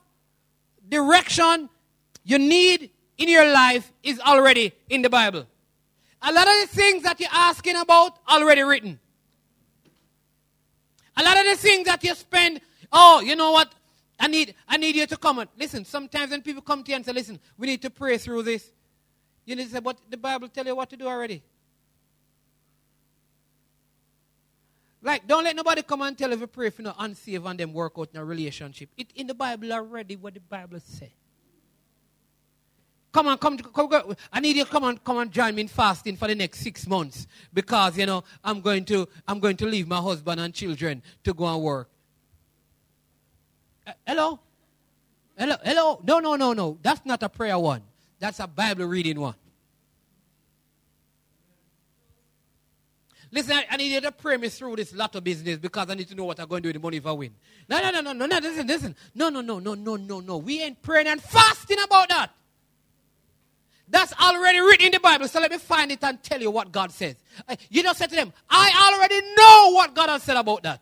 direction 0.89 1.71
you 2.25 2.39
need 2.39 2.91
in 3.19 3.29
your 3.29 3.51
life 3.53 3.93
is 4.03 4.19
already 4.19 4.73
in 4.89 5.03
the 5.03 5.11
Bible. 5.11 5.47
A 6.23 6.33
lot 6.33 6.47
of 6.47 6.55
the 6.61 6.67
things 6.67 7.03
that 7.03 7.19
you're 7.19 7.31
asking 7.33 7.77
about 7.77 8.19
already 8.29 8.63
written. 8.63 8.99
A 11.17 11.23
lot 11.23 11.39
of 11.39 11.47
the 11.47 11.57
things 11.57 11.87
that 11.87 12.03
you 12.05 12.15
spend, 12.15 12.61
oh, 12.93 13.21
you 13.21 13.37
know 13.37 13.53
what? 13.53 13.73
I 14.19 14.27
need, 14.27 14.55
I 14.69 14.77
need 14.77 14.97
you 14.97 15.07
to 15.07 15.17
come 15.17 15.45
listen. 15.59 15.85
Sometimes 15.85 16.31
when 16.31 16.43
people 16.43 16.63
come 16.63 16.83
to 16.85 16.91
you 16.91 16.97
and 16.97 17.05
say, 17.05 17.13
listen, 17.13 17.41
we 17.57 17.67
need 17.67 17.83
to 17.83 17.91
pray 17.91 18.19
through 18.19 18.43
this. 18.43 18.71
You 19.47 19.57
need 19.57 19.65
to 19.65 19.71
say, 19.71 19.81
but 19.81 19.99
the 20.09 20.19
Bible 20.19 20.49
tell 20.49 20.67
you 20.67 20.77
what 20.77 20.91
to 20.91 20.97
do 20.97 21.07
already. 21.07 21.43
Like, 25.03 25.27
don't 25.27 25.45
let 25.45 25.57
nobody 25.57 25.83
come 25.83 26.03
and 26.03 26.17
tell 26.17 26.31
you 26.31 26.37
to 26.37 26.47
pray 26.47 26.69
for 26.69 26.83
no 26.83 26.95
unsafe 26.99 27.43
and 27.45 27.59
them 27.59 27.73
work 27.73 27.95
out 27.99 28.11
in 28.13 28.21
a 28.21 28.25
relationship. 28.25 28.91
It 28.99 29.11
in 29.15 29.27
the 29.27 29.35
Bible 29.35 29.73
already 29.73 30.17
what 30.17 30.35
the 30.35 30.41
Bible 30.41 30.81
say. 30.81 31.13
Come 33.13 33.27
on, 33.27 33.39
come, 33.39 33.59
come, 33.59 33.89
come, 33.89 34.17
I 34.33 34.39
need 34.39 34.57
you 34.57 34.65
come 34.65 34.85
and 34.85 35.03
come 35.03 35.19
and 35.19 35.33
join 35.33 35.55
me 35.57 35.63
in 35.63 35.69
fasting 35.69 36.17
for 36.17 36.29
the 36.29 36.35
next 36.35 36.61
six 36.61 36.87
months 36.87 37.27
because 37.53 37.99
you 37.99 38.07
know 38.07 38.23
I'm 38.45 38.61
going 38.61 38.85
to 38.87 39.09
I'm 39.27 39.41
going 39.41 39.57
to 39.57 39.67
leave 39.67 39.89
my 39.89 39.99
husband 40.01 40.41
and 40.41 40.55
children 40.55 41.03
to 41.25 41.35
go 41.35 41.47
and 41.47 41.61
work. 41.61 41.91
Uh, 43.85 43.93
hello, 44.07 44.39
hello, 45.37 45.57
hello. 45.65 46.01
No, 46.05 46.21
no, 46.21 46.37
no, 46.37 46.53
no. 46.53 46.79
That's 46.83 47.05
not 47.05 47.23
a 47.25 47.29
prayer 47.29 47.59
one. 47.59 47.83
That's 48.21 48.39
a 48.39 48.47
Bible 48.47 48.85
reading 48.85 49.19
one. 49.19 49.35
Listen, 53.33 53.57
I, 53.57 53.67
I 53.71 53.77
need 53.77 53.93
you 53.93 54.01
to 54.01 54.13
pray 54.13 54.37
me 54.37 54.49
through 54.49 54.77
this 54.77 54.95
lotto 54.95 55.21
business 55.21 55.59
because 55.59 55.89
I 55.89 55.95
need 55.95 56.09
to 56.09 56.15
know 56.15 56.25
what 56.25 56.39
I'm 56.39 56.49
going 56.49 56.63
to 56.63 56.69
do 56.69 56.69
with 56.69 56.83
the 56.83 56.87
money 56.87 56.97
if 56.99 57.07
I 57.07 57.13
win. 57.13 57.35
No, 57.69 57.81
no, 57.81 57.91
no, 57.91 58.01
no, 58.01 58.13
no, 58.13 58.27
no, 58.27 58.39
listen, 58.39 58.67
listen. 58.67 58.97
No, 59.15 59.31
no, 59.31 59.41
no, 59.41 59.59
no, 59.59 59.75
no, 59.75 59.97
no, 59.97 60.21
no. 60.21 60.37
We 60.37 60.63
ain't 60.63 60.83
praying 60.83 61.07
and 61.07 61.21
fasting 61.21 61.79
about 61.81 62.09
that. 62.09 62.31
That's 63.91 64.13
already 64.21 64.61
written 64.61 64.87
in 64.87 64.93
the 64.93 65.01
Bible. 65.01 65.27
So 65.27 65.41
let 65.41 65.51
me 65.51 65.59
find 65.59 65.91
it 65.91 66.03
and 66.03 66.23
tell 66.23 66.41
you 66.41 66.51
what 66.51 66.71
God 66.71 66.93
says. 66.93 67.17
Uh, 67.49 67.57
you 67.69 67.83
just 67.83 67.99
said 67.99 68.11
to 68.11 68.17
them, 68.17 68.33
I 68.49 68.95
already 68.95 69.21
know 69.37 69.73
what 69.75 69.95
God 69.95 70.09
has 70.09 70.23
said 70.23 70.37
about 70.37 70.63
that. 70.63 70.81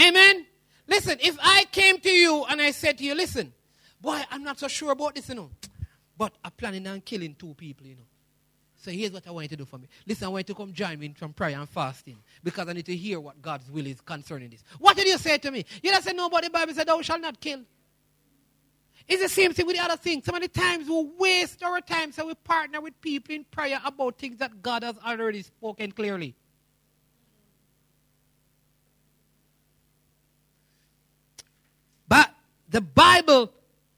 Amen. 0.00 0.46
Listen, 0.88 1.18
if 1.20 1.38
I 1.40 1.64
came 1.70 1.98
to 2.00 2.10
you 2.10 2.44
and 2.48 2.60
I 2.60 2.72
said 2.72 2.98
to 2.98 3.04
you, 3.04 3.14
listen, 3.14 3.52
boy, 4.00 4.20
I'm 4.30 4.42
not 4.42 4.58
so 4.58 4.68
sure 4.68 4.90
about 4.90 5.14
this, 5.14 5.28
you 5.28 5.36
know, 5.36 5.50
but 6.16 6.32
I'm 6.44 6.50
planning 6.52 6.86
on 6.86 7.02
killing 7.02 7.34
two 7.34 7.54
people, 7.54 7.86
you 7.86 7.94
know. 7.94 8.02
So 8.80 8.90
here's 8.90 9.12
what 9.12 9.26
I 9.26 9.30
want 9.30 9.44
you 9.44 9.48
to 9.50 9.56
do 9.56 9.64
for 9.64 9.78
me. 9.78 9.88
Listen, 10.06 10.26
I 10.26 10.28
want 10.28 10.48
you 10.48 10.54
to 10.54 10.58
come 10.58 10.72
join 10.72 10.98
me 10.98 11.06
in 11.06 11.14
from 11.14 11.32
prayer 11.32 11.58
and 11.58 11.68
fasting 11.68 12.18
because 12.42 12.68
I 12.68 12.72
need 12.72 12.86
to 12.86 12.96
hear 12.96 13.20
what 13.20 13.42
God's 13.42 13.70
will 13.70 13.86
is 13.86 14.00
concerning 14.00 14.50
this. 14.50 14.62
What 14.78 14.96
did 14.96 15.06
you 15.06 15.18
say 15.18 15.38
to 15.38 15.50
me? 15.50 15.64
You 15.82 15.90
just 15.90 16.04
said, 16.04 16.16
no, 16.16 16.30
but 16.30 16.44
the 16.44 16.50
Bible 16.50 16.74
said, 16.74 16.86
thou 16.86 17.00
shalt 17.02 17.20
not 17.20 17.40
kill. 17.40 17.64
It's 19.08 19.22
the 19.22 19.28
same 19.28 19.54
thing 19.54 19.66
with 19.66 19.76
the 19.76 19.82
other 19.82 19.96
things. 19.96 20.28
Of 20.28 20.38
the 20.38 20.48
times 20.48 20.86
we 20.86 21.08
waste 21.18 21.62
our 21.62 21.80
time 21.80 22.12
so 22.12 22.26
we 22.26 22.34
partner 22.34 22.80
with 22.80 23.00
people 23.00 23.34
in 23.34 23.44
prayer 23.44 23.80
about 23.82 24.18
things 24.18 24.36
that 24.38 24.62
God 24.62 24.82
has 24.82 24.96
already 25.04 25.42
spoken 25.42 25.92
clearly. 25.92 26.34
But 32.06 32.30
the 32.68 32.82
Bible 32.82 33.50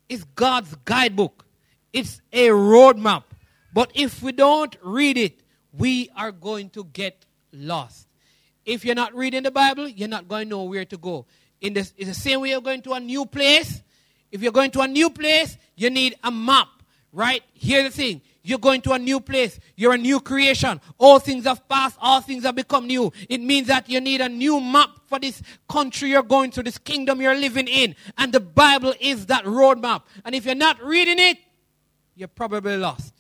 is 0.09 0.23
God's 0.37 0.77
guidebook. 0.85 1.45
It's 1.93 2.21
a 2.33 2.49
roadmap. 2.49 3.25
But 3.73 3.91
if 3.95 4.23
we 4.23 4.31
don't 4.31 4.77
read 4.81 5.19
it, 5.19 5.41
we 5.73 6.11
are 6.17 6.31
going 6.31 6.71
to 6.71 6.85
get 6.85 7.25
lost. 7.53 8.07
If 8.65 8.85
you're 8.85 8.95
not 8.95 9.15
reading 9.15 9.43
the 9.43 9.51
Bible, 9.51 9.89
you're 9.89 10.09
not 10.09 10.29
going 10.29 10.45
to 10.45 10.51
know 10.51 10.63
where 10.65 10.85
to 10.85 10.97
go. 10.97 11.27
In 11.61 11.73
this, 11.73 11.93
it's 11.97 12.09
the 12.09 12.15
same 12.15 12.41
way 12.41 12.51
you're 12.51 12.61
going 12.61 12.83
to 12.83 12.93
a 12.93 13.01
new 13.01 13.27
place. 13.27 13.83
If 14.31 14.43
you're 14.43 14.53
going 14.53 14.71
to 14.73 14.81
a 14.81 14.89
new 14.89 15.11
place, 15.11 15.57
you 15.77 15.91
need 15.91 16.17
a 16.23 16.31
map, 16.31 16.69
right? 17.13 17.43
Here's 17.55 17.85
the 17.85 17.91
thing. 17.91 18.23
You're 18.43 18.59
going 18.59 18.81
to 18.83 18.93
a 18.93 18.99
new 18.99 19.21
place. 19.21 19.61
You're 19.77 19.93
a 19.93 19.99
new 19.99 20.19
creation. 20.21 20.81
All 20.99 21.19
things 21.19 21.45
have 21.45 21.69
passed. 21.69 21.99
All 22.01 22.21
things 22.21 22.45
have 22.45 22.55
become 22.55 22.87
new. 22.87 23.13
It 23.29 23.41
means 23.41 23.69
that 23.69 23.89
you 23.89 24.01
need 24.01 24.21
a 24.21 24.29
new 24.29 24.61
map 24.61 24.91
for 25.07 25.19
this 25.19 25.43
country 25.69 26.11
you're 26.11 26.23
going 26.23 26.51
to, 26.53 26.63
this 26.63 26.79
kingdom 26.79 27.21
you're 27.21 27.35
living 27.35 27.69
in. 27.69 27.95
And 28.17 28.33
the 28.33 28.41
Bible 28.41 28.95
is 28.99 29.27
that 29.27 29.45
roadmap. 29.45 30.03
And 30.25 30.35
if 30.35 30.47
you're 30.47 30.55
not 30.55 30.83
reading 30.83 31.19
it, 31.19 31.39
you're 32.15 32.29
probably 32.29 32.77
lost. 32.77 33.15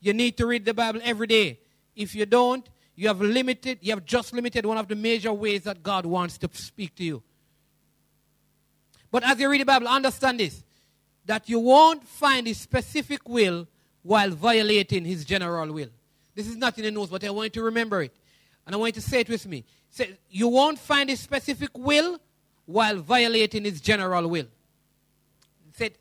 You 0.00 0.12
need 0.12 0.36
to 0.36 0.46
read 0.46 0.64
the 0.64 0.74
Bible 0.74 1.00
every 1.02 1.26
day. 1.26 1.58
If 1.94 2.14
you 2.14 2.26
don't, 2.26 2.68
you 2.94 3.08
have 3.08 3.20
limited, 3.20 3.78
you 3.80 3.92
have 3.92 4.04
just 4.04 4.32
limited 4.32 4.66
one 4.66 4.78
of 4.78 4.88
the 4.88 4.94
major 4.94 5.32
ways 5.32 5.62
that 5.62 5.82
God 5.82 6.04
wants 6.06 6.38
to 6.38 6.50
speak 6.52 6.94
to 6.96 7.04
you. 7.04 7.22
But 9.16 9.24
as 9.24 9.40
you 9.40 9.48
read 9.48 9.62
the 9.62 9.64
Bible, 9.64 9.88
understand 9.88 10.40
this 10.40 10.62
that 11.24 11.48
you 11.48 11.58
won't 11.58 12.06
find 12.06 12.46
his 12.46 12.60
specific 12.60 13.26
will 13.26 13.66
while 14.02 14.28
violating 14.28 15.06
his 15.06 15.24
general 15.24 15.72
will. 15.72 15.88
This 16.34 16.46
is 16.46 16.56
not 16.56 16.76
in 16.76 16.84
the 16.84 16.90
notes, 16.90 17.10
but 17.10 17.24
I 17.24 17.30
want 17.30 17.46
you 17.46 17.62
to 17.62 17.64
remember 17.64 18.02
it. 18.02 18.14
And 18.66 18.74
I 18.74 18.78
want 18.78 18.94
you 18.94 19.00
to 19.00 19.08
say 19.08 19.20
it 19.20 19.30
with 19.30 19.46
me. 19.46 19.64
Say, 19.88 20.18
you 20.28 20.48
won't 20.48 20.78
find 20.78 21.08
his 21.08 21.20
specific 21.20 21.70
will 21.78 22.20
while 22.66 22.98
violating 22.98 23.64
his 23.64 23.80
general 23.80 24.28
will. 24.28 24.48
Said, 25.72 25.92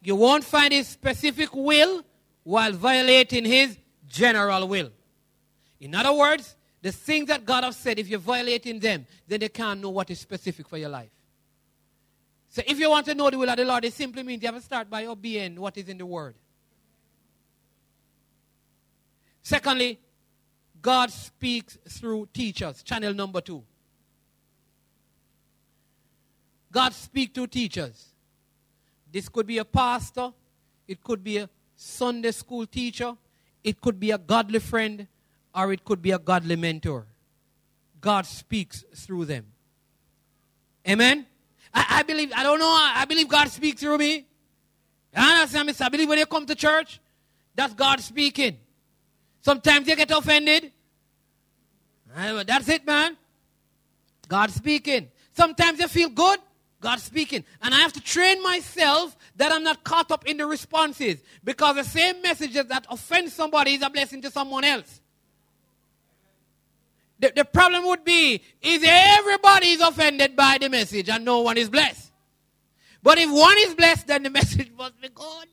you 0.00 0.14
won't 0.14 0.44
find 0.44 0.72
his 0.72 0.86
specific 0.86 1.52
will 1.52 2.04
while 2.44 2.70
violating 2.70 3.44
his 3.44 3.76
general 4.08 4.68
will. 4.68 4.90
In 5.80 5.96
other 5.96 6.12
words, 6.12 6.54
the 6.80 6.92
things 6.92 7.26
that 7.26 7.44
God 7.44 7.64
has 7.64 7.76
said, 7.76 7.98
if 7.98 8.06
you're 8.06 8.20
violating 8.20 8.78
them, 8.78 9.04
then 9.26 9.40
they 9.40 9.48
can't 9.48 9.80
know 9.80 9.90
what 9.90 10.08
is 10.10 10.20
specific 10.20 10.68
for 10.68 10.78
your 10.78 10.90
life. 10.90 11.10
So 12.50 12.62
if 12.66 12.78
you 12.80 12.90
want 12.90 13.06
to 13.06 13.14
know 13.14 13.30
the 13.30 13.38
will 13.38 13.48
of 13.48 13.56
the 13.56 13.64
Lord, 13.64 13.84
it 13.84 13.92
simply 13.92 14.24
means 14.24 14.42
you 14.42 14.48
have 14.48 14.56
to 14.56 14.60
start 14.60 14.90
by 14.90 15.06
obeying 15.06 15.58
what 15.58 15.76
is 15.78 15.88
in 15.88 15.98
the 15.98 16.04
Word. 16.06 16.34
Secondly, 19.40 20.00
God 20.82 21.10
speaks 21.12 21.78
through 21.88 22.28
teachers. 22.34 22.82
Channel 22.82 23.14
number 23.14 23.40
two. 23.40 23.62
God 26.72 26.92
speaks 26.92 27.32
to 27.34 27.46
teachers. 27.46 28.06
This 29.12 29.28
could 29.28 29.46
be 29.46 29.58
a 29.58 29.64
pastor, 29.64 30.32
it 30.86 31.02
could 31.02 31.22
be 31.22 31.38
a 31.38 31.48
Sunday 31.76 32.30
school 32.30 32.66
teacher, 32.66 33.16
it 33.62 33.80
could 33.80 33.98
be 33.98 34.10
a 34.10 34.18
godly 34.18 34.58
friend, 34.58 35.06
or 35.54 35.72
it 35.72 35.84
could 35.84 36.02
be 36.02 36.12
a 36.12 36.18
godly 36.18 36.56
mentor. 36.56 37.06
God 38.00 38.26
speaks 38.26 38.84
through 38.94 39.26
them. 39.26 39.46
Amen? 40.88 41.26
I, 41.72 41.86
I 41.90 42.02
believe, 42.02 42.32
I 42.34 42.42
don't 42.42 42.58
know, 42.58 42.70
I 42.70 43.04
believe 43.04 43.28
God 43.28 43.48
speaks 43.48 43.80
through 43.80 43.98
me. 43.98 44.26
You 45.16 45.22
understand? 45.22 45.74
I 45.80 45.88
believe 45.88 46.08
when 46.08 46.18
you 46.18 46.26
come 46.26 46.46
to 46.46 46.54
church, 46.54 47.00
that's 47.54 47.74
God 47.74 48.00
speaking. 48.00 48.58
Sometimes 49.42 49.88
you 49.88 49.96
get 49.96 50.10
offended. 50.10 50.72
That's 52.14 52.68
it, 52.68 52.86
man. 52.86 53.16
God 54.28 54.50
speaking. 54.50 55.08
Sometimes 55.32 55.78
you 55.80 55.88
feel 55.88 56.10
good. 56.10 56.38
God 56.80 56.98
speaking. 56.98 57.44
And 57.62 57.74
I 57.74 57.78
have 57.78 57.92
to 57.92 58.00
train 58.00 58.42
myself 58.42 59.16
that 59.36 59.52
I'm 59.52 59.62
not 59.62 59.84
caught 59.84 60.10
up 60.10 60.26
in 60.26 60.38
the 60.38 60.46
responses. 60.46 61.22
Because 61.44 61.76
the 61.76 61.84
same 61.84 62.22
messages 62.22 62.66
that 62.66 62.86
offend 62.88 63.30
somebody 63.30 63.74
is 63.74 63.82
a 63.82 63.90
blessing 63.90 64.22
to 64.22 64.30
someone 64.30 64.64
else. 64.64 64.99
The, 67.20 67.32
the 67.36 67.44
problem 67.44 67.86
would 67.86 68.04
be 68.04 68.42
is 68.62 68.82
everybody 68.84 69.68
is 69.68 69.80
offended 69.80 70.34
by 70.34 70.56
the 70.58 70.68
message 70.68 71.08
and 71.08 71.24
no 71.24 71.40
one 71.40 71.58
is 71.58 71.68
blessed. 71.68 72.10
But 73.02 73.18
if 73.18 73.30
one 73.30 73.56
is 73.58 73.74
blessed, 73.74 74.06
then 74.06 74.22
the 74.22 74.30
message 74.40 74.70
must 74.76 75.00
be 75.00 75.08
good. 75.10 75.48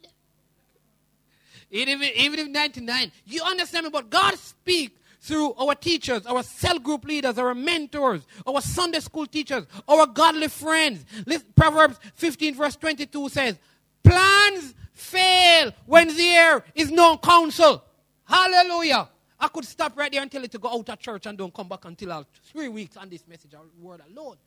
Even, 1.70 2.02
even 2.02 2.40
if 2.40 2.48
99. 2.48 3.12
You 3.26 3.44
understand 3.44 3.86
me? 3.86 3.90
But 3.90 4.10
God 4.10 4.36
speaks 4.38 4.98
through 5.20 5.54
our 5.56 5.76
teachers, 5.76 6.26
our 6.26 6.42
cell 6.42 6.80
group 6.80 7.04
leaders, 7.04 7.38
our 7.38 7.54
mentors, 7.54 8.26
our 8.46 8.62
Sunday 8.62 9.02
school 9.02 9.26
teachers, 9.26 9.66
our 9.88 10.08
godly 10.08 10.48
friends. 10.48 11.06
Listen, 11.26 11.48
Proverbs 11.54 12.00
15, 12.16 12.56
verse 12.56 12.78
22 12.78 13.28
says, 13.30 13.60
Plans 14.04 14.74
fail 14.94 15.74
when 15.86 16.16
there 16.16 16.64
is 16.76 16.92
no 16.92 17.18
counsel. 17.18 17.84
Hallelujah. 18.24 19.10
I 19.40 19.48
could 19.50 19.66
stop 19.66 19.98
right 19.98 20.12
there 20.12 20.22
and 20.22 20.32
tell 20.32 20.42
you 20.42 20.48
to 20.48 20.58
go 20.58 20.70
out 20.70 20.90
of 20.90 21.00
church 21.00 21.26
and 21.26 21.38
don't 21.38 21.54
come 21.54 21.68
back 21.68 21.86
until 21.86 22.26
three 22.52 22.68
weeks 22.68 22.98
on 22.98 23.10
this 23.10 23.28
message 23.28 23.54
or 23.54 23.62
word 23.80 24.02
alone. 24.12 24.38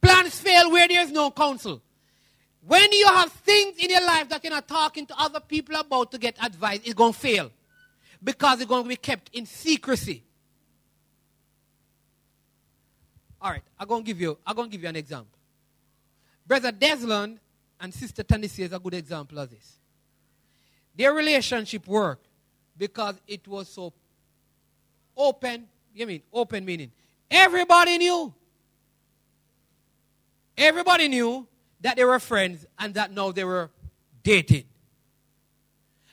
Plans 0.00 0.38
fail 0.38 0.70
where 0.70 0.88
there 0.88 1.02
is 1.02 1.12
no 1.12 1.30
counsel. 1.30 1.80
When 2.66 2.92
you 2.92 3.06
have 3.06 3.30
things 3.30 3.76
in 3.78 3.90
your 3.90 4.04
life 4.04 4.28
that 4.30 4.42
you're 4.42 4.52
not 4.52 4.66
talking 4.66 5.06
to 5.06 5.14
other 5.18 5.40
people 5.40 5.76
about 5.76 6.10
to 6.12 6.18
get 6.18 6.42
advice, 6.42 6.80
it's 6.84 6.94
going 6.94 7.12
to 7.12 7.18
fail 7.18 7.50
because 8.22 8.60
it's 8.60 8.68
going 8.68 8.82
to 8.82 8.88
be 8.88 8.96
kept 8.96 9.30
in 9.32 9.46
secrecy. 9.46 10.24
All 13.40 13.50
right, 13.50 13.62
I'm 13.78 13.86
going 13.86 14.02
to 14.02 14.06
give 14.06 14.20
you, 14.20 14.38
I'm 14.46 14.56
going 14.56 14.70
to 14.70 14.72
give 14.72 14.82
you 14.82 14.88
an 14.88 14.96
example. 14.96 15.38
Brother 16.46 16.72
Desmond 16.72 17.38
and 17.80 17.92
Sister 17.92 18.22
Tennessee 18.22 18.62
is 18.62 18.72
a 18.72 18.78
good 18.78 18.94
example 18.94 19.38
of 19.38 19.50
this. 19.50 19.78
Their 20.96 21.12
relationship 21.12 21.86
worked 21.86 22.26
because 22.76 23.20
it 23.26 23.46
was 23.46 23.68
so 23.68 23.92
open. 25.16 25.66
You 25.94 26.06
mean 26.06 26.22
open 26.32 26.64
meaning 26.64 26.90
everybody 27.34 27.98
knew. 27.98 28.32
Everybody 30.56 31.08
knew 31.08 31.46
that 31.80 31.96
they 31.96 32.04
were 32.04 32.20
friends 32.20 32.64
and 32.78 32.94
that 32.94 33.10
now 33.12 33.32
they 33.32 33.44
were 33.44 33.70
dating. 34.22 34.64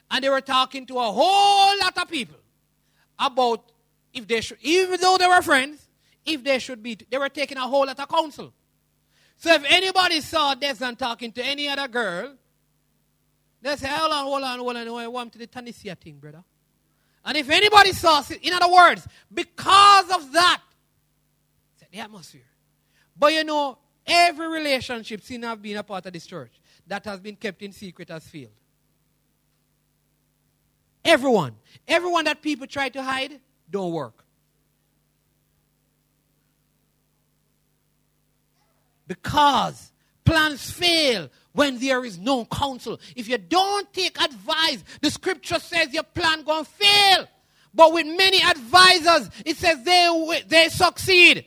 And 0.10 0.24
they 0.24 0.30
were 0.30 0.42
talking 0.42 0.86
to 0.88 0.98
a 0.98 1.04
whole 1.04 1.80
lot 1.80 1.98
of 1.98 2.10
people 2.10 2.40
about 3.20 3.72
if 4.14 4.28
they 4.28 4.42
should, 4.42 4.58
even 4.62 5.00
though 5.00 5.18
they 5.18 5.28
were 5.28 5.42
friends, 5.42 5.88
if 6.26 6.44
they 6.44 6.60
should 6.60 6.82
be, 6.82 6.98
they 7.10 7.18
were 7.18 7.30
taking 7.30 7.58
a 7.58 7.62
whole 7.62 7.86
lot 7.86 8.00
of 8.00 8.10
counsel. 8.10 8.52
So 9.38 9.54
if 9.54 9.64
anybody 9.70 10.22
saw 10.22 10.56
Desmond 10.56 11.00
talking 11.00 11.32
to 11.34 11.46
any 11.46 11.70
other 11.70 11.88
girl, 11.88 12.34
they 13.62 13.76
say, 13.76 13.88
hold 13.88 14.12
on, 14.12 14.26
hold 14.26 14.44
on, 14.44 14.60
hold 14.60 14.76
on, 14.76 14.88
I 14.88 15.08
want 15.08 15.32
to 15.34 15.40
the 15.40 15.48
Tennessee 15.48 15.94
thing, 15.94 16.18
brother. 16.18 16.44
And 17.24 17.38
if 17.38 17.50
anybody 17.50 17.94
saw, 17.94 18.24
in 18.42 18.54
other 18.54 18.72
words, 18.72 19.08
because 19.32 20.10
of 20.12 20.32
that, 20.34 20.62
said 21.78 21.90
the 21.92 22.00
atmosphere. 22.00 22.42
But 23.18 23.34
you 23.34 23.44
know, 23.44 23.78
every 24.06 24.48
relationship 24.48 25.22
since 25.22 25.46
I've 25.46 25.62
been 25.62 25.78
a 25.78 25.84
part 25.84 26.06
of 26.06 26.14
this 26.14 26.26
church 26.26 26.52
that 26.88 27.06
has 27.06 27.20
been 27.20 27.36
kept 27.36 27.62
in 27.62 27.72
secret 27.72 28.10
has 28.10 28.28
failed. 28.28 28.52
Everyone. 31.04 31.56
Everyone 31.88 32.26
that 32.26 32.42
people 32.42 32.68
try 32.68 32.90
to 32.90 33.02
hide 33.02 33.40
don't 33.70 33.92
work. 33.92 34.24
Because 39.08 39.92
plans 40.24 40.72
fail 40.72 41.30
when 41.54 41.80
there 41.80 42.06
is 42.06 42.18
no 42.18 42.46
counsel. 42.46 43.00
If 43.16 43.28
you 43.28 43.38
don't 43.38 43.92
take 43.94 44.22
advice, 44.22 44.84
the 45.02 45.12
scripture 45.12 45.60
says 45.60 45.94
your 45.94 46.04
plan 46.04 46.44
going 46.44 46.66
to 46.66 46.72
fail. 46.72 47.28
But 47.74 47.94
with 47.94 48.06
many 48.06 48.42
advisors, 48.42 49.30
it 49.46 49.58
says 49.58 49.84
they, 49.84 50.44
they 50.48 50.70
succeed. 50.70 51.46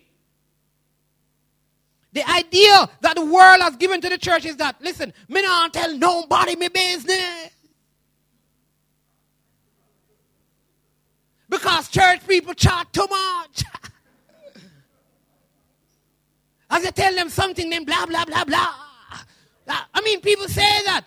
The 2.12 2.28
idea 2.30 2.88
that 3.00 3.16
the 3.16 3.24
world 3.24 3.60
has 3.60 3.76
given 3.76 4.00
to 4.00 4.08
the 4.08 4.18
church 4.18 4.44
is 4.46 4.56
that, 4.56 4.76
listen, 4.80 5.12
me 5.28 5.42
not 5.42 5.72
tell 5.72 5.96
nobody 5.96 6.54
my 6.56 6.68
business. 6.68 7.50
Because 11.48 11.88
church 11.88 12.26
people 12.26 12.54
chat 12.54 12.92
too 12.92 13.06
much. 13.10 13.64
As 16.70 16.86
I 16.86 16.90
tell 16.90 17.14
them 17.14 17.28
something, 17.28 17.68
then 17.68 17.84
blah, 17.84 18.06
blah, 18.06 18.24
blah, 18.24 18.44
blah. 18.44 18.83
I 19.68 20.00
mean, 20.02 20.20
people 20.20 20.48
say 20.48 20.62
that. 20.84 21.04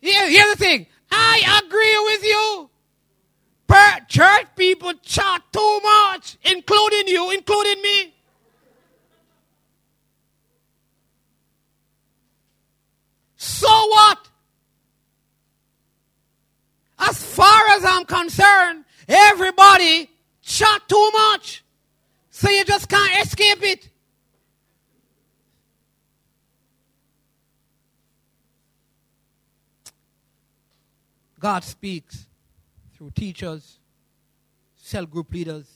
Here, 0.00 0.28
here's 0.28 0.52
the 0.52 0.56
thing. 0.56 0.86
I 1.10 1.62
agree 1.64 1.98
with 2.04 2.24
you. 2.24 2.70
Per 3.66 4.00
church 4.08 4.46
people 4.56 4.92
chat 5.02 5.42
too 5.52 5.80
much, 5.82 6.36
including 6.44 7.08
you, 7.08 7.30
including 7.30 7.80
me. 7.82 8.14
So 13.36 13.68
what? 13.68 14.28
As 16.98 17.22
far 17.24 17.68
as 17.70 17.84
I'm 17.84 18.04
concerned, 18.04 18.84
everybody 19.08 20.10
chat 20.42 20.82
too 20.88 21.10
much. 21.12 21.64
So 22.30 22.48
you 22.50 22.64
just 22.64 22.88
can't 22.88 23.26
escape 23.26 23.62
it. 23.62 23.88
God 31.42 31.64
speaks 31.64 32.28
through 32.94 33.10
teachers, 33.10 33.80
cell 34.76 35.04
group 35.04 35.32
leaders, 35.32 35.68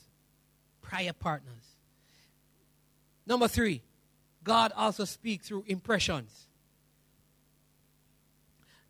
prayer 0.80 1.12
partners. 1.12 1.74
Number 3.26 3.48
three, 3.48 3.82
God 4.44 4.72
also 4.76 5.04
speaks 5.04 5.48
through 5.48 5.64
impressions. 5.66 6.46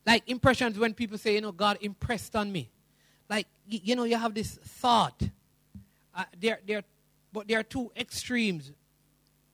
Like 0.05 0.29
impressions 0.29 0.79
when 0.79 0.93
people 0.93 1.17
say, 1.17 1.37
you 1.37 1.41
know, 1.41 1.51
God 1.51 1.79
impressed 1.81 2.37
on 2.37 2.53
me. 2.53 2.69
Like, 3.31 3.47
you 3.67 3.97
know, 3.97 4.05
you 4.05 4.19
have 4.19 4.35
this 4.35 4.57
thought. 4.63 5.23
Uh, 6.15 6.25
there, 6.39 6.61
there, 6.67 6.83
but 7.33 7.49
there 7.49 7.59
are 7.59 7.63
two 7.63 7.91
extremes, 7.97 8.71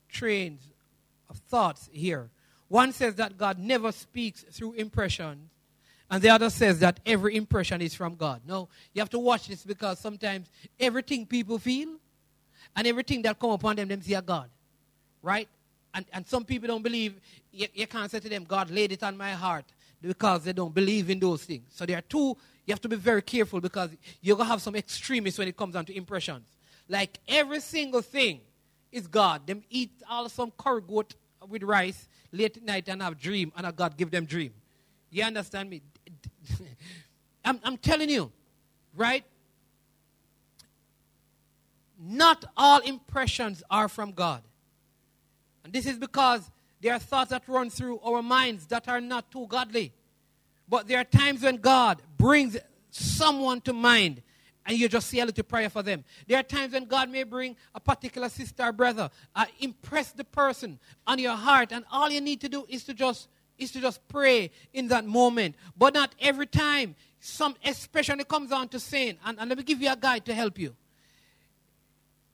trains 0.08 0.60
of 1.30 1.36
thoughts 1.36 1.88
here. 1.92 2.30
One 2.66 2.92
says 2.92 3.14
that 3.14 3.38
God 3.38 3.60
never 3.60 3.92
speaks 3.92 4.42
through 4.42 4.72
impressions, 4.72 5.51
and 6.12 6.20
the 6.20 6.28
other 6.28 6.50
says 6.50 6.78
that 6.80 7.00
every 7.06 7.36
impression 7.36 7.80
is 7.80 7.94
from 7.94 8.16
God. 8.16 8.42
No, 8.46 8.68
you 8.92 9.00
have 9.00 9.08
to 9.10 9.18
watch 9.18 9.48
this 9.48 9.64
because 9.64 9.98
sometimes 9.98 10.46
everything 10.78 11.24
people 11.24 11.58
feel 11.58 11.96
and 12.76 12.86
everything 12.86 13.22
that 13.22 13.38
come 13.38 13.52
upon 13.52 13.76
them, 13.76 13.88
them 13.88 14.02
see 14.02 14.12
a 14.12 14.20
God. 14.20 14.50
Right? 15.22 15.48
And, 15.94 16.04
and 16.12 16.28
some 16.28 16.44
people 16.44 16.68
don't 16.68 16.82
believe, 16.82 17.18
you, 17.50 17.66
you 17.72 17.86
can't 17.86 18.10
say 18.10 18.20
to 18.20 18.28
them, 18.28 18.44
God 18.44 18.70
laid 18.70 18.92
it 18.92 19.02
on 19.02 19.16
my 19.16 19.30
heart 19.30 19.64
because 20.02 20.44
they 20.44 20.52
don't 20.52 20.74
believe 20.74 21.08
in 21.08 21.18
those 21.18 21.44
things. 21.44 21.64
So 21.70 21.86
there 21.86 21.96
are 21.96 22.02
two, 22.02 22.36
you 22.66 22.72
have 22.72 22.80
to 22.82 22.90
be 22.90 22.96
very 22.96 23.22
careful 23.22 23.62
because 23.62 23.88
you're 24.20 24.36
going 24.36 24.48
to 24.48 24.50
have 24.50 24.60
some 24.60 24.76
extremists 24.76 25.38
when 25.38 25.48
it 25.48 25.56
comes 25.56 25.72
down 25.72 25.86
to 25.86 25.96
impressions. 25.96 26.46
Like 26.90 27.20
every 27.26 27.60
single 27.60 28.02
thing 28.02 28.42
is 28.90 29.06
God. 29.06 29.46
Them 29.46 29.62
eat 29.70 29.92
all 30.10 30.28
some 30.28 30.52
curry 30.58 30.82
goat 30.86 31.14
with 31.48 31.62
rice 31.62 32.06
late 32.32 32.58
at 32.58 32.64
night 32.64 32.88
and 32.90 33.00
have 33.00 33.18
dream 33.18 33.50
and 33.56 33.64
a 33.66 33.72
God 33.72 33.96
give 33.96 34.10
them 34.10 34.26
dream. 34.26 34.52
You 35.10 35.24
understand 35.24 35.70
me? 35.70 35.80
I'm, 37.44 37.60
I'm 37.64 37.76
telling 37.76 38.08
you, 38.08 38.30
right? 38.94 39.24
Not 41.98 42.44
all 42.56 42.80
impressions 42.80 43.62
are 43.70 43.88
from 43.88 44.12
God. 44.12 44.42
And 45.64 45.72
this 45.72 45.86
is 45.86 45.98
because 45.98 46.50
there 46.80 46.92
are 46.92 46.98
thoughts 46.98 47.30
that 47.30 47.42
run 47.46 47.70
through 47.70 48.00
our 48.00 48.22
minds 48.22 48.66
that 48.66 48.88
are 48.88 49.00
not 49.00 49.30
too 49.30 49.46
godly. 49.46 49.92
But 50.68 50.88
there 50.88 50.98
are 50.98 51.04
times 51.04 51.42
when 51.42 51.56
God 51.56 52.02
brings 52.16 52.56
someone 52.90 53.60
to 53.62 53.72
mind 53.72 54.22
and 54.66 54.78
you 54.78 54.88
just 54.88 55.08
say 55.08 55.18
a 55.18 55.26
little 55.26 55.44
prayer 55.44 55.68
for 55.68 55.82
them. 55.82 56.04
There 56.26 56.38
are 56.38 56.42
times 56.42 56.72
when 56.72 56.84
God 56.84 57.10
may 57.10 57.24
bring 57.24 57.56
a 57.74 57.80
particular 57.80 58.28
sister 58.28 58.62
or 58.62 58.72
brother, 58.72 59.10
uh, 59.34 59.46
impress 59.60 60.12
the 60.12 60.24
person 60.24 60.78
on 61.06 61.18
your 61.18 61.34
heart, 61.34 61.72
and 61.72 61.84
all 61.90 62.10
you 62.10 62.20
need 62.20 62.40
to 62.42 62.48
do 62.48 62.64
is 62.68 62.84
to 62.84 62.94
just 62.94 63.28
is 63.62 63.72
to 63.72 63.80
just 63.80 64.06
pray 64.08 64.50
in 64.72 64.88
that 64.88 65.04
moment. 65.04 65.56
But 65.76 65.94
not 65.94 66.14
every 66.20 66.46
time. 66.46 66.94
Some 67.24 67.54
especially 67.64 68.24
comes 68.24 68.50
down 68.50 68.68
to 68.70 68.80
saying, 68.80 69.16
and, 69.24 69.38
and 69.38 69.48
let 69.48 69.56
me 69.56 69.62
give 69.62 69.80
you 69.80 69.92
a 69.92 69.96
guide 69.96 70.24
to 70.24 70.34
help 70.34 70.58
you. 70.58 70.74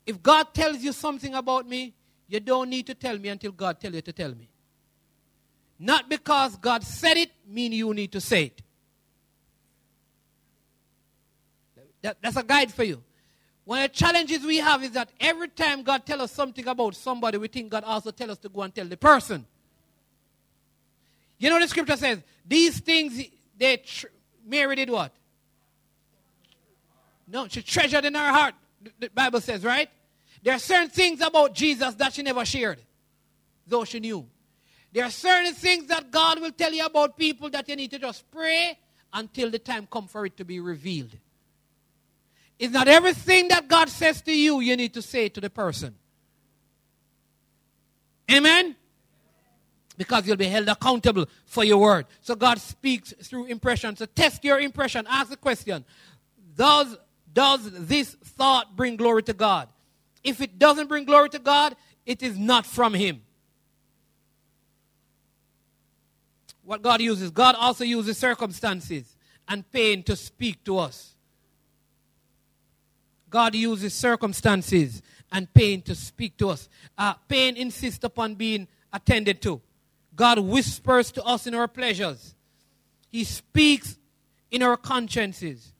If 0.05 0.23
God 0.23 0.51
tells 0.53 0.79
you 0.79 0.91
something 0.91 1.35
about 1.35 1.67
me, 1.69 1.93
you 2.27 2.39
don't 2.39 2.69
need 2.69 2.87
to 2.87 2.95
tell 2.95 3.17
me 3.17 3.29
until 3.29 3.51
God 3.51 3.79
tell 3.79 3.93
you 3.93 4.01
to 4.01 4.11
tell 4.11 4.33
me. 4.33 4.49
Not 5.77 6.09
because 6.09 6.57
God 6.57 6.83
said 6.83 7.17
it, 7.17 7.31
mean 7.47 7.71
you 7.71 7.93
need 7.93 8.11
to 8.13 8.19
say 8.19 8.45
it. 8.45 8.61
That, 12.01 12.17
that's 12.21 12.37
a 12.37 12.43
guide 12.43 12.73
for 12.73 12.83
you. 12.83 13.03
One 13.65 13.83
of 13.83 13.91
the 13.91 13.95
challenges 13.95 14.43
we 14.43 14.57
have 14.57 14.83
is 14.83 14.91
that 14.91 15.11
every 15.19 15.49
time 15.49 15.83
God 15.83 16.05
tells 16.05 16.21
us 16.21 16.31
something 16.31 16.67
about 16.67 16.95
somebody, 16.95 17.37
we 17.37 17.47
think 17.47 17.69
God 17.69 17.83
also 17.83 18.09
tells 18.09 18.31
us 18.31 18.37
to 18.39 18.49
go 18.49 18.61
and 18.61 18.73
tell 18.73 18.87
the 18.87 18.97
person. 18.97 19.45
You 21.39 21.49
know 21.49 21.59
the 21.59 21.67
scripture 21.67 21.97
says, 21.97 22.19
these 22.45 22.79
things, 22.79 23.21
they 23.57 23.77
tr- 23.77 24.07
Mary 24.45 24.75
did 24.75 24.89
what? 24.89 25.13
No, 27.27 27.47
she 27.47 27.61
treasured 27.61 28.05
in 28.05 28.13
her 28.13 28.31
heart, 28.31 28.55
the 28.99 29.09
Bible 29.09 29.39
says, 29.39 29.63
right? 29.63 29.89
There 30.43 30.53
are 30.53 30.59
certain 30.59 30.89
things 30.89 31.21
about 31.21 31.53
Jesus 31.53 31.95
that 31.95 32.13
she 32.13 32.23
never 32.23 32.43
shared, 32.45 32.79
though 33.65 33.85
she 33.85 33.99
knew. 33.99 34.25
There 34.91 35.05
are 35.05 35.11
certain 35.11 35.53
things 35.53 35.87
that 35.87 36.11
God 36.11 36.41
will 36.41 36.51
tell 36.51 36.73
you 36.73 36.85
about 36.85 37.17
people 37.17 37.49
that 37.51 37.69
you 37.69 37.75
need 37.75 37.91
to 37.91 37.99
just 37.99 38.29
pray 38.31 38.77
until 39.13 39.49
the 39.49 39.59
time 39.59 39.87
comes 39.87 40.11
for 40.11 40.25
it 40.25 40.35
to 40.37 40.45
be 40.45 40.59
revealed. 40.59 41.15
It's 42.57 42.73
not 42.73 42.87
everything 42.87 43.47
that 43.49 43.67
God 43.67 43.89
says 43.89 44.21
to 44.23 44.35
you, 44.35 44.59
you 44.59 44.75
need 44.75 44.93
to 44.95 45.01
say 45.01 45.29
to 45.29 45.39
the 45.39 45.49
person. 45.49 45.95
Amen? 48.29 48.75
Because 49.99 50.25
you'll 50.25 50.37
be 50.37 50.45
held 50.45 50.69
accountable 50.69 51.25
for 51.45 51.65
your 51.65 51.77
word. 51.77 52.05
So 52.21 52.33
God 52.33 52.57
speaks 52.57 53.13
through 53.21 53.47
impression. 53.47 53.97
So 53.97 54.05
test 54.05 54.45
your 54.45 54.57
impression. 54.61 55.05
Ask 55.09 55.29
the 55.29 55.35
question 55.35 55.83
Does, 56.55 56.97
does 57.33 57.69
this 57.85 58.15
thought 58.15 58.77
bring 58.77 58.95
glory 58.95 59.23
to 59.23 59.33
God? 59.33 59.67
If 60.23 60.39
it 60.39 60.57
doesn't 60.57 60.87
bring 60.87 61.03
glory 61.03 61.29
to 61.31 61.39
God, 61.39 61.75
it 62.05 62.23
is 62.23 62.39
not 62.39 62.65
from 62.65 62.93
Him. 62.93 63.21
What 66.63 66.81
God 66.81 67.01
uses, 67.01 67.29
God 67.31 67.55
also 67.59 67.83
uses 67.83 68.17
circumstances 68.17 69.17
and 69.49 69.69
pain 69.69 70.01
to 70.03 70.15
speak 70.15 70.63
to 70.63 70.77
us. 70.77 71.13
God 73.29 73.53
uses 73.53 73.93
circumstances 73.93 75.01
and 75.29 75.53
pain 75.53 75.81
to 75.81 75.93
speak 75.93 76.37
to 76.37 76.49
us. 76.49 76.69
Uh, 76.97 77.15
pain 77.27 77.57
insists 77.57 78.05
upon 78.05 78.35
being 78.35 78.65
attended 78.93 79.41
to. 79.41 79.61
God 80.19 80.39
whispers 80.39 81.13
to 81.13 81.23
us 81.23 81.47
in 81.47 81.55
our 81.55 81.69
pleasures. 81.69 82.35
He 83.07 83.23
speaks 83.23 83.97
in 84.51 84.61
our 84.61 84.75
consciences, 84.75 85.71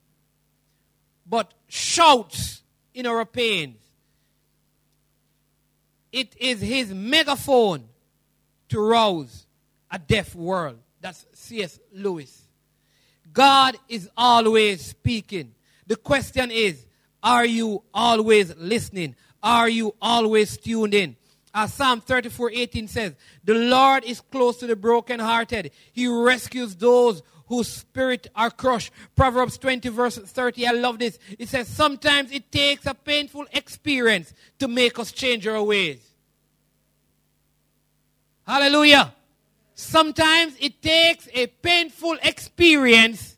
but 1.26 1.52
shouts 1.68 2.62
in 2.94 3.04
our 3.04 3.26
pains. 3.26 3.76
It 6.10 6.34
is 6.38 6.62
his 6.62 6.94
megaphone 6.94 7.84
to 8.70 8.80
rouse 8.80 9.46
a 9.90 9.98
deaf 9.98 10.34
world. 10.34 10.78
That's 11.02 11.26
C.S. 11.34 11.78
Lewis. 11.92 12.40
God 13.34 13.76
is 13.90 14.08
always 14.16 14.82
speaking. 14.82 15.52
The 15.86 15.96
question 15.96 16.50
is, 16.50 16.86
are 17.22 17.44
you 17.44 17.82
always 17.92 18.56
listening? 18.56 19.16
Are 19.42 19.68
you 19.68 19.94
always 20.00 20.56
tuned 20.56 20.94
in? 20.94 21.16
As 21.52 21.74
Psalm 21.74 22.00
34 22.00 22.52
18 22.52 22.88
says, 22.88 23.14
The 23.44 23.54
Lord 23.54 24.04
is 24.04 24.20
close 24.20 24.58
to 24.58 24.66
the 24.66 24.76
brokenhearted. 24.76 25.72
He 25.92 26.06
rescues 26.06 26.76
those 26.76 27.22
whose 27.46 27.68
spirit 27.68 28.28
are 28.36 28.50
crushed. 28.50 28.92
Proverbs 29.16 29.58
20, 29.58 29.88
verse 29.88 30.16
30. 30.16 30.68
I 30.68 30.70
love 30.70 31.00
this. 31.00 31.18
It 31.38 31.48
says, 31.48 31.66
Sometimes 31.66 32.30
it 32.30 32.52
takes 32.52 32.86
a 32.86 32.94
painful 32.94 33.46
experience 33.52 34.32
to 34.60 34.68
make 34.68 34.98
us 34.98 35.10
change 35.10 35.46
our 35.48 35.62
ways. 35.62 36.00
Hallelujah. 38.46 39.12
Sometimes 39.74 40.54
it 40.60 40.80
takes 40.80 41.28
a 41.32 41.48
painful 41.48 42.16
experience 42.22 43.36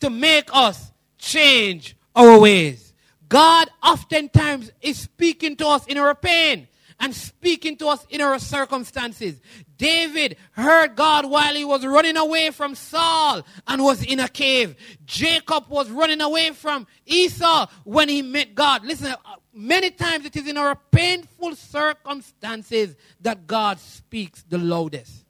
to 0.00 0.10
make 0.10 0.48
us 0.52 0.90
change 1.18 1.96
our 2.16 2.38
ways. 2.40 2.92
God 3.28 3.68
oftentimes 3.82 4.72
is 4.80 4.98
speaking 4.98 5.56
to 5.56 5.68
us 5.68 5.86
in 5.86 5.98
our 5.98 6.14
pain 6.14 6.66
and 7.00 7.14
speaking 7.14 7.76
to 7.76 7.88
us 7.88 8.06
in 8.08 8.20
our 8.20 8.38
circumstances. 8.38 9.40
David 9.76 10.36
heard 10.52 10.96
God 10.96 11.28
while 11.28 11.54
he 11.54 11.64
was 11.64 11.84
running 11.84 12.16
away 12.16 12.50
from 12.50 12.74
Saul 12.74 13.42
and 13.66 13.82
was 13.82 14.02
in 14.04 14.20
a 14.20 14.28
cave. 14.28 14.76
Jacob 15.04 15.68
was 15.68 15.90
running 15.90 16.20
away 16.20 16.50
from 16.50 16.86
Esau 17.06 17.66
when 17.84 18.08
he 18.08 18.22
met 18.22 18.54
God. 18.54 18.84
Listen, 18.84 19.12
uh, 19.12 19.36
many 19.52 19.90
times 19.90 20.24
it 20.24 20.36
is 20.36 20.46
in 20.46 20.56
our 20.56 20.76
painful 20.90 21.56
circumstances 21.56 22.96
that 23.20 23.46
God 23.46 23.78
speaks 23.80 24.42
the 24.42 24.58
loudest. 24.58 25.24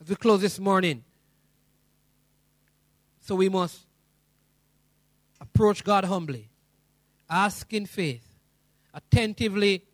As 0.00 0.08
we 0.08 0.16
close 0.16 0.40
this 0.40 0.58
morning, 0.58 1.04
so 3.20 3.34
we 3.34 3.50
must 3.50 3.78
approach 5.40 5.84
God 5.84 6.04
humbly, 6.04 6.48
ask 7.28 7.72
in 7.72 7.86
faith, 7.86 8.29
attentively 8.94 9.84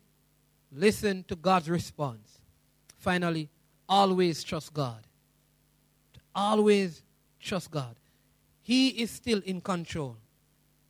listen 0.73 1.25
to 1.29 1.37
God's 1.37 1.69
response. 1.69 2.41
Finally, 2.99 3.49
always 3.89 4.43
trust 4.43 4.73
God. 4.73 5.07
Always 6.35 7.03
trust 7.41 7.71
God. 7.71 7.97
He 8.63 8.89
is 8.89 9.11
still 9.11 9.41
in 9.45 9.61
control. 9.61 10.17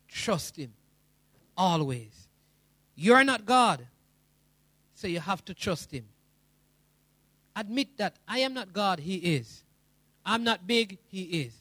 Trust 0.09 0.57
Him. 0.57 0.73
Always. 1.57 2.29
You're 2.95 3.25
not 3.25 3.45
God, 3.45 3.87
so 4.95 5.07
you 5.07 5.21
have 5.21 5.45
to 5.45 5.55
trust 5.55 5.93
Him. 5.93 6.07
Admit 7.55 7.99
that 7.99 8.17
I 8.27 8.39
am 8.41 8.55
not 8.55 8.73
God, 8.73 8.99
He 8.99 9.17
is. 9.17 9.63
I'm 10.25 10.43
not 10.43 10.67
big, 10.67 10.99
He 11.09 11.23
is. 11.23 11.53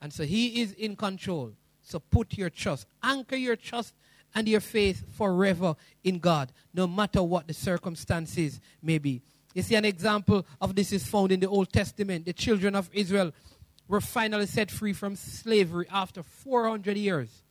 And 0.00 0.12
so 0.12 0.24
He 0.24 0.60
is 0.60 0.72
in 0.72 0.94
control. 0.96 1.52
So 1.82 1.98
put 1.98 2.38
your 2.38 2.50
trust, 2.50 2.86
anchor 3.02 3.36
your 3.36 3.56
trust 3.56 3.94
and 4.38 4.48
your 4.48 4.60
faith 4.60 5.02
forever 5.16 5.74
in 6.04 6.20
God, 6.20 6.52
no 6.72 6.86
matter 6.86 7.20
what 7.24 7.48
the 7.48 7.52
circumstances 7.52 8.60
may 8.80 8.98
be. 8.98 9.20
You 9.52 9.62
see, 9.62 9.74
an 9.74 9.84
example 9.84 10.46
of 10.60 10.76
this 10.76 10.92
is 10.92 11.04
found 11.04 11.32
in 11.32 11.40
the 11.40 11.48
Old 11.48 11.72
Testament. 11.72 12.24
The 12.24 12.32
children 12.32 12.76
of 12.76 12.88
Israel 12.92 13.32
were 13.88 14.00
finally 14.00 14.46
set 14.46 14.70
free 14.70 14.92
from 14.92 15.16
slavery 15.16 15.88
after 15.90 16.22
400 16.22 16.96
years. 16.96 17.42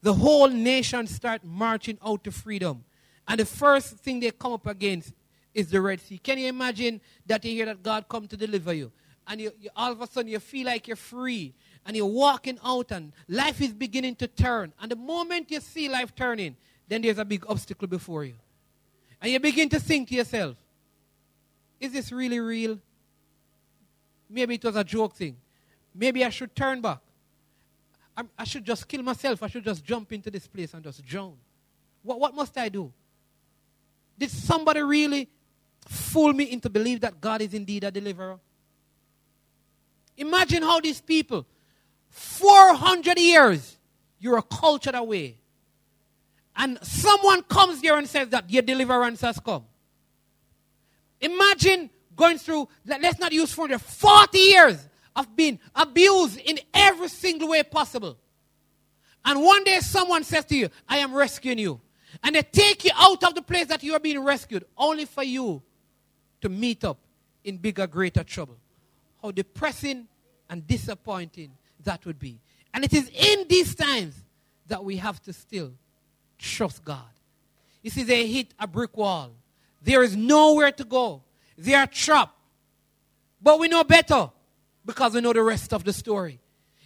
The 0.00 0.14
whole 0.14 0.48
nation 0.48 1.06
start 1.08 1.44
marching 1.44 1.98
out 2.02 2.24
to 2.24 2.32
freedom. 2.32 2.84
And 3.28 3.38
the 3.38 3.44
first 3.44 3.96
thing 3.98 4.20
they 4.20 4.30
come 4.30 4.54
up 4.54 4.66
against 4.66 5.12
is 5.52 5.70
the 5.70 5.82
Red 5.82 6.00
Sea. 6.00 6.16
Can 6.16 6.38
you 6.38 6.48
imagine 6.48 7.02
that 7.26 7.44
you 7.44 7.50
hear 7.50 7.66
that 7.66 7.82
God 7.82 8.08
come 8.08 8.26
to 8.28 8.36
deliver 8.36 8.72
you? 8.72 8.90
And 9.26 9.42
you, 9.42 9.52
you, 9.60 9.68
all 9.76 9.92
of 9.92 10.00
a 10.00 10.06
sudden 10.06 10.30
you 10.30 10.38
feel 10.38 10.64
like 10.64 10.88
you're 10.88 10.96
free 10.96 11.54
and 11.86 11.96
you're 11.96 12.06
walking 12.06 12.58
out 12.64 12.90
and 12.90 13.12
life 13.28 13.60
is 13.60 13.72
beginning 13.72 14.16
to 14.16 14.26
turn. 14.26 14.72
And 14.80 14.90
the 14.90 14.96
moment 14.96 15.50
you 15.50 15.60
see 15.60 15.88
life 15.88 16.14
turning, 16.14 16.56
then 16.88 17.02
there's 17.02 17.18
a 17.18 17.24
big 17.24 17.44
obstacle 17.48 17.88
before 17.88 18.24
you. 18.24 18.34
And 19.20 19.32
you 19.32 19.40
begin 19.40 19.68
to 19.70 19.80
think 19.80 20.08
to 20.08 20.14
yourself, 20.14 20.56
is 21.80 21.92
this 21.92 22.12
really 22.12 22.40
real? 22.40 22.78
Maybe 24.28 24.54
it 24.54 24.64
was 24.64 24.76
a 24.76 24.84
joke 24.84 25.14
thing. 25.14 25.36
Maybe 25.94 26.24
I 26.24 26.30
should 26.30 26.54
turn 26.54 26.80
back. 26.80 26.98
I, 28.16 28.22
I 28.38 28.44
should 28.44 28.64
just 28.64 28.88
kill 28.88 29.02
myself. 29.02 29.42
I 29.42 29.48
should 29.48 29.64
just 29.64 29.84
jump 29.84 30.12
into 30.12 30.30
this 30.30 30.46
place 30.46 30.72
and 30.74 30.82
just 30.82 31.04
drown. 31.04 31.34
What, 32.02 32.20
what 32.20 32.34
must 32.34 32.56
I 32.56 32.68
do? 32.68 32.92
Did 34.18 34.30
somebody 34.30 34.82
really 34.82 35.28
fool 35.86 36.32
me 36.32 36.44
into 36.44 36.70
believe 36.70 37.00
that 37.00 37.20
God 37.20 37.42
is 37.42 37.52
indeed 37.52 37.84
a 37.84 37.90
deliverer? 37.90 38.38
Imagine 40.16 40.62
how 40.62 40.80
these 40.80 41.00
people 41.00 41.44
400 42.14 43.18
years, 43.18 43.76
you're 44.20 44.38
a 44.38 44.42
cultured 44.42 44.94
away. 44.94 45.36
And 46.54 46.78
someone 46.80 47.42
comes 47.42 47.80
here 47.80 47.96
and 47.96 48.08
says 48.08 48.28
that 48.28 48.48
your 48.48 48.62
deliverance 48.62 49.20
has 49.22 49.40
come. 49.40 49.64
Imagine 51.20 51.90
going 52.14 52.38
through, 52.38 52.68
let's 52.86 53.18
not 53.18 53.32
use 53.32 53.52
400, 53.52 53.80
40 53.80 54.38
years 54.38 54.88
of 55.16 55.34
being 55.34 55.58
abused 55.74 56.38
in 56.38 56.60
every 56.72 57.08
single 57.08 57.48
way 57.48 57.64
possible. 57.64 58.16
And 59.24 59.42
one 59.42 59.64
day 59.64 59.80
someone 59.80 60.22
says 60.22 60.44
to 60.44 60.56
you, 60.56 60.68
I 60.88 60.98
am 60.98 61.14
rescuing 61.14 61.58
you. 61.58 61.80
And 62.22 62.36
they 62.36 62.42
take 62.42 62.84
you 62.84 62.92
out 62.94 63.24
of 63.24 63.34
the 63.34 63.42
place 63.42 63.66
that 63.66 63.82
you 63.82 63.92
are 63.94 64.00
being 64.00 64.22
rescued, 64.22 64.64
only 64.78 65.04
for 65.04 65.24
you 65.24 65.62
to 66.42 66.48
meet 66.48 66.84
up 66.84 66.98
in 67.42 67.56
bigger, 67.56 67.88
greater 67.88 68.22
trouble. 68.22 68.56
How 69.20 69.32
depressing 69.32 70.06
and 70.48 70.64
disappointing 70.64 71.50
that 71.84 72.04
would 72.06 72.18
be. 72.18 72.40
And 72.72 72.84
it 72.84 72.92
is 72.92 73.08
in 73.08 73.46
these 73.48 73.74
times 73.74 74.14
that 74.66 74.84
we 74.84 74.96
have 74.96 75.22
to 75.22 75.32
still 75.32 75.72
trust 76.38 76.84
God. 76.84 77.02
You 77.82 77.90
see, 77.90 78.02
they 78.02 78.26
hit 78.26 78.48
a 78.58 78.66
brick 78.66 78.96
wall. 78.96 79.32
There 79.82 80.02
is 80.02 80.16
nowhere 80.16 80.72
to 80.72 80.84
go. 80.84 81.22
They 81.56 81.74
are 81.74 81.86
trapped. 81.86 82.36
But 83.40 83.60
we 83.60 83.68
know 83.68 83.84
better 83.84 84.30
because 84.84 85.14
we 85.14 85.20
know 85.20 85.32
the 85.32 85.42
rest 85.42 85.72
of 85.72 85.84
the 85.84 85.92
story. 85.92 86.40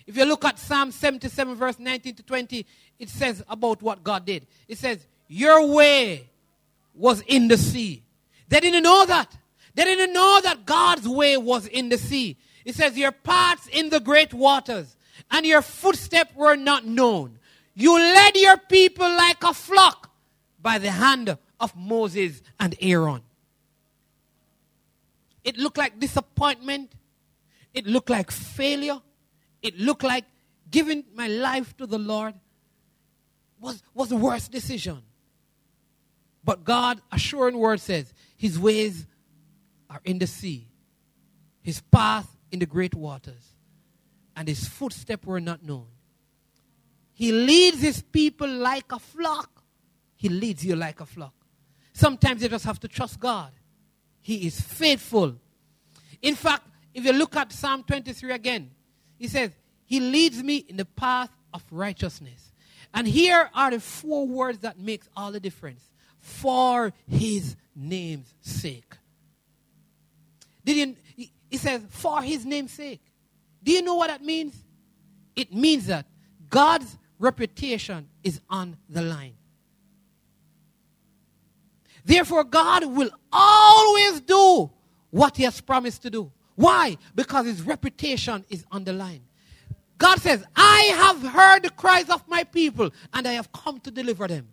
If 0.07 0.17
you 0.17 0.25
look 0.25 0.45
at 0.45 0.59
Psalm 0.59 0.91
77, 0.91 1.55
verse 1.55 1.79
19 1.79 2.15
to 2.17 2.23
20, 2.23 2.67
it 2.99 3.09
says 3.09 3.43
about 3.49 3.83
what 3.83 4.03
God 4.03 4.25
did. 4.25 4.47
It 4.67 4.79
says, 4.79 5.07
your 5.29 5.67
way 5.67 6.29
was 6.95 7.23
in 7.27 7.49
the 7.49 7.57
sea. 7.57 8.03
They 8.49 8.61
didn't 8.61 8.83
know 8.83 9.05
that. 9.07 9.37
They 9.75 9.85
didn't 9.85 10.13
know 10.13 10.41
that 10.43 10.67
God's 10.67 11.07
way 11.07 11.37
was 11.37 11.67
in 11.67 11.91
the 11.91 11.99
sea. 11.99 12.37
It 12.69 12.75
says, 12.75 12.99
Your 12.99 13.13
paths 13.13 13.67
in 13.67 13.89
the 13.89 13.99
great 13.99 14.35
waters, 14.35 14.95
and 15.31 15.47
your 15.47 15.63
footsteps 15.63 16.37
were 16.37 16.55
not 16.55 16.85
known. 16.85 17.39
You 17.75 17.99
led 17.99 18.37
your 18.37 18.59
people 18.59 19.09
like 19.09 19.43
a 19.43 19.55
flock 19.55 20.11
by 20.61 20.77
the 20.77 20.91
hand 20.91 21.39
of 21.59 21.75
Moses 21.75 22.43
and 22.61 22.75
Aaron. 22.83 23.23
It 25.45 25.57
looked 25.57 25.79
like 25.79 25.99
disappointment. 25.99 26.93
It 27.73 27.87
looked 27.87 28.11
like 28.11 28.31
failure. 28.31 29.01
It 29.63 29.79
looked 29.79 30.03
like 30.03 30.27
giving 30.71 31.05
my 31.15 31.27
life 31.27 31.75
to 31.79 31.87
the 31.87 31.99
Lord 31.99 32.35
was, 33.59 33.83
was 33.95 34.11
the 34.11 34.17
worst 34.17 34.53
decision. 34.53 35.01
But 36.45 36.65
God, 36.65 37.01
assuring 37.11 37.57
word 37.57 37.81
says, 37.81 38.13
His 38.37 38.59
ways 38.59 39.07
are 39.89 40.03
in 40.05 40.19
the 40.19 40.27
sea, 40.27 40.69
His 41.63 41.81
path 41.81 42.35
in 42.51 42.59
the 42.59 42.67
great 42.67 42.95
waters, 42.95 43.57
and 44.37 44.49
His 44.49 44.67
footsteps 44.67 45.27
were 45.27 45.41
not 45.41 45.63
known. 45.63 45.87
He 47.13 47.33
leads 47.33 47.81
His 47.81 48.03
people 48.03 48.49
like 48.49 48.91
a 48.93 48.99
flock. 48.99 49.63
He 50.17 50.29
leads 50.29 50.65
you 50.65 50.77
like 50.77 51.01
a 51.01 51.07
flock. 51.07 51.35
Sometimes 51.93 52.43
you 52.43 52.49
just 52.49 52.65
have 52.65 52.81
to 52.81 52.89
trust 52.89 53.19
God. 53.19 53.53
He 54.21 54.47
is 54.47 54.61
faithful. 54.61 55.37
In 56.23 56.35
fact, 56.35 56.67
if 56.95 57.05
you 57.05 57.13
look 57.13 57.37
at 57.37 57.53
Psalm 57.53 57.85
23 57.85 58.33
again, 58.33 58.71
he 59.19 59.29
says, 59.29 59.51
He 59.85 60.01
leads 60.01 60.43
me 60.43 60.57
in 60.57 60.77
the 60.77 60.85
path 60.85 61.31
of 61.53 61.65
righteousness. 61.71 62.53
And 62.95 63.07
here 63.07 63.51
are 63.55 63.71
the 63.71 63.81
four 63.81 64.27
words 64.27 64.61
that 64.61 64.79
makes 64.79 65.09
all 65.17 65.33
the 65.33 65.41
difference. 65.41 65.89
For 66.19 66.93
his 67.07 67.57
name's 67.75 68.35
sake. 68.41 68.97
Did 70.65 70.97
you, 71.17 71.27
he 71.51 71.57
says, 71.57 71.83
for 71.89 72.23
his 72.23 72.45
name's 72.45 72.73
sake. 72.73 73.01
Do 73.63 73.73
you 73.73 73.83
know 73.83 73.95
what 73.95 74.09
that 74.09 74.23
means? 74.23 74.55
It 75.35 75.53
means 75.53 75.87
that 75.87 76.07
God's 76.49 76.97
reputation 77.19 78.09
is 78.23 78.41
on 78.49 78.77
the 78.89 79.03
line. 79.03 79.35
Therefore, 82.05 82.45
God 82.45 82.87
will 82.87 83.11
always 83.31 84.21
do 84.21 84.71
what 85.11 85.37
He 85.37 85.45
has 85.45 85.61
promised 85.61 86.03
to 86.03 86.11
do. 86.11 86.33
Why? 86.55 86.97
Because 87.15 87.47
His 87.47 87.63
reputation 87.63 88.45
is 88.49 88.65
on 88.71 88.85
the 88.85 88.93
line. 88.93 89.21
God 89.99 90.21
says, 90.21 90.45
I 90.57 90.95
have 90.97 91.23
heard 91.33 91.65
the 91.65 91.71
cries 91.71 92.09
of 92.09 92.27
my 92.29 92.45
people 92.45 92.91
and 93.13 93.27
I 93.27 93.33
have 93.33 93.53
come 93.53 93.81
to 93.81 93.91
deliver 93.91 94.27
them. 94.29 94.49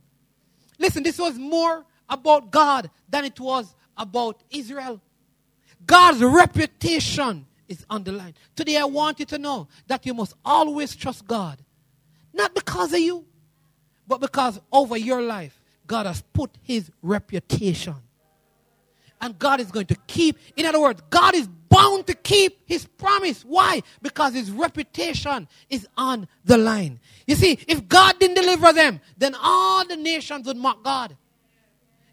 Listen, 0.80 1.04
this 1.04 1.20
was 1.20 1.38
more 1.38 1.86
about 2.10 2.52
God 2.52 2.90
than 3.08 3.26
it 3.26 3.40
was 3.40 3.74
about 3.96 4.44
Israel. 4.50 5.00
God's 5.86 6.22
reputation 6.24 7.46
is 7.68 7.86
on 7.90 8.04
the 8.04 8.12
line. 8.12 8.34
Today, 8.56 8.78
I 8.78 8.86
want 8.86 9.20
you 9.20 9.26
to 9.26 9.38
know 9.38 9.68
that 9.88 10.06
you 10.06 10.14
must 10.14 10.36
always 10.44 10.96
trust 10.96 11.28
God. 11.28 11.60
Not 12.34 12.54
because 12.54 12.94
of 12.94 13.00
you, 13.00 13.26
but 14.08 14.20
because 14.20 14.60
over 14.72 14.98
your 14.98 15.22
life, 15.22 15.60
God 15.88 16.06
has 16.06 16.22
put 16.34 16.52
his 16.62 16.92
reputation. 17.02 17.96
And 19.22 19.40
God 19.40 19.60
is 19.60 19.72
going 19.72 19.86
to 19.88 19.96
keep, 20.08 20.38
in 20.56 20.66
other 20.66 20.82
words, 20.82 21.02
God 21.10 21.36
is 21.36 21.48
bound 21.48 22.06
to 22.08 22.14
keep 22.14 22.60
his 22.66 22.86
promise. 22.86 23.44
Why? 23.44 23.82
Because 24.02 24.34
his 24.34 24.52
reputation 24.52 25.48
is 25.70 25.88
on 25.98 26.28
the 26.44 26.58
line. 26.58 27.00
You 27.26 27.36
see, 27.36 27.58
if 27.68 27.88
God 27.88 28.20
didn't 28.20 28.36
deliver 28.36 28.74
them, 28.74 29.00
then 29.18 29.36
all 29.42 29.86
the 29.88 29.96
nations 29.96 30.46
would 30.48 30.58
mock 30.58 30.84
God. 30.84 31.16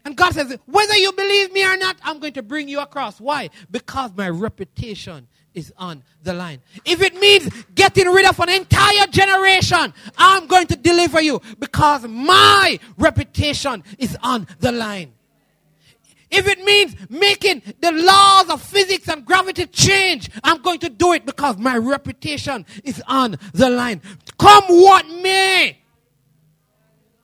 And 0.05 0.17
God 0.17 0.33
says, 0.33 0.57
whether 0.65 0.95
you 0.95 1.11
believe 1.13 1.53
me 1.53 1.65
or 1.65 1.77
not, 1.77 1.97
I'm 2.03 2.19
going 2.19 2.33
to 2.33 2.43
bring 2.43 2.67
you 2.67 2.81
across. 2.81 3.21
Why? 3.21 3.49
Because 3.71 4.11
my 4.15 4.29
reputation 4.29 5.27
is 5.53 5.71
on 5.77 6.03
the 6.23 6.33
line. 6.33 6.61
If 6.83 7.01
it 7.01 7.15
means 7.19 7.49
getting 7.75 8.07
rid 8.07 8.25
of 8.25 8.39
an 8.39 8.49
entire 8.49 9.07
generation, 9.07 9.93
I'm 10.17 10.47
going 10.47 10.67
to 10.67 10.75
deliver 10.75 11.21
you 11.21 11.41
because 11.59 12.05
my 12.07 12.79
reputation 12.97 13.83
is 13.97 14.17
on 14.21 14.47
the 14.59 14.71
line. 14.71 15.13
If 16.29 16.47
it 16.47 16.63
means 16.63 16.95
making 17.09 17.61
the 17.79 17.91
laws 17.91 18.49
of 18.49 18.61
physics 18.61 19.07
and 19.07 19.23
gravity 19.23 19.67
change, 19.67 20.31
I'm 20.43 20.63
going 20.63 20.79
to 20.79 20.89
do 20.89 21.13
it 21.13 21.27
because 21.27 21.57
my 21.57 21.77
reputation 21.77 22.65
is 22.83 23.01
on 23.07 23.37
the 23.53 23.69
line. 23.69 24.01
Come 24.39 24.63
what 24.67 25.07
may. 25.07 25.77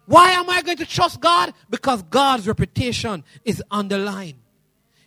Why 0.09 0.31
am 0.31 0.49
I 0.49 0.63
going 0.63 0.77
to 0.77 0.87
trust 0.87 1.21
God? 1.21 1.53
Because 1.69 2.01
God's 2.01 2.47
reputation 2.47 3.23
is 3.45 3.61
on 3.69 3.89
the 3.89 3.99
line. 3.99 4.39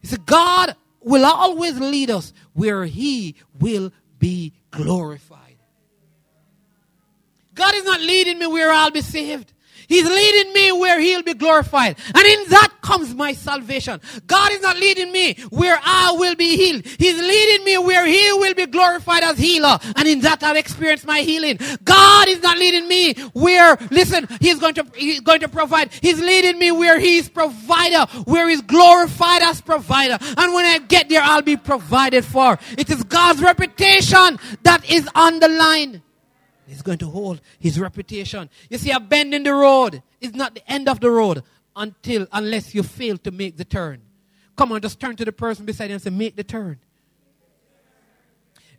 You 0.00 0.10
see, 0.10 0.16
God 0.24 0.76
will 1.00 1.24
always 1.24 1.76
lead 1.80 2.08
us 2.08 2.32
where 2.52 2.84
He 2.84 3.34
will 3.58 3.92
be 4.20 4.52
glorified. 4.70 5.56
God 7.52 7.74
is 7.74 7.84
not 7.84 8.00
leading 8.00 8.38
me 8.38 8.46
where 8.46 8.70
I'll 8.70 8.92
be 8.92 9.00
saved. 9.00 9.52
He's 9.92 10.08
leading 10.08 10.54
me 10.54 10.72
where 10.72 10.98
he'll 10.98 11.22
be 11.22 11.34
glorified. 11.34 11.98
And 12.14 12.26
in 12.26 12.48
that 12.48 12.72
comes 12.80 13.14
my 13.14 13.34
salvation. 13.34 14.00
God 14.26 14.50
is 14.52 14.62
not 14.62 14.78
leading 14.78 15.12
me 15.12 15.34
where 15.50 15.78
I 15.82 16.12
will 16.12 16.34
be 16.34 16.56
healed. 16.56 16.86
He's 16.86 17.20
leading 17.20 17.62
me 17.66 17.76
where 17.76 18.06
he 18.06 18.32
will 18.32 18.54
be 18.54 18.64
glorified 18.64 19.22
as 19.22 19.36
healer. 19.36 19.78
And 19.96 20.08
in 20.08 20.20
that 20.20 20.42
I'll 20.42 20.56
experience 20.56 21.04
my 21.04 21.20
healing. 21.20 21.58
God 21.84 22.28
is 22.28 22.42
not 22.42 22.56
leading 22.56 22.88
me 22.88 23.12
where, 23.34 23.76
listen, 23.90 24.26
he's 24.40 24.58
going 24.58 24.72
to, 24.76 24.86
he's 24.96 25.20
going 25.20 25.40
to 25.40 25.48
provide. 25.48 25.92
He's 25.92 26.18
leading 26.18 26.58
me 26.58 26.72
where 26.72 26.98
he's 26.98 27.28
provider, 27.28 28.10
where 28.24 28.48
he's 28.48 28.62
glorified 28.62 29.42
as 29.42 29.60
provider. 29.60 30.16
And 30.38 30.54
when 30.54 30.64
I 30.64 30.78
get 30.78 31.10
there, 31.10 31.20
I'll 31.22 31.42
be 31.42 31.58
provided 31.58 32.24
for. 32.24 32.58
It 32.78 32.88
is 32.88 33.04
God's 33.04 33.42
reputation 33.42 34.38
that 34.62 34.90
is 34.90 35.06
on 35.14 35.38
the 35.38 35.48
line. 35.48 36.02
He's 36.66 36.82
going 36.82 36.98
to 36.98 37.06
hold 37.06 37.40
his 37.58 37.78
reputation. 37.78 38.48
You 38.70 38.78
see, 38.78 38.90
a 38.90 39.00
bend 39.00 39.34
in 39.34 39.42
the 39.42 39.52
road 39.52 40.02
is 40.20 40.34
not 40.34 40.54
the 40.54 40.70
end 40.70 40.88
of 40.88 41.00
the 41.00 41.10
road 41.10 41.42
until, 41.74 42.26
unless 42.32 42.74
you 42.74 42.82
fail 42.82 43.18
to 43.18 43.30
make 43.30 43.56
the 43.56 43.64
turn. 43.64 44.02
Come 44.56 44.72
on, 44.72 44.80
just 44.80 45.00
turn 45.00 45.16
to 45.16 45.24
the 45.24 45.32
person 45.32 45.64
beside 45.64 45.86
you 45.86 45.94
and 45.94 46.02
say, 46.02 46.10
make 46.10 46.36
the 46.36 46.44
turn. 46.44 46.78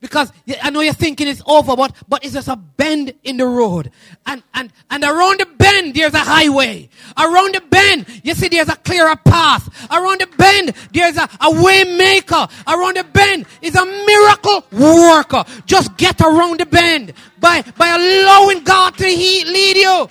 Because 0.04 0.34
I 0.62 0.70
know 0.70 0.82
you're 0.82 0.94
thinking 0.94 1.30
it's 1.30 1.42
over, 1.46 1.78
but, 1.78 1.96
but 2.10 2.26
it's 2.26 2.34
just 2.34 2.50
a 2.50 2.58
bend 2.58 3.14
in 3.24 3.38
the 3.38 3.46
road. 3.46 3.90
And, 4.26 4.44
and, 4.54 4.70
and 4.92 5.02
around 5.02 5.40
the 5.40 5.46
bend, 5.46 5.96
there's 5.96 6.14
a 6.14 6.20
highway. 6.20 6.90
Around 7.18 7.56
the 7.56 7.62
bend, 7.62 8.06
you 8.22 8.34
see 8.34 8.50
there's 8.50 8.68
a 8.68 8.76
clearer 8.76 9.16
path. 9.16 9.66
Around 9.90 10.20
the 10.20 10.28
bend, 10.38 10.74
there's 10.92 11.16
a, 11.16 11.30
a 11.40 11.64
way 11.64 11.86
maker. 11.86 12.46
Around 12.68 12.98
the 12.98 13.06
bend 13.14 13.46
is 13.62 13.76
a 13.76 13.86
miracle 13.86 14.66
worker. 14.74 15.46
Just 15.66 15.96
get 15.96 16.20
around 16.20 16.60
the 16.60 16.66
bend 16.66 17.14
by, 17.40 17.62
by 17.78 17.96
allowing 17.96 18.66
God 18.66 18.98
to 18.98 19.06
he, 19.06 19.46
lead 19.46 19.78
you. 19.78 20.10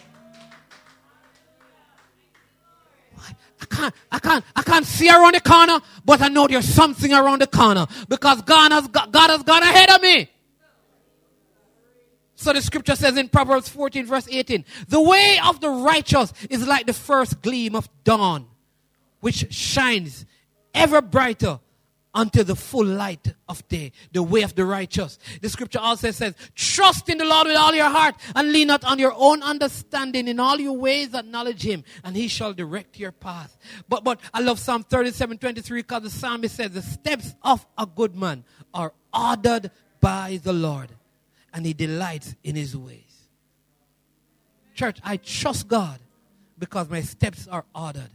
Can't, 3.73 3.95
I 4.11 4.19
can't, 4.19 4.45
I 4.55 4.63
can't 4.63 4.87
see 4.87 5.09
around 5.09 5.35
the 5.35 5.41
corner, 5.41 5.81
but 6.05 6.21
I 6.21 6.29
know 6.29 6.47
there's 6.47 6.69
something 6.69 7.13
around 7.13 7.41
the 7.41 7.47
corner 7.47 7.87
because 8.09 8.43
God 8.43 8.73
has, 8.73 8.87
God 8.89 9.31
has 9.31 9.43
gone 9.43 9.63
ahead 9.63 9.91
of 9.91 10.03
me. 10.03 10.31
So 12.35 12.53
the 12.53 12.61
scripture 12.61 12.97
says 12.97 13.17
in 13.17 13.29
Proverbs 13.29 13.69
14 13.69 14.07
verse 14.07 14.29
18, 14.29 14.65
the 14.89 15.01
way 15.01 15.39
of 15.45 15.61
the 15.61 15.71
righteous 15.71 16.33
is 16.51 16.67
like 16.67 16.87
the 16.87 16.93
first 16.93 17.41
gleam 17.41 17.77
of 17.77 17.89
dawn, 18.05 18.47
which 19.21 19.53
shines 19.55 20.27
ever 20.75 21.01
brighter 21.01 21.61
unto 22.15 22.43
the 22.43 22.55
full 22.55 22.85
light 22.85 23.35
of 23.49 23.67
day, 23.69 23.93
the 24.13 24.23
way 24.23 24.43
of 24.43 24.55
the 24.55 24.65
righteous. 24.65 25.19
The 25.41 25.49
scripture 25.49 25.79
also 25.79 26.11
says, 26.11 26.35
trust 26.55 27.09
in 27.09 27.19
the 27.19 27.25
Lord 27.25 27.47
with 27.47 27.57
all 27.57 27.75
your 27.75 27.89
heart 27.89 28.15
and 28.35 28.53
lean 28.53 28.69
not 28.69 28.85
on 28.85 28.99
your 28.99 29.15
own 29.17 29.43
understanding. 29.43 30.29
In 30.29 30.39
all 30.39 30.61
your 30.61 30.75
ways 30.75 31.15
acknowledge 31.15 31.63
him 31.63 31.85
and 32.05 32.15
he 32.15 32.29
shall 32.29 32.53
direct 32.53 32.99
your 32.99 33.13
path. 33.13 33.57
But, 33.89 34.05
but 34.05 34.21
I 34.35 34.41
love 34.41 34.59
Psalm 34.59 34.83
37, 34.85 35.39
23 35.39 35.81
because 35.81 36.03
the 36.03 36.11
psalmist 36.11 36.57
says, 36.57 36.71
the 36.71 36.83
steps 36.83 37.35
of 37.43 37.67
a 37.79 37.87
good 37.87 38.15
man 38.15 38.45
are 38.75 38.93
ordered 39.15 39.71
by 40.01 40.39
the 40.43 40.53
Lord 40.53 40.91
and 41.55 41.65
he 41.65 41.73
delights 41.73 42.35
in 42.45 42.57
his 42.57 42.77
ways. 42.77 43.29
Church, 44.75 44.99
I 45.03 45.17
trust 45.17 45.69
God 45.69 45.99
because 46.59 46.89
my 46.89 47.01
steps 47.03 47.47
are 47.49 47.65
ordered. 47.75 48.11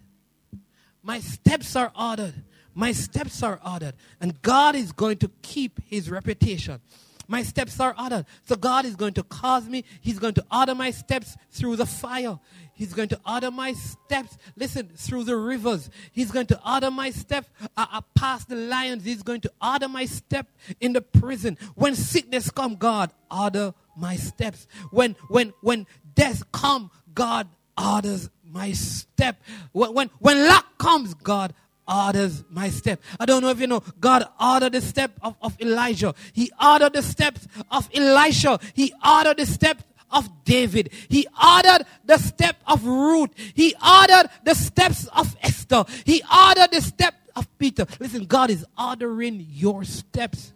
My 1.04 1.20
steps 1.20 1.76
are 1.76 1.91
ordered. 1.98 2.34
My 2.78 2.91
steps 2.91 3.41
are 3.41 3.59
ordered. 3.67 3.95
And 4.21 4.39
God 4.43 4.75
is 4.75 4.91
going 4.91 5.17
to 5.17 5.32
keep 5.41 5.82
his 5.88 6.11
reputation. 6.11 6.80
My 7.28 7.41
steps 7.41 7.80
are 7.80 7.95
ordered. 7.99 8.28
So 8.45 8.55
God 8.55 8.86
is 8.86 8.95
going 8.95 9.15
to 9.15 9.23
cause 9.23 9.67
me, 9.67 9.84
He's 9.99 10.19
going 10.19 10.36
to 10.36 10.45
order 10.51 10.75
my 10.75 10.91
steps 10.91 11.36
through 11.49 11.78
the 11.78 11.88
fire. 11.88 12.39
He's 12.75 12.93
going 12.93 13.09
to 13.09 13.19
order 13.28 13.49
my 13.49 13.73
steps, 13.73 14.38
listen, 14.55 14.89
through 14.95 15.23
the 15.23 15.36
rivers. 15.36 15.89
He's 16.11 16.30
going 16.30 16.45
to 16.47 16.71
order 16.71 16.91
my 16.91 17.09
steps 17.09 17.49
uh, 17.75 17.88
uh, 17.91 18.01
past 18.13 18.47
the 18.47 18.55
lions. 18.55 19.03
He's 19.03 19.23
going 19.23 19.41
to 19.41 19.51
order 19.59 19.88
my 19.88 20.05
step 20.05 20.47
in 20.80 20.93
the 20.93 21.01
prison. 21.01 21.57
When 21.73 21.95
sickness 21.95 22.51
come, 22.51 22.75
God, 22.75 23.11
order 23.32 23.73
my 23.97 24.17
steps. 24.17 24.67
When, 24.91 25.15
when, 25.30 25.51
when 25.61 25.88
death 26.13 26.43
come, 26.51 26.91
God 27.15 27.47
orders 27.75 28.30
my 28.45 28.73
step. 28.73 29.41
When, 29.71 29.95
when, 29.95 30.09
when 30.19 30.47
luck 30.47 30.78
comes, 30.78 31.15
God 31.15 31.55
orders 31.88 32.43
my 32.49 32.69
step. 32.69 33.01
I 33.19 33.25
don't 33.25 33.41
know 33.41 33.49
if 33.49 33.59
you 33.59 33.67
know, 33.67 33.81
God 33.99 34.25
ordered 34.39 34.73
the 34.73 34.81
step 34.81 35.11
of, 35.21 35.35
of 35.41 35.59
Elijah. 35.61 36.13
He 36.33 36.51
ordered 36.61 36.93
the 36.93 37.03
steps 37.03 37.47
of 37.71 37.89
Elisha. 37.93 38.59
He 38.73 38.93
ordered 39.05 39.38
the 39.38 39.45
steps 39.45 39.83
of 40.11 40.29
David. 40.43 40.91
He 41.09 41.27
ordered 41.41 41.85
the 42.05 42.17
step 42.17 42.57
of 42.65 42.85
Ruth. 42.85 43.31
He 43.53 43.75
ordered 43.75 44.29
the 44.43 44.55
steps 44.55 45.07
of 45.07 45.35
Esther. 45.41 45.85
He 46.05 46.21
ordered 46.33 46.71
the 46.71 46.81
step 46.81 47.13
of 47.35 47.57
Peter. 47.57 47.85
Listen, 47.99 48.25
God 48.25 48.49
is 48.49 48.65
ordering 48.77 49.45
your 49.49 49.83
steps. 49.83 50.53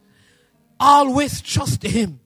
Always 0.79 1.41
trust 1.41 1.83
Him. 1.83 2.19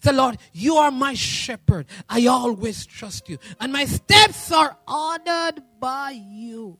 Say, 0.00 0.12
Lord, 0.12 0.36
you 0.52 0.76
are 0.76 0.90
my 0.90 1.14
shepherd. 1.14 1.86
I 2.08 2.26
always 2.26 2.86
trust 2.86 3.28
you. 3.28 3.38
And 3.60 3.72
my 3.72 3.84
steps 3.84 4.50
are 4.50 4.76
ordered 4.86 5.62
by 5.78 6.10
you. 6.10 6.78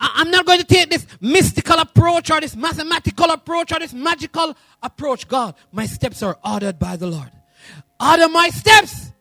I'm 0.00 0.30
not 0.30 0.46
going 0.46 0.60
to 0.60 0.64
take 0.64 0.90
this 0.90 1.06
mystical 1.20 1.78
approach 1.78 2.30
or 2.30 2.40
this 2.40 2.54
mathematical 2.54 3.30
approach 3.30 3.72
or 3.72 3.80
this 3.80 3.92
magical 3.92 4.56
approach. 4.82 5.26
God, 5.26 5.54
my 5.72 5.86
steps 5.86 6.22
are 6.22 6.38
ordered 6.44 6.78
by 6.78 6.96
the 6.96 7.08
Lord. 7.08 7.30
Order 8.00 8.28
my 8.28 8.48
steps 8.50 9.12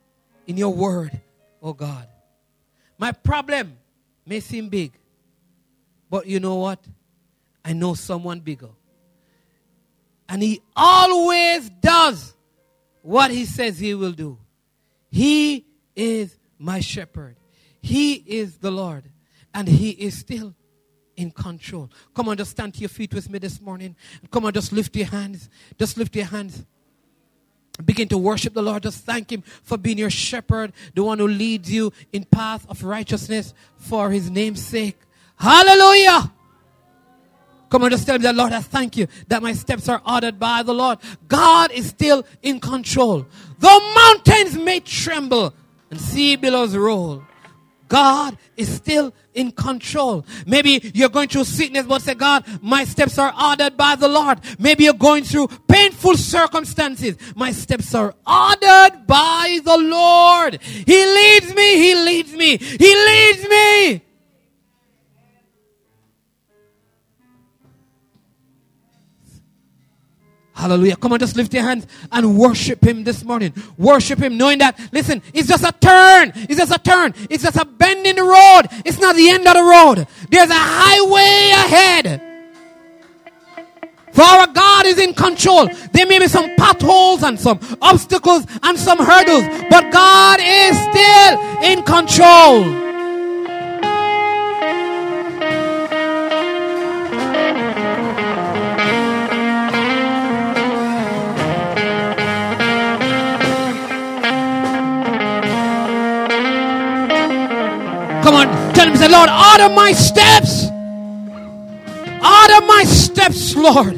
in 0.46 0.58
your 0.58 0.74
word, 0.74 1.20
oh 1.64 1.74
God. 1.74 2.08
My 2.98 3.12
problem 3.12 3.78
may 4.26 4.40
seem 4.40 4.70
big, 4.70 4.94
but 6.10 6.28
you 6.28 6.40
know 6.40 6.56
what? 6.56 6.80
I 7.66 7.74
know 7.74 7.96
someone 7.96 8.40
bigger. 8.40 8.70
And 10.30 10.44
he 10.44 10.62
always 10.76 11.70
does 11.70 12.36
what 13.02 13.32
he 13.32 13.46
says 13.46 13.80
he 13.80 13.94
will 13.94 14.12
do. 14.12 14.38
He 15.10 15.66
is 15.96 16.38
my 16.60 16.82
shepherd. 16.82 17.38
He 17.82 18.14
is 18.14 18.58
the 18.58 18.72
Lord. 18.72 19.06
And 19.54 19.68
he 19.68 19.92
is 19.92 20.18
still 20.18 20.54
in 21.18 21.32
control. 21.32 21.90
Come 22.14 22.30
on, 22.30 22.38
just 22.38 22.52
stand 22.52 22.76
to 22.76 22.80
your 22.80 22.90
feet 22.90 23.14
with 23.14 23.30
me 23.30 23.40
this 23.40 23.60
morning. 23.60 23.96
Come 24.32 24.46
on, 24.46 24.54
just 24.54 24.72
lift 24.72 24.96
your 24.96 25.08
hands. 25.08 25.50
Just 25.78 25.98
lift 25.98 26.16
your 26.16 26.26
hands. 26.26 26.64
Begin 27.84 28.08
to 28.08 28.18
worship 28.18 28.54
the 28.54 28.62
Lord. 28.62 28.84
Just 28.84 29.04
thank 29.04 29.32
Him 29.32 29.44
for 29.64 29.78
being 29.78 29.98
your 29.98 30.10
shepherd, 30.10 30.72
the 30.96 31.04
one 31.04 31.20
who 31.20 31.28
leads 31.28 31.72
you 31.72 31.92
in 32.14 32.24
path 32.24 32.66
of 32.70 32.84
righteousness 32.84 33.54
for 33.78 34.10
His 34.12 34.32
name's 34.32 34.66
sake. 34.66 34.98
Hallelujah! 35.38 36.32
Come 37.70 37.84
on, 37.84 37.92
just 37.92 38.06
tell 38.06 38.16
him 38.16 38.22
that, 38.22 38.36
Lord, 38.36 38.54
I 38.54 38.62
thank 38.62 38.96
you 38.96 39.08
that 39.28 39.44
my 39.44 39.52
steps 39.52 39.90
are 39.90 40.02
ordered 40.08 40.40
by 40.40 40.64
the 40.64 40.74
Lord. 40.74 41.00
God 41.28 41.72
is 41.72 41.88
still 41.88 42.26
in 42.42 42.60
control. 42.60 43.28
Though 43.60 43.94
mountains 43.94 44.58
may 44.58 44.80
tremble 44.80 45.54
and 45.92 46.00
sea 46.00 46.38
billows 46.38 46.76
roll, 46.76 47.24
God 47.88 48.38
is 48.56 48.74
still 48.74 49.14
in 49.34 49.52
control. 49.52 50.26
Maybe 50.46 50.92
you're 50.94 51.10
going 51.10 51.30
through 51.30 51.46
sickness, 51.46 51.86
but 51.86 52.02
say, 52.02 52.16
God, 52.16 52.46
my 52.62 52.84
steps 52.84 53.18
are 53.18 53.34
ordered 53.42 53.78
by 53.78 53.96
the 53.96 54.08
Lord. 54.08 54.40
Maybe 54.60 54.86
you're 54.86 54.94
going 54.94 55.24
through 55.24 55.48
painful 55.68 56.18
circumstances. 56.18 57.18
My 57.36 57.52
steps 57.52 57.94
are 57.94 58.14
ordered 58.26 59.06
by 59.06 59.60
the 59.64 59.78
Lord. 59.78 60.62
He 60.62 61.06
leads 61.06 61.54
me. 61.54 61.78
He 61.78 61.96
leads 61.96 62.34
me. 62.34 62.58
He 62.58 62.96
leads 62.96 63.50
me. 63.50 64.07
Hallelujah. 70.58 70.96
Come 70.96 71.14
on, 71.14 71.20
just 71.20 71.36
lift 71.36 71.54
your 71.54 71.62
hands 71.62 71.86
and 72.12 72.36
worship 72.36 72.84
Him 72.84 73.04
this 73.04 73.24
morning. 73.24 73.54
Worship 73.78 74.18
Him 74.18 74.38
knowing 74.38 74.58
that, 74.58 74.78
listen, 74.92 75.22
it's 75.32 75.48
just 75.48 75.64
a 75.64 75.72
turn. 75.72 76.32
It's 76.36 76.58
just 76.58 76.76
a 76.76 76.80
turn. 76.80 77.14
It's 77.30 77.44
just 77.44 77.58
a 77.58 77.64
bend 77.64 78.08
in 78.08 78.16
the 78.16 78.24
road. 78.24 78.64
It's 78.84 79.00
not 79.00 79.16
the 79.16 79.30
end 79.30 79.46
of 79.48 79.54
the 79.54 79.62
road. 79.62 80.08
There's 80.32 80.50
a 80.50 80.54
highway 80.56 81.52
ahead. 81.54 82.24
For 84.14 84.24
our 84.24 84.48
God 84.48 84.88
is 84.88 84.98
in 84.98 85.14
control. 85.14 85.68
There 85.92 86.08
may 86.08 86.18
be 86.18 86.28
some 86.28 86.50
potholes 86.56 87.22
and 87.22 87.40
some 87.40 87.60
obstacles 87.80 88.48
and 88.64 88.80
some 88.80 88.98
hurdles, 88.98 89.44
but 89.70 89.92
God 89.92 90.40
is 90.42 90.76
still 90.76 91.40
in 91.62 91.84
control. 91.84 92.64
Lord, 109.18 109.30
order 109.34 109.74
my 109.74 109.94
steps. 109.94 110.70
Order 112.22 112.62
my 112.70 112.84
steps, 112.86 113.56
Lord. 113.56 113.98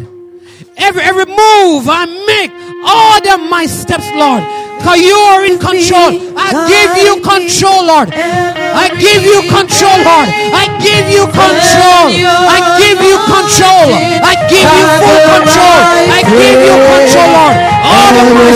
Every 0.77 1.01
every 1.03 1.25
move 1.25 1.91
I 1.91 2.07
make, 2.23 2.51
order 2.79 3.35
my 3.51 3.65
steps, 3.65 4.07
Lord. 4.15 4.39
Because 4.79 4.99
you 5.03 5.11
are 5.11 5.43
in 5.43 5.59
control. 5.59 6.39
I 6.39 6.55
give 6.71 6.95
you 7.03 7.19
control, 7.19 7.83
Lord. 7.83 8.15
I 8.15 8.87
give 8.95 9.27
you 9.27 9.43
control, 9.51 9.99
Lord. 10.07 10.29
I 10.55 10.71
give 10.79 11.11
you 11.11 11.27
control. 11.35 12.07
I 12.47 12.79
give 12.79 13.03
you 13.03 13.19
control. 13.27 13.91
I 14.23 14.39
give 14.47 14.71
you 14.71 14.85
full 15.03 15.19
control. 15.35 15.79
I 16.15 16.19
give 16.31 16.59
you 16.63 16.75
control, 16.79 17.27
Lord. 17.35 17.55
Order 17.91 18.27
my 18.39 18.55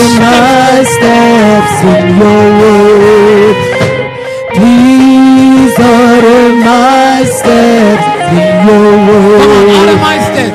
steps 0.88 1.76
in 1.92 2.16
your 2.16 2.40
word. 2.56 3.23
My 6.64 7.24
steps 7.24 8.04
in 8.32 8.66
your 8.66 8.96
word. 9.06 9.40
Come 9.42 9.88
on, 9.88 10.00
my 10.00 10.18
steps. 10.24 10.53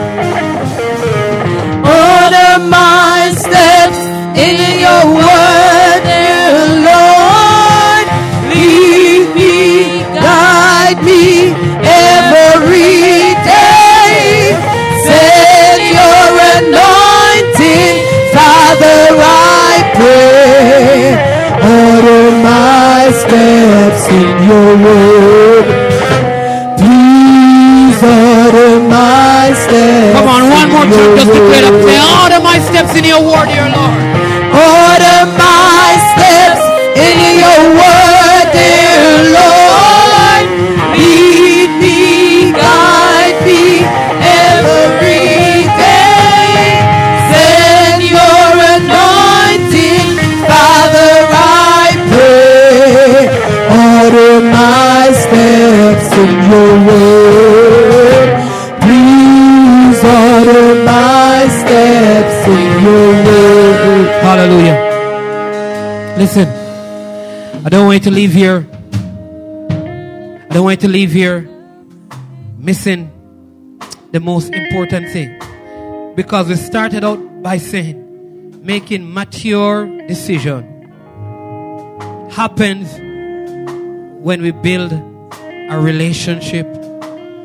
Steps 32.89 32.97
in 32.97 33.03
dear 33.45 33.78
Listen, 66.29 67.65
I 67.65 67.69
don't 67.69 67.87
want 67.87 68.05
you 68.05 68.11
to 68.11 68.15
leave 68.15 68.31
here. 68.31 68.67
I 68.71 70.53
don't 70.53 70.63
want 70.63 70.83
you 70.83 70.87
to 70.87 70.93
leave 70.93 71.11
here 71.11 71.41
missing 72.55 73.09
the 74.11 74.19
most 74.19 74.53
important 74.53 75.09
thing. 75.09 75.39
Because 76.15 76.47
we 76.47 76.55
started 76.55 77.03
out 77.03 77.41
by 77.41 77.57
saying 77.57 78.63
making 78.63 79.11
mature 79.11 79.87
decision 80.05 80.61
happens 82.29 82.93
when 84.23 84.43
we 84.43 84.51
build 84.51 84.93
a 84.93 85.79
relationship 85.81 86.67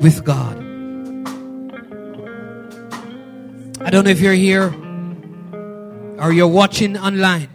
with 0.02 0.22
God. 0.26 0.58
I 3.80 3.88
don't 3.88 4.04
know 4.04 4.10
if 4.10 4.20
you're 4.20 4.34
here 4.34 4.74
or 6.22 6.34
you're 6.34 6.46
watching 6.46 6.98
online. 6.98 7.53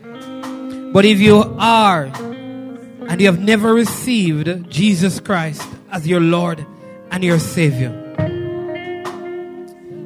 But 0.91 1.05
if 1.05 1.19
you 1.19 1.37
are 1.57 2.05
and 2.05 3.21
you 3.21 3.27
have 3.27 3.39
never 3.39 3.73
received 3.73 4.69
Jesus 4.69 5.19
Christ 5.19 5.67
as 5.91 6.07
your 6.07 6.19
Lord 6.19 6.65
and 7.11 7.23
your 7.23 7.39
Savior, 7.39 7.91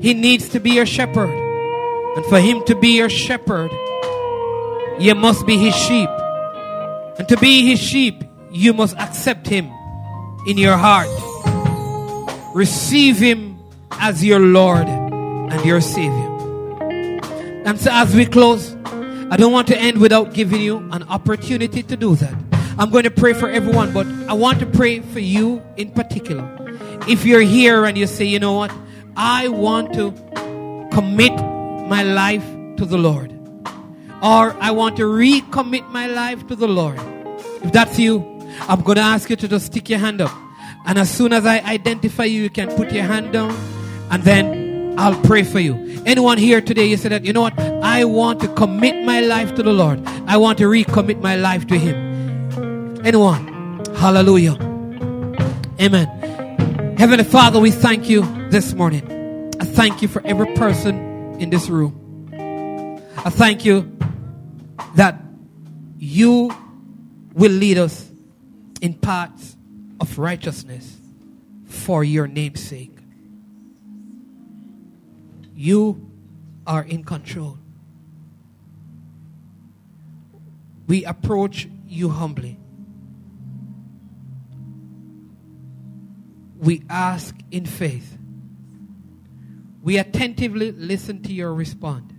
He 0.01 0.13
needs 0.13 0.49
to 0.49 0.59
be 0.59 0.71
your 0.71 0.85
shepherd. 0.85 1.43
And 2.15 2.23
for 2.27 2.39
him 2.39 2.63
to 2.65 2.75
be 2.75 2.89
your 2.89 3.09
shepherd, 3.09 3.71
you 4.99 5.15
must 5.15 5.47
be 5.47 5.57
his 5.57 5.75
sheep. 5.75 6.09
And 7.17 7.27
to 7.27 7.37
be 7.37 7.65
his 7.65 7.79
sheep, 7.79 8.23
you 8.51 8.71
must 8.71 8.95
accept 8.97 9.47
him 9.47 9.71
in 10.45 10.59
your 10.59 10.77
heart. 10.77 11.09
Receive 12.53 13.17
him 13.17 13.57
as 13.93 14.23
your 14.23 14.39
Lord 14.39 14.87
and 14.87 15.65
your 15.65 15.81
Savior. 15.81 16.29
And 17.65 17.79
so 17.79 17.89
as 17.91 18.13
we 18.13 18.27
close, 18.27 18.75
I 19.33 19.35
don't 19.35 19.51
want 19.51 19.67
to 19.69 19.75
end 19.75 19.97
without 19.97 20.35
giving 20.35 20.61
you 20.61 20.77
an 20.91 21.01
opportunity 21.09 21.81
to 21.81 21.97
do 21.97 22.15
that. 22.17 22.35
I'm 22.77 22.91
going 22.91 23.05
to 23.05 23.09
pray 23.09 23.33
for 23.33 23.49
everyone, 23.49 23.91
but 23.91 24.05
I 24.29 24.33
want 24.33 24.59
to 24.59 24.67
pray 24.67 24.99
for 24.99 25.21
you 25.21 25.59
in 25.75 25.89
particular. 25.89 26.47
If 27.07 27.25
you're 27.25 27.41
here 27.41 27.85
and 27.85 27.97
you 27.97 28.05
say, 28.05 28.25
you 28.25 28.37
know 28.37 28.53
what, 28.53 28.71
I 29.17 29.47
want 29.47 29.91
to 29.95 30.11
commit 30.93 31.33
my 31.33 32.03
life 32.03 32.45
to 32.77 32.85
the 32.85 32.99
Lord, 32.99 33.31
or 34.21 34.55
I 34.61 34.69
want 34.69 34.97
to 34.97 35.03
recommit 35.05 35.89
my 35.89 36.05
life 36.05 36.45
to 36.45 36.55
the 36.55 36.67
Lord. 36.67 36.99
If 37.63 37.71
that's 37.71 37.97
you, 37.97 38.21
I'm 38.69 38.81
going 38.81 38.97
to 38.97 39.01
ask 39.01 39.31
you 39.31 39.35
to 39.35 39.47
just 39.47 39.65
stick 39.65 39.89
your 39.89 39.97
hand 39.97 40.21
up. 40.21 40.37
And 40.85 40.99
as 40.99 41.09
soon 41.09 41.33
as 41.33 41.47
I 41.47 41.57
identify 41.57 42.25
you, 42.25 42.43
you 42.43 42.49
can 42.51 42.67
put 42.75 42.91
your 42.91 43.05
hand 43.05 43.33
down 43.33 43.57
and 44.11 44.21
then 44.21 44.62
I'll 44.97 45.19
pray 45.23 45.43
for 45.43 45.59
you. 45.59 46.01
Anyone 46.05 46.37
here 46.37 46.61
today, 46.61 46.85
you 46.85 46.97
say 46.97 47.09
that, 47.09 47.25
you 47.25 47.33
know 47.33 47.41
what? 47.41 47.57
I 47.59 48.05
want 48.05 48.39
to 48.41 48.47
commit 48.47 49.05
my 49.05 49.21
life 49.21 49.55
to 49.55 49.63
the 49.63 49.73
Lord. 49.73 50.05
I 50.27 50.37
want 50.37 50.57
to 50.59 50.65
recommit 50.65 51.21
my 51.21 51.35
life 51.35 51.67
to 51.67 51.77
Him. 51.77 53.05
Anyone? 53.05 53.83
Hallelujah. 53.95 54.53
Amen. 55.81 56.95
Heavenly 56.97 57.23
Father, 57.23 57.59
we 57.59 57.71
thank 57.71 58.09
you 58.09 58.21
this 58.49 58.73
morning. 58.73 59.51
I 59.59 59.65
thank 59.65 60.01
you 60.01 60.07
for 60.07 60.21
every 60.25 60.53
person 60.55 61.35
in 61.39 61.49
this 61.49 61.69
room. 61.69 61.99
I 63.17 63.29
thank 63.29 63.65
you 63.65 63.97
that 64.95 65.19
you 65.97 66.51
will 67.33 67.51
lead 67.51 67.77
us 67.77 68.09
in 68.81 68.93
paths 68.93 69.55
of 69.99 70.19
righteousness 70.19 70.97
for 71.65 72.03
your 72.03 72.27
name's 72.27 72.61
sake. 72.61 72.92
You 75.63 76.11
are 76.67 76.83
in 76.83 77.05
control. 77.05 77.57
We 80.87 81.05
approach 81.05 81.69
you 81.87 82.09
humbly. 82.09 82.59
We 86.59 86.83
ask 86.89 87.33
in 87.49 87.65
faith. 87.65 88.17
We 89.81 89.97
attentively 89.99 90.73
listen 90.73 91.21
to 91.23 91.33
your 91.33 91.53
response. 91.53 92.11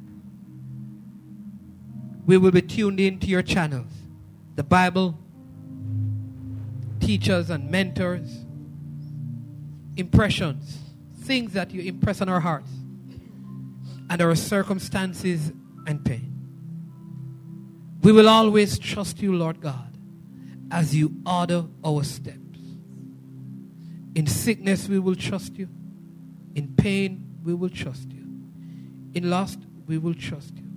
We 2.24 2.38
will 2.38 2.50
be 2.50 2.62
tuned 2.62 2.98
in 2.98 3.18
to 3.18 3.26
your 3.26 3.42
channels. 3.42 3.92
The 4.56 4.64
Bible, 4.64 5.18
teachers 6.98 7.50
and 7.50 7.70
mentors, 7.70 8.46
impressions, 9.98 10.78
things 11.18 11.52
that 11.52 11.72
you 11.72 11.82
impress 11.82 12.22
on 12.22 12.30
our 12.30 12.40
hearts, 12.40 12.70
and 14.10 14.20
our 14.20 14.34
circumstances 14.34 15.52
and 15.86 16.04
pain. 16.04 16.30
We 18.02 18.12
will 18.12 18.28
always 18.28 18.78
trust 18.78 19.22
you, 19.22 19.34
Lord 19.34 19.60
God, 19.60 19.96
as 20.70 20.94
you 20.94 21.16
order 21.26 21.64
our 21.84 22.04
steps. 22.04 22.38
In 24.14 24.26
sickness, 24.26 24.88
we 24.88 24.98
will 24.98 25.16
trust 25.16 25.56
you. 25.56 25.68
In 26.54 26.74
pain, 26.76 27.38
we 27.42 27.54
will 27.54 27.70
trust 27.70 28.12
you. 28.12 28.24
In 29.14 29.30
lust, 29.30 29.58
we 29.86 29.98
will 29.98 30.14
trust 30.14 30.56
you. 30.56 30.70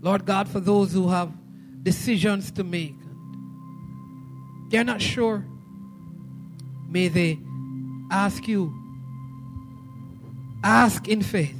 Lord 0.00 0.24
God, 0.24 0.48
for 0.48 0.60
those 0.60 0.92
who 0.92 1.08
have 1.08 1.32
decisions 1.82 2.50
to 2.52 2.64
make, 2.64 2.94
they're 4.70 4.84
not 4.84 5.02
sure, 5.02 5.44
may 6.88 7.08
they 7.08 7.38
ask 8.10 8.46
you. 8.46 8.74
Ask 10.62 11.08
in 11.08 11.22
faith. 11.22 11.56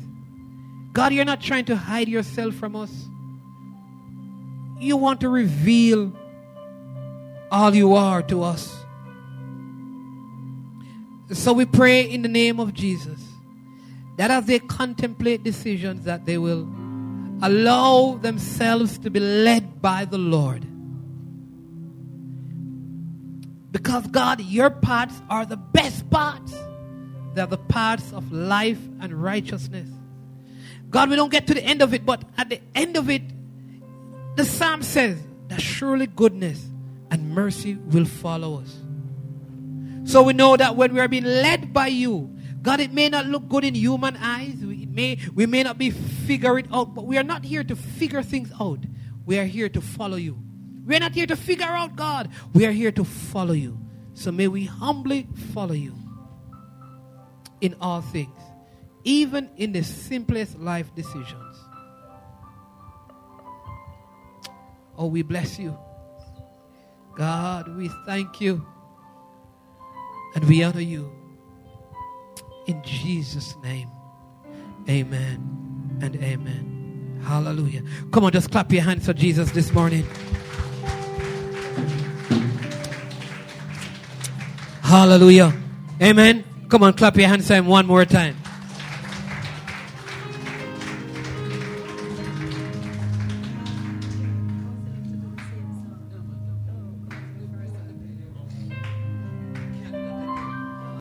God, 0.98 1.12
you're 1.12 1.24
not 1.24 1.40
trying 1.40 1.64
to 1.66 1.76
hide 1.76 2.08
yourself 2.08 2.56
from 2.56 2.74
us. 2.74 2.90
You 4.80 4.96
want 4.96 5.20
to 5.20 5.28
reveal 5.28 6.12
all 7.52 7.72
you 7.72 7.94
are 7.94 8.20
to 8.22 8.42
us. 8.42 8.76
So 11.30 11.52
we 11.52 11.66
pray 11.66 12.00
in 12.00 12.22
the 12.22 12.28
name 12.28 12.58
of 12.58 12.74
Jesus 12.74 13.20
that 14.16 14.32
as 14.32 14.46
they 14.46 14.58
contemplate 14.58 15.44
decisions 15.44 16.02
that 16.02 16.26
they 16.26 16.36
will 16.36 16.68
allow 17.42 18.18
themselves 18.20 18.98
to 18.98 19.08
be 19.08 19.20
led 19.20 19.80
by 19.80 20.04
the 20.04 20.18
Lord. 20.18 20.66
Because 23.70 24.04
God, 24.08 24.40
your 24.40 24.70
paths 24.70 25.22
are 25.30 25.46
the 25.46 25.58
best 25.58 26.10
paths. 26.10 26.56
They're 27.34 27.46
the 27.46 27.56
paths 27.56 28.12
of 28.12 28.32
life 28.32 28.80
and 29.00 29.12
righteousness. 29.12 29.88
God, 30.90 31.10
we 31.10 31.16
don't 31.16 31.30
get 31.30 31.46
to 31.48 31.54
the 31.54 31.62
end 31.62 31.82
of 31.82 31.92
it, 31.94 32.06
but 32.06 32.22
at 32.36 32.48
the 32.48 32.60
end 32.74 32.96
of 32.96 33.10
it, 33.10 33.22
the 34.36 34.44
psalm 34.44 34.82
says 34.82 35.18
that 35.48 35.60
surely 35.60 36.06
goodness 36.06 36.64
and 37.10 37.30
mercy 37.30 37.74
will 37.74 38.04
follow 38.04 38.60
us. 38.60 38.76
So 40.04 40.22
we 40.22 40.32
know 40.32 40.56
that 40.56 40.76
when 40.76 40.94
we 40.94 41.00
are 41.00 41.08
being 41.08 41.24
led 41.24 41.72
by 41.72 41.88
you, 41.88 42.34
God, 42.62 42.80
it 42.80 42.92
may 42.92 43.08
not 43.08 43.26
look 43.26 43.48
good 43.48 43.64
in 43.64 43.74
human 43.74 44.16
eyes. 44.16 44.56
We 44.56 44.86
may, 44.86 45.18
we 45.34 45.46
may 45.46 45.62
not 45.62 45.78
be 45.78 45.90
figure 45.90 46.58
it 46.58 46.66
out, 46.72 46.94
but 46.94 47.04
we 47.04 47.18
are 47.18 47.22
not 47.22 47.44
here 47.44 47.62
to 47.64 47.76
figure 47.76 48.22
things 48.22 48.50
out. 48.60 48.80
We 49.26 49.38
are 49.38 49.44
here 49.44 49.68
to 49.68 49.80
follow 49.80 50.16
you. 50.16 50.38
We 50.86 50.96
are 50.96 51.00
not 51.00 51.12
here 51.12 51.26
to 51.26 51.36
figure 51.36 51.66
out 51.66 51.96
God. 51.96 52.30
We 52.54 52.64
are 52.64 52.72
here 52.72 52.92
to 52.92 53.04
follow 53.04 53.52
you. 53.52 53.78
So 54.14 54.32
may 54.32 54.48
we 54.48 54.64
humbly 54.64 55.28
follow 55.52 55.74
you 55.74 55.94
in 57.60 57.76
all 57.80 58.00
things, 58.00 58.34
even 59.04 59.50
in 59.56 59.72
the 59.72 59.82
simplest 59.82 60.58
life 60.58 60.94
decisions. 60.94 61.56
Oh, 64.96 65.06
we 65.06 65.22
bless 65.22 65.58
you. 65.58 65.78
God, 67.14 67.76
we 67.76 67.88
thank 68.06 68.40
you 68.40 68.64
and 70.34 70.44
we 70.44 70.62
honor 70.62 70.80
you. 70.80 71.10
In 72.66 72.82
Jesus' 72.84 73.54
name, 73.62 73.88
amen 74.88 75.98
and 76.02 76.16
amen. 76.16 77.20
Hallelujah. 77.24 77.82
Come 78.12 78.24
on, 78.24 78.32
just 78.32 78.50
clap 78.50 78.72
your 78.72 78.82
hands 78.82 79.06
for 79.06 79.12
Jesus 79.12 79.50
this 79.52 79.72
morning. 79.72 80.06
Hallelujah. 84.82 85.52
Amen. 86.00 86.44
Come 86.68 86.82
on, 86.82 86.92
clap 86.94 87.16
your 87.16 87.28
hands 87.28 87.46
for 87.46 87.54
him 87.54 87.66
one 87.66 87.86
more 87.86 88.04
time. 88.04 88.36